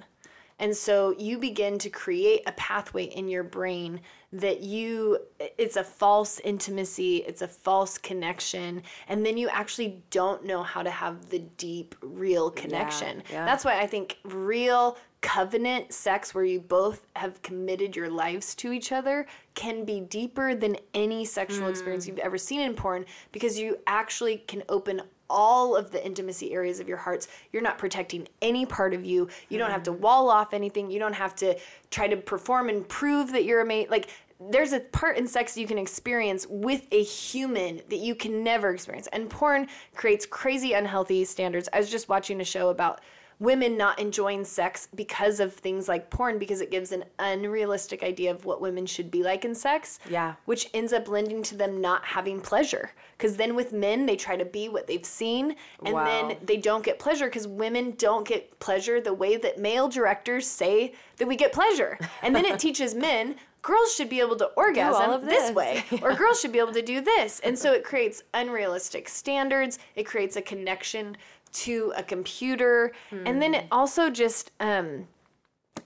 And 0.59 0.77
so 0.77 1.15
you 1.19 1.39
begin 1.39 1.79
to 1.79 1.91
create 1.91 2.43
a 2.47 2.53
pathway 2.53 3.05
in 3.05 3.29
your 3.29 3.43
brain 3.43 4.01
that 4.33 4.61
you, 4.61 5.19
it's 5.39 5.77
a 5.77 5.85
false 5.85 6.41
intimacy, 6.41 7.19
it's 7.19 7.43
a 7.43 7.49
false 7.49 7.99
connection. 7.99 8.83
And 9.09 9.25
then 9.25 9.37
you 9.37 9.49
actually 9.49 10.03
don't 10.11 10.45
know 10.45 10.63
how 10.63 10.83
to 10.83 10.91
have 10.91 11.29
the 11.31 11.41
deep, 11.41 11.95
real 12.03 12.51
connection. 12.51 13.23
yeah. 13.31 13.45
That's 13.45 13.65
why 13.65 13.81
I 13.81 13.87
think 13.87 14.19
real 14.25 14.97
covenant 15.25 15.91
sex 15.91 16.35
where 16.35 16.45
you 16.45 16.61
both 16.61 17.07
have 17.17 17.41
committed 17.41 17.97
your 17.97 18.11
lives 18.11 18.55
to 18.55 18.73
each 18.73 18.93
other 18.93 19.27
can 19.55 19.83
be 19.85 20.01
deeper 20.01 20.55
than 20.55 20.77
any 20.93 21.25
sexual 21.25 21.69
experience 21.69 22.05
hmm. 22.05 22.11
you've 22.11 22.19
ever 22.19 22.37
seen 22.37 22.61
in 22.61 22.75
porn 22.75 23.07
because 23.33 23.59
you 23.59 23.79
actually 23.87 24.37
can 24.47 24.63
open 24.69 25.01
all 25.31 25.77
of 25.77 25.91
the 25.91 26.05
intimacy 26.05 26.53
areas 26.53 26.81
of 26.81 26.89
your 26.89 26.97
hearts. 26.97 27.29
You're 27.53 27.63
not 27.63 27.79
protecting 27.79 28.29
any 28.43 28.67
part 28.67 28.95
of 28.95 29.05
you. 29.05 29.29
You 29.49 29.59
don't 29.59 29.71
have 29.71 29.83
to 29.85 29.93
mm-hmm. 29.93 30.03
wall 30.03 30.31
off 30.31 30.53
anything. 30.55 30.91
You 30.91 30.99
don't 30.99 31.15
have 31.15 31.35
to 31.37 31.59
try 31.91 32.09
to 32.09 32.17
perform 32.17 32.69
and 32.69 32.87
prove 32.89 33.33
that 33.33 33.45
you're 33.45 33.61
a 33.61 33.67
mate. 33.67 33.91
Like 33.91 34.11
there's 34.51 34.73
a 34.73 34.81
part 34.81 35.17
in 35.17 35.27
sex 35.27 35.57
you 35.57 35.67
can 35.67 35.79
experience 35.79 36.47
with 36.49 36.87
a 36.91 37.03
human 37.03 37.81
that 37.89 37.99
you 37.99 38.15
can 38.15 38.43
never 38.43 38.71
experience. 38.71 39.09
And 39.13 39.31
porn 39.31 39.69
creates 39.95 40.27
crazy 40.27 40.73
unhealthy 40.73 41.25
standards. 41.25 41.69
I 41.73 41.79
was 41.79 41.91
just 41.91 42.09
watching 42.09 42.41
a 42.41 42.45
show 42.45 42.69
about 42.69 43.01
women 43.41 43.77
not 43.77 43.99
enjoying 43.99 44.45
sex 44.45 44.89
because 44.95 45.41
of 45.41 45.53
things 45.55 45.89
like 45.89 46.11
porn 46.11 46.39
because 46.39 46.61
it 46.61 46.71
gives 46.71 46.93
an 46.93 47.05
unrealistic 47.19 48.03
idea 48.03 48.31
of 48.31 48.45
what 48.45 48.61
women 48.61 48.87
should 48.87 49.11
be 49.11 49.23
like 49.23 49.45
in 49.45 49.55
sex. 49.55 49.99
Yeah. 50.09 50.35
Which 50.45 50.71
ends 50.73 50.93
up 50.93 51.09
lending 51.09 51.43
to 51.45 51.57
them 51.57 51.81
not 51.81 52.05
having 52.05 52.41
pleasure. 52.41 52.93
Because 53.17 53.37
then 53.37 53.55
with 53.55 53.73
men, 53.73 54.07
they 54.07 54.17
try 54.17 54.37
to 54.37 54.45
be 54.45 54.69
what 54.69 54.87
they've 54.87 55.05
seen 55.05 55.57
and 55.85 55.95
Wow. 55.95 56.05
then 56.05 56.37
they 56.45 56.57
don't 56.57 56.85
get 56.85 56.99
pleasure 56.99 57.27
because 57.27 57.47
women 57.47 57.95
don't 57.99 58.27
get 58.27 58.59
pleasure 58.61 59.01
the 59.01 59.15
way 59.15 59.37
that 59.37 59.59
male 59.59 59.89
directors 59.89 60.47
say 60.47 60.93
that 61.17 61.27
we 61.29 61.37
get 61.37 61.53
pleasure. 61.53 61.99
And 62.23 62.35
then 62.35 62.45
it 62.45 62.59
teaches 62.67 62.95
men. 62.95 63.37
Girls 63.63 63.95
should 63.95 64.11
be 64.11 64.21
able 64.21 64.37
to 64.37 64.45
orgasm 64.59 65.11
of 65.11 65.25
this 65.25 65.45
this. 65.45 65.55
way, 65.55 65.83
or 66.03 66.13
girls 66.17 66.39
should 66.39 66.53
be 66.53 66.59
able 66.59 66.75
to 66.75 66.83
do 66.83 67.01
this. 67.01 67.41
And 67.41 67.59
so 67.59 67.73
it 67.73 67.83
creates 67.83 68.23
unrealistic 68.35 69.09
standards. 69.09 69.79
It 69.97 70.05
creates 70.05 70.37
a 70.37 70.43
connection 70.43 71.17
to 71.55 71.93
a 71.97 72.03
computer, 72.03 72.93
and 73.11 73.41
then 73.41 73.55
it 73.55 73.67
also 73.71 74.11
just 74.11 74.51
um, 74.61 75.07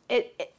it, 0.08 0.34
it 0.38 0.54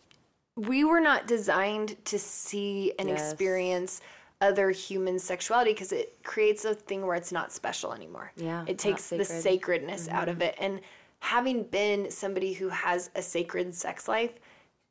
we 0.55 0.83
were 0.83 0.99
not 0.99 1.25
designed 1.27 1.95
to 2.05 2.19
see 2.19 2.93
and 2.99 3.09
Yes. 3.09 3.31
experience 3.31 4.01
other 4.41 4.71
human 4.71 5.19
sexuality 5.19 5.71
because 5.73 5.91
it 5.91 6.17
creates 6.23 6.63
a 6.65 6.73
thing 6.73 7.05
where 7.05 7.15
it's 7.15 7.31
not 7.31 7.51
special 7.51 7.93
anymore. 7.93 8.31
Yeah, 8.37 8.63
It 8.67 8.77
takes 8.77 9.11
not 9.11 9.17
the 9.19 9.25
sacred. 9.25 9.41
sacredness 9.43 10.07
out 10.09 10.29
of 10.29 10.41
it. 10.41 10.55
And 10.59 10.79
having 11.19 11.63
been 11.63 12.09
somebody 12.11 12.53
who 12.53 12.69
has 12.69 13.09
a 13.15 13.21
sacred 13.21 13.73
sex 13.75 14.07
life, 14.07 14.31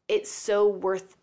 it's 0.08 0.30
so 0.30 0.66
worth 0.68 1.16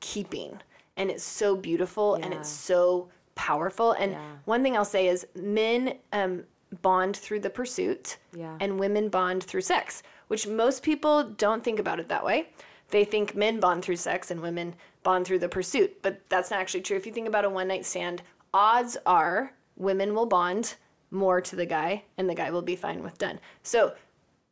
keeping 0.00 0.60
and 0.96 1.10
it's 1.10 1.24
so 1.24 1.56
beautiful 1.56 2.14
and 2.16 2.32
it's 2.34 2.48
so 2.50 3.08
powerful. 3.34 3.92
And 3.92 4.12
Yeah. 4.12 4.32
one 4.44 4.62
thing 4.62 4.76
I'll 4.76 4.84
say 4.84 5.08
is 5.08 5.26
men 5.34 5.98
um, 6.12 6.44
bond 6.82 7.16
through 7.16 7.40
the 7.40 7.50
pursuit 7.50 8.18
Yeah. 8.32 8.56
and 8.60 8.78
women 8.78 9.08
bond 9.08 9.42
through 9.42 9.62
sex, 9.62 10.02
which 10.28 10.46
most 10.46 10.82
people 10.82 11.24
don't 11.24 11.62
think 11.64 11.78
about 11.78 12.00
it 12.00 12.08
that 12.08 12.24
way. 12.24 12.50
They 12.88 13.04
think 13.04 13.34
men 13.34 13.60
bond 13.60 13.84
through 13.84 13.96
sex 13.96 14.30
and 14.30 14.40
women 14.40 14.74
bond 15.02 15.26
through 15.26 15.40
the 15.40 15.48
pursuit, 15.48 16.02
but 16.02 16.20
that's 16.28 16.50
not 16.50 16.60
actually 16.60 16.82
true. 16.82 16.96
If 16.96 17.06
you 17.06 17.12
think 17.12 17.28
about 17.28 17.44
a 17.44 17.50
one 17.50 17.68
night 17.68 17.84
stand, 17.84 18.22
odds 18.52 18.96
are 19.06 19.54
women 19.76 20.14
will 20.14 20.26
bond 20.26 20.76
more 21.10 21.40
to 21.40 21.56
the 21.56 21.66
guy 21.66 22.04
and 22.18 22.28
the 22.28 22.34
guy 22.34 22.50
will 22.50 22.62
be 22.62 22.76
fine 22.76 23.02
with 23.02 23.18
done. 23.18 23.40
So, 23.62 23.94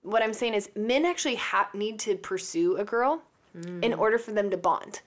what 0.02 0.22
I'm 0.22 0.32
saying 0.32 0.54
is, 0.54 0.68
men 0.74 1.04
actually 1.04 1.36
ha- 1.36 1.70
need 1.74 2.00
to 2.00 2.16
pursue 2.16 2.76
a 2.76 2.84
girl 2.84 3.22
in 3.54 3.92
mm. 3.92 3.98
order 3.98 4.18
for 4.18 4.32
them 4.32 4.50
to 4.50 4.56
bond. 4.56 5.00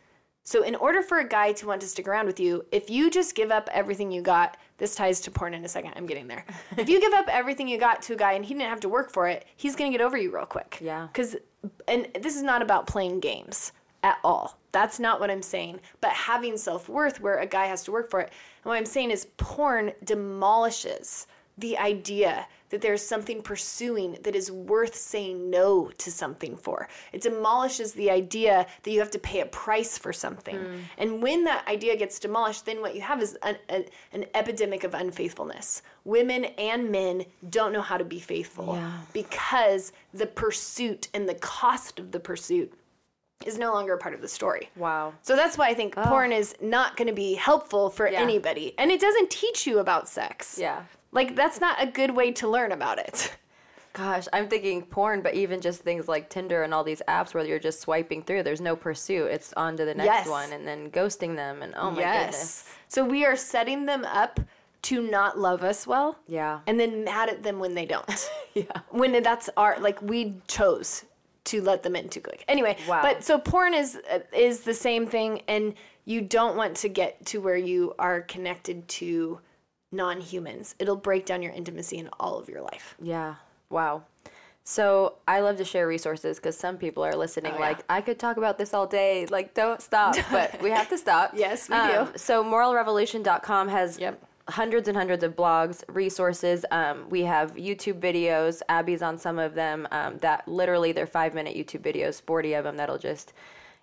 So, 0.47 0.62
in 0.62 0.75
order 0.75 1.01
for 1.01 1.17
a 1.17 1.27
guy 1.27 1.53
to 1.53 1.65
want 1.65 1.81
to 1.81 1.88
stick 1.88 2.08
around 2.08 2.27
with 2.27 2.39
you, 2.39 2.65
if 2.71 2.88
you 2.88 3.10
just 3.10 3.34
give 3.34 3.49
up 3.49 3.67
everything 3.73 4.12
you 4.12 4.21
got, 4.21 4.58
this 4.77 4.93
ties 4.93 5.19
to 5.21 5.31
porn 5.31 5.55
in 5.55 5.65
a 5.65 5.67
second. 5.67 5.93
I'm 5.95 6.05
getting 6.05 6.27
there. 6.27 6.45
if 6.77 6.88
you 6.88 7.01
give 7.01 7.13
up 7.13 7.27
everything 7.29 7.67
you 7.67 7.79
got 7.79 8.03
to 8.03 8.13
a 8.13 8.15
guy 8.15 8.34
and 8.34 8.45
he 8.45 8.53
didn't 8.53 8.69
have 8.69 8.79
to 8.81 8.89
work 8.89 9.12
for 9.12 9.27
it, 9.27 9.45
he's 9.55 9.75
gonna 9.75 9.89
get 9.89 10.01
over 10.01 10.15
you 10.17 10.34
real 10.34 10.45
quick. 10.45 10.77
Yeah. 10.79 11.08
Because, 11.08 11.36
and 11.88 12.08
this 12.21 12.36
is 12.36 12.43
not 12.43 12.62
about 12.62 12.86
playing 12.86 13.21
games 13.21 13.71
at 14.03 14.19
all. 14.23 14.60
That's 14.71 14.99
not 14.99 15.19
what 15.19 15.31
I'm 15.31 15.41
saying. 15.41 15.79
But 15.99 16.12
having 16.12 16.58
self 16.58 16.88
worth 16.88 17.19
where 17.19 17.39
a 17.39 17.47
guy 17.47 17.65
has 17.65 17.84
to 17.86 17.91
work 17.91 18.12
for 18.12 18.19
it. 18.19 18.31
And 18.63 18.69
what 18.69 18.75
I'm 18.75 18.86
saying 18.86 19.10
is 19.10 19.25
porn 19.38 19.93
demolishes 20.03 21.25
the 21.58 21.75
idea 21.79 22.45
that 22.75 22.81
there's 22.81 23.01
something 23.01 23.41
pursuing 23.41 24.17
that 24.23 24.35
is 24.35 24.51
worth 24.51 24.95
saying 24.95 25.49
no 25.49 25.89
to 25.97 26.11
something 26.11 26.57
for. 26.57 26.89
It 27.13 27.21
demolishes 27.21 27.93
the 27.93 28.11
idea 28.11 28.67
that 28.83 28.91
you 28.91 28.99
have 28.99 29.11
to 29.11 29.19
pay 29.19 29.39
a 29.39 29.45
price 29.45 29.97
for 29.97 30.11
something. 30.11 30.57
Mm. 30.57 30.79
And 30.97 31.23
when 31.23 31.45
that 31.45 31.65
idea 31.69 31.95
gets 31.95 32.19
demolished, 32.19 32.65
then 32.65 32.81
what 32.81 32.95
you 32.95 33.01
have 33.01 33.21
is 33.21 33.38
an, 33.43 33.55
an, 33.69 33.85
an 34.11 34.25
epidemic 34.33 34.83
of 34.83 34.93
unfaithfulness. 34.93 35.83
Women 36.03 36.43
and 36.57 36.91
men 36.91 37.23
don't 37.49 37.71
know 37.71 37.81
how 37.81 37.95
to 37.97 38.03
be 38.03 38.19
faithful 38.19 38.75
Yeah. 38.75 38.91
because 39.13 39.93
the 40.13 40.25
pursuit 40.27 41.07
and 41.13 41.29
the 41.29 41.35
cost 41.35 41.97
of 41.97 42.11
the 42.11 42.19
pursuit 42.19 42.73
is 43.45 43.57
no 43.57 43.71
longer 43.73 43.93
a 43.93 43.97
part 43.97 44.13
of 44.15 44.21
the 44.21 44.27
story. 44.27 44.69
Wow. 44.75 45.13
So 45.21 45.35
that's 45.35 45.57
why 45.57 45.69
I 45.69 45.73
think 45.73 45.95
porn 45.95 46.31
is 46.31 46.55
not 46.61 46.97
going 46.97 47.07
to 47.07 47.13
be 47.13 47.35
helpful 47.35 47.89
for 47.89 48.09
Yeah. 48.09 48.19
anybody. 48.21 48.73
And 48.77 48.91
it 48.91 48.99
doesn't 48.99 49.29
teach 49.29 49.65
you 49.67 49.79
about 49.79 50.07
sex. 50.09 50.57
Yeah. 50.59 50.83
Like 51.15 51.36
that's 51.36 51.60
not 51.60 51.82
a 51.82 51.88
good 51.88 52.12
way 52.12 52.32
to 52.34 52.47
learn 52.47 52.71
about 52.71 52.99
it. 52.99 53.36
Gosh, 53.93 54.28
I'm 54.34 54.49
thinking 54.49 54.82
porn, 54.82 55.21
but 55.21 55.36
even 55.36 55.62
just 55.62 55.80
things 55.80 56.10
like 56.10 56.30
Tinder 56.30 56.63
and 56.63 56.73
all 56.73 56.84
these 56.84 57.01
apps 57.08 57.34
where 57.34 57.45
you're 57.45 57.60
just 57.60 57.80
swiping 57.80 58.21
through, 58.21 58.43
there's 58.43 58.60
no 58.60 58.75
pursuit. 58.75 59.28
It's 59.32 59.54
on 59.54 59.78
to 59.78 59.86
the 59.86 59.95
next 59.95 60.06
Yes. 60.08 60.28
one 60.28 60.51
and 60.51 60.67
then 60.67 60.91
ghosting 60.91 61.38
them 61.38 61.62
and 61.62 61.73
oh 61.78 61.91
my 61.91 62.04
goodness. 62.04 62.69
So 62.89 63.06
we 63.06 63.23
are 63.25 63.38
setting 63.38 63.86
them 63.86 64.04
up 64.04 64.41
to 64.84 65.01
not 65.01 65.39
love 65.39 65.63
us 65.63 65.88
well. 65.88 66.19
Yeah. 66.28 66.60
And 66.67 66.78
then 66.78 67.06
mad 67.06 67.30
at 67.30 67.41
them 67.41 67.58
when 67.60 67.73
they 67.73 67.86
don't. 67.86 68.30
Yeah. 68.54 68.63
when 68.89 69.21
that's 69.21 69.49
our 69.58 69.78
like 69.82 70.01
we 70.01 70.36
chose 70.47 71.04
to 71.45 71.62
let 71.62 71.84
them 71.84 71.95
in 71.95 72.08
too 72.08 72.21
quick. 72.21 72.45
Anyway, 72.47 72.78
Wow. 72.88 73.01
but 73.01 73.21
so 73.23 73.38
porn 73.38 73.73
is 73.73 73.97
is 74.34 74.62
the 74.62 74.73
same 74.73 75.08
thing 75.08 75.41
and 75.47 75.73
you 76.06 76.21
don't 76.21 76.56
want 76.58 76.75
to 76.78 76.89
get 76.89 77.25
to 77.28 77.39
where 77.39 77.58
you 77.58 77.93
are 77.99 78.21
connected 78.21 78.88
to 78.88 79.39
non-humans. 79.91 80.76
It'll 80.80 80.95
break 80.95 81.26
down 81.26 81.41
your 81.41 81.54
intimacy 81.54 81.98
in 81.98 82.10
all 82.19 82.38
of 82.38 82.50
your 82.50 82.62
life. 82.62 82.95
Yeah. 83.02 83.36
Wow. 83.69 84.04
So 84.63 85.15
I 85.28 85.41
love 85.41 85.58
to 85.58 85.65
share 85.65 85.88
resources 85.88 86.38
because 86.38 86.58
some 86.58 86.78
people 86.78 87.04
are 87.06 87.15
listening. 87.15 87.54
Oh, 87.56 87.60
like 87.60 87.78
yeah. 87.78 87.84
I 87.89 88.02
could 88.02 88.17
talk 88.17 88.38
about 88.38 88.58
this 88.58 88.74
all 88.74 88.88
day. 88.88 89.28
Like 89.28 89.54
don't 89.54 89.80
stop, 89.82 90.15
but 90.32 90.60
we 90.62 90.71
have 90.71 90.89
to 90.89 90.98
stop. 90.98 91.34
Yes, 91.36 91.69
we 91.69 91.76
Um, 91.76 92.06
do. 92.12 92.17
So 92.17 92.43
moralrevolution.com 92.43 93.67
has 93.69 94.00
Yep. 94.00 94.21
hundreds 94.50 94.88
and 94.88 94.98
hundreds 94.98 95.24
of 95.24 95.36
blogs, 95.36 95.84
resources. 95.88 96.65
Um, 96.71 97.06
we 97.10 97.21
have 97.26 97.54
YouTube 97.56 98.00
videos. 98.00 98.62
Abi's 98.69 99.04
on 99.04 99.17
some 99.19 99.38
of 99.38 99.54
them. 99.54 99.88
Um, 99.91 100.17
that 100.19 100.48
literally 100.48 100.91
they're 100.91 101.06
five 101.08 101.36
minute 101.36 101.56
YouTube 101.56 101.82
videos, 101.82 102.21
forty 102.21 102.54
of 102.54 102.63
them. 102.63 102.76
That'll 102.78 102.98
just 102.98 103.34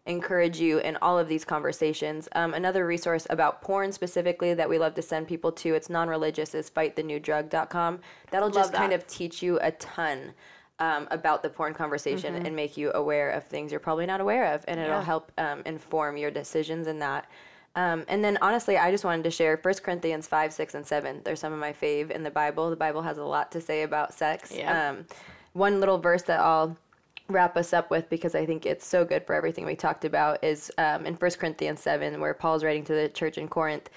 encourage 0.07 0.59
you 0.59 0.79
in 0.79 0.97
all 1.01 1.19
of 1.19 1.29
these 1.29 1.45
conversations. 1.45 2.29
Um, 2.35 2.55
another 2.55 2.87
resource 2.87 3.27
about 3.31 3.62
porn 3.62 3.93
specifically 3.93 4.53
that 4.55 4.69
we 4.69 4.79
love 4.79 4.95
to 4.95 5.03
send 5.03 5.29
people 5.29 5.53
to, 5.53 5.75
it's 5.75 5.88
non-religious, 5.88 6.55
is 6.55 6.71
fightthenewdrug.com. 6.71 8.01
That'll 8.31 8.51
just 8.51 8.73
that. 8.73 8.79
kind 8.79 8.93
of 8.93 9.07
teach 9.07 9.43
you 9.43 9.59
a 9.62 9.71
ton 9.73 10.33
um, 10.81 11.07
about 11.12 11.43
the 11.45 11.51
porn 11.51 11.73
conversation 11.75 12.35
and 12.35 12.57
make 12.57 12.77
you 12.77 12.91
aware 12.95 13.31
of 13.31 13.45
things 13.45 13.71
you're 13.71 13.79
probably 13.81 14.07
not 14.07 14.21
aware 14.21 14.53
of, 14.55 14.65
and 14.67 14.81
it'll 14.81 14.95
Yeah. 14.99 15.05
help 15.05 15.31
um, 15.38 15.62
inform 15.65 16.17
your 16.17 16.33
decisions 16.33 16.88
in 16.88 16.99
that. 16.99 17.29
Um, 17.77 18.05
and 18.09 18.25
then 18.25 18.37
honestly, 18.43 18.77
I 18.77 18.91
just 18.91 19.05
wanted 19.05 19.23
to 19.25 19.31
share 19.31 19.57
1 19.57 19.75
Corinthians 19.83 20.27
5, 20.27 20.53
6, 20.53 20.75
and 20.75 20.85
7. 20.87 21.23
They're 21.25 21.37
some 21.37 21.53
of 21.53 21.59
my 21.61 21.73
fave 21.73 22.11
in 22.11 22.23
the 22.25 22.31
Bible. 22.31 22.69
The 22.71 22.77
Bible 22.77 23.03
has 23.03 23.19
a 23.19 23.25
lot 23.25 23.53
to 23.53 23.61
say 23.61 23.83
about 23.83 24.12
sex. 24.12 24.53
Yeah. 24.53 24.91
Um, 24.91 25.07
one 25.53 25.79
little 25.81 25.99
verse 25.99 26.23
that 26.23 26.41
I'll 26.41 26.77
wrap 27.29 27.57
us 27.57 27.73
up 27.73 27.91
with 27.91 28.09
because 28.09 28.35
I 28.35 28.47
think 28.47 28.67
it's 28.67 28.87
so 28.87 29.05
good 29.05 29.27
for 29.27 29.35
everything 29.35 29.65
we 29.65 29.75
talked 29.75 30.05
about 30.05 30.43
is 30.43 30.71
um, 30.79 31.07
in 31.07 31.15
1 31.15 31.31
Corinthians 31.33 31.81
7 31.81 32.21
where 32.21 32.35
Paul's 32.35 32.65
writing 32.65 32.85
to 32.85 32.95
the 32.95 33.09
church 33.09 33.39
in 33.39 33.49
Corinth 33.49 33.91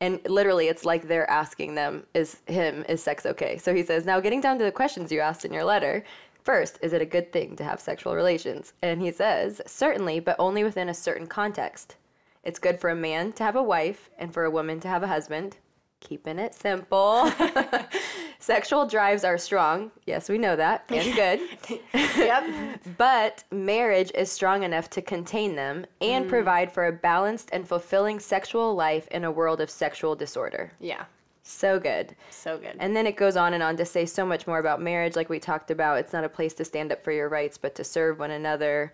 and 0.00 0.20
literally 0.26 0.68
it's 0.68 0.84
like 0.84 1.06
they're 1.06 1.30
asking 1.30 1.74
them 1.74 2.04
is 2.14 2.38
him 2.46 2.84
is 2.88 3.02
sex 3.02 3.24
okay? 3.24 3.56
So 3.58 3.74
he 3.74 3.82
says 3.82 4.04
now 4.04 4.20
getting 4.20 4.40
down 4.40 4.58
to 4.58 4.64
the 4.64 4.72
questions 4.72 5.12
you 5.12 5.20
asked 5.20 5.44
in 5.44 5.52
your 5.52 5.64
letter 5.64 6.04
first 6.42 6.78
is 6.82 6.92
it 6.92 7.02
a 7.02 7.06
good 7.06 7.32
thing 7.32 7.56
to 7.56 7.64
have 7.64 7.80
sexual 7.80 8.14
relations? 8.14 8.72
And 8.82 9.00
he 9.00 9.12
says 9.12 9.60
certainly 9.66 10.20
but 10.20 10.36
only 10.38 10.64
within 10.64 10.88
a 10.88 10.94
certain 10.94 11.26
context. 11.26 11.96
It's 12.44 12.58
good 12.58 12.80
for 12.80 12.90
a 12.90 12.96
man 12.96 13.32
to 13.34 13.44
have 13.44 13.56
a 13.56 13.62
wife 13.62 14.10
and 14.18 14.34
for 14.34 14.44
a 14.44 14.50
woman 14.50 14.80
to 14.80 14.88
have 14.88 15.02
a 15.02 15.08
husband. 15.08 15.58
Keeping 16.00 16.40
it 16.40 16.54
simple 16.54 17.30
sexual 18.42 18.86
drives 18.86 19.24
are 19.24 19.38
strong 19.38 19.90
yes 20.06 20.28
we 20.28 20.36
know 20.36 20.56
that 20.56 20.84
and 20.88 21.14
good 21.14 21.80
Yep. 21.94 22.80
but 22.98 23.44
marriage 23.50 24.10
is 24.14 24.30
strong 24.30 24.62
enough 24.62 24.90
to 24.90 25.02
contain 25.02 25.54
them 25.54 25.86
and 26.00 26.26
mm. 26.26 26.28
provide 26.28 26.72
for 26.72 26.86
a 26.86 26.92
balanced 26.92 27.50
and 27.52 27.66
fulfilling 27.66 28.18
sexual 28.18 28.74
life 28.74 29.06
in 29.08 29.24
a 29.24 29.30
world 29.30 29.60
of 29.60 29.70
sexual 29.70 30.14
disorder. 30.14 30.72
yeah. 30.80 31.04
So 31.44 31.80
good. 31.80 32.14
So 32.30 32.56
good. 32.56 32.76
And 32.78 32.94
then 32.94 33.04
it 33.04 33.16
goes 33.16 33.36
on 33.36 33.52
and 33.52 33.62
on 33.64 33.76
to 33.78 33.84
say 33.84 34.06
so 34.06 34.24
much 34.24 34.46
more 34.46 34.60
about 34.60 34.80
marriage, 34.80 35.16
like 35.16 35.28
we 35.28 35.40
talked 35.40 35.72
about. 35.72 35.98
It's 35.98 36.12
not 36.12 36.22
a 36.22 36.28
place 36.28 36.54
to 36.54 36.64
stand 36.64 36.92
up 36.92 37.02
for 37.02 37.10
your 37.10 37.28
rights, 37.28 37.58
but 37.58 37.74
to 37.74 37.84
serve 37.84 38.20
one 38.20 38.30
another, 38.30 38.92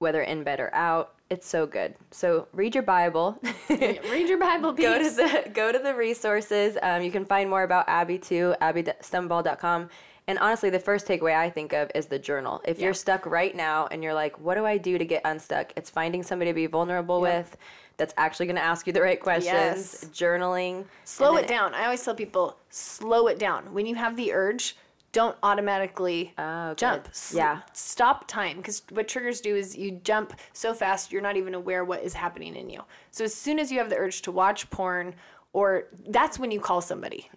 whether 0.00 0.22
in 0.22 0.42
bed 0.42 0.58
or 0.58 0.74
out. 0.74 1.12
It's 1.28 1.46
so 1.46 1.64
good. 1.66 1.94
So 2.10 2.48
read 2.52 2.74
your 2.74 2.82
Bible. 2.82 3.38
Read 3.68 4.28
your 4.28 4.38
Bible, 4.38 4.72
go 4.88 4.98
to 4.98 5.10
the 5.10 5.50
go 5.54 5.70
to 5.70 5.78
the 5.78 5.94
resources. 5.94 6.76
Um, 6.82 7.02
you 7.02 7.12
can 7.12 7.24
find 7.24 7.48
more 7.48 7.62
about 7.62 7.88
Abi 7.88 8.18
too, 8.18 8.54
abistumvoll.com. 8.60 9.88
And 10.26 10.38
honestly, 10.38 10.70
the 10.70 10.78
first 10.80 11.06
takeaway 11.06 11.36
I 11.36 11.50
think 11.50 11.72
of 11.72 11.90
is 11.94 12.06
the 12.06 12.18
journal. 12.18 12.60
If 12.64 12.78
Yeah. 12.78 12.86
you're 12.86 12.94
stuck 12.94 13.26
right 13.26 13.54
now 13.54 13.88
and 13.90 14.02
you're 14.02 14.14
like, 14.14 14.38
"What 14.40 14.54
do 14.56 14.64
I 14.66 14.76
do 14.78 14.98
to 14.98 15.04
get 15.04 15.22
unstuck?" 15.24 15.72
It's 15.76 15.90
finding 15.90 16.22
somebody 16.22 16.50
to 16.50 16.54
be 16.54 16.66
vulnerable 16.66 17.20
with 17.20 17.56
that's 17.96 18.14
actually 18.16 18.46
going 18.46 18.56
to 18.56 18.62
ask 18.62 18.86
you 18.86 18.92
the 18.92 19.02
right 19.02 19.20
questions. 19.20 19.52
Yes. 19.52 20.04
Journaling. 20.12 20.84
Slow 21.04 21.36
it 21.36 21.46
down. 21.46 21.74
I 21.74 21.84
always 21.84 22.02
tell 22.02 22.14
people, 22.14 22.56
slow 22.70 23.26
it 23.26 23.38
down. 23.38 23.72
When 23.74 23.86
you 23.86 23.94
have 23.96 24.16
the 24.16 24.32
urge, 24.32 24.76
don't 25.12 25.36
automatically 25.42 26.32
Oh, 26.38 26.74
jump. 26.74 27.08
Yeah. 27.32 27.60
Stop 27.72 28.26
time 28.28 28.58
because 28.58 28.82
what 28.90 29.08
triggers 29.08 29.40
do 29.40 29.56
is 29.56 29.76
you 29.76 29.92
jump 30.04 30.38
so 30.52 30.72
fast 30.74 31.12
you're 31.12 31.22
not 31.22 31.36
even 31.36 31.54
aware 31.54 31.84
what 31.84 32.02
is 32.02 32.14
happening 32.14 32.54
in 32.56 32.70
you. 32.70 32.82
So 33.10 33.24
as 33.24 33.34
soon 33.34 33.58
as 33.58 33.70
you 33.72 33.78
have 33.78 33.90
the 33.90 33.96
urge 33.96 34.22
to 34.22 34.32
watch 34.32 34.68
porn, 34.70 35.14
or 35.52 35.88
that's 36.08 36.38
when 36.38 36.50
you 36.50 36.60
call 36.60 36.80
somebody. 36.80 37.28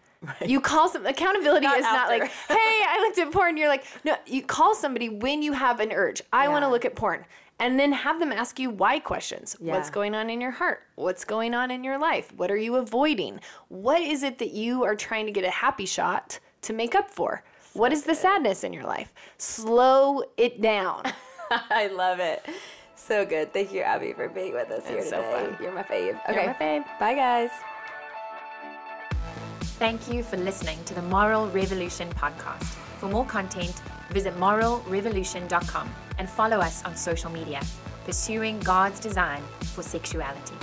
You 0.45 0.61
call 0.61 0.87
some 0.87 1.05
accountability 1.05 1.65
Not 1.65 1.77
is 1.77 1.83
not 1.83 2.07
like, 2.07 2.23
hey, 2.47 2.55
I 2.55 2.99
looked 3.01 3.17
at 3.17 3.31
porn. 3.31 3.57
You're 3.57 3.67
like, 3.67 3.85
no, 4.05 4.15
you 4.25 4.41
call 4.41 4.73
somebody 4.75 5.09
when 5.09 5.41
you 5.41 5.51
have 5.53 5.79
an 5.79 5.91
urge. 5.91 6.21
I 6.31 6.47
want 6.47 6.63
to 6.63 6.69
look 6.69 6.85
at 6.85 6.95
porn. 6.95 7.25
And 7.59 7.79
then 7.79 7.91
have 7.91 8.19
them 8.19 8.31
ask 8.31 8.59
you 8.59 8.69
why 8.69 8.99
questions. 8.99 9.55
What's 9.59 9.89
going 9.89 10.15
on 10.15 10.29
in 10.29 10.41
your 10.41 10.51
heart? 10.51 10.83
What's 10.95 11.23
going 11.23 11.53
on 11.53 11.71
in 11.71 11.83
your 11.83 11.97
life? 11.97 12.31
What 12.35 12.49
are 12.51 12.57
you 12.57 12.75
avoiding? 12.75 13.39
What 13.69 14.01
is 14.01 14.23
it 14.23 14.39
that 14.39 14.51
you 14.51 14.83
are 14.83 14.95
trying 14.95 15.25
to 15.27 15.31
get 15.31 15.43
a 15.43 15.49
happy 15.49 15.85
shot 15.85 16.39
to 16.63 16.73
make 16.73 16.95
up 16.95 17.09
for? 17.11 17.43
What 17.73 17.91
is 17.91 18.03
the 18.03 18.15
sadness 18.15 18.63
in 18.63 18.73
your 18.73 18.83
life? 18.83 19.13
Slow 19.37 20.23
it 20.37 20.61
down. 20.61 21.03
I 21.51 21.87
love 21.87 22.19
it. 22.19 22.45
So 22.95 23.25
good. 23.25 23.51
Thank 23.51 23.73
you, 23.73 23.83
Abi, 23.83 24.13
for 24.13 24.29
being 24.29 24.53
with 24.53 24.69
us 24.71 24.87
here 24.87 24.99
It's 24.99 25.09
so 25.09 25.17
today. 25.21 25.47
fun. 25.51 25.57
You're 25.61 25.71
my 25.73 25.83
fave. 25.83 26.05
You're 26.05 26.37
Okay. 26.37 26.47
my 26.47 26.53
fave. 26.53 26.99
Bye, 26.99 27.15
guys. 27.15 27.49
Thank 29.79 30.07
you 30.11 30.23
for 30.23 30.37
listening 30.37 30.77
to 30.85 30.93
the 30.93 31.01
Moral 31.01 31.49
Revolution 31.49 32.09
podcast. 32.11 32.63
For 32.99 33.09
more 33.09 33.25
content, 33.25 33.81
visit 34.11 34.33
moralrevolution.com 34.37 35.89
and 36.19 36.29
follow 36.29 36.57
us 36.59 36.83
on 36.85 36.95
social 36.95 37.31
media. 37.31 37.61
pursuing 38.05 38.59
God's 38.59 38.99
design 38.99 39.41
for 39.73 39.81
sexuality. 39.81 40.55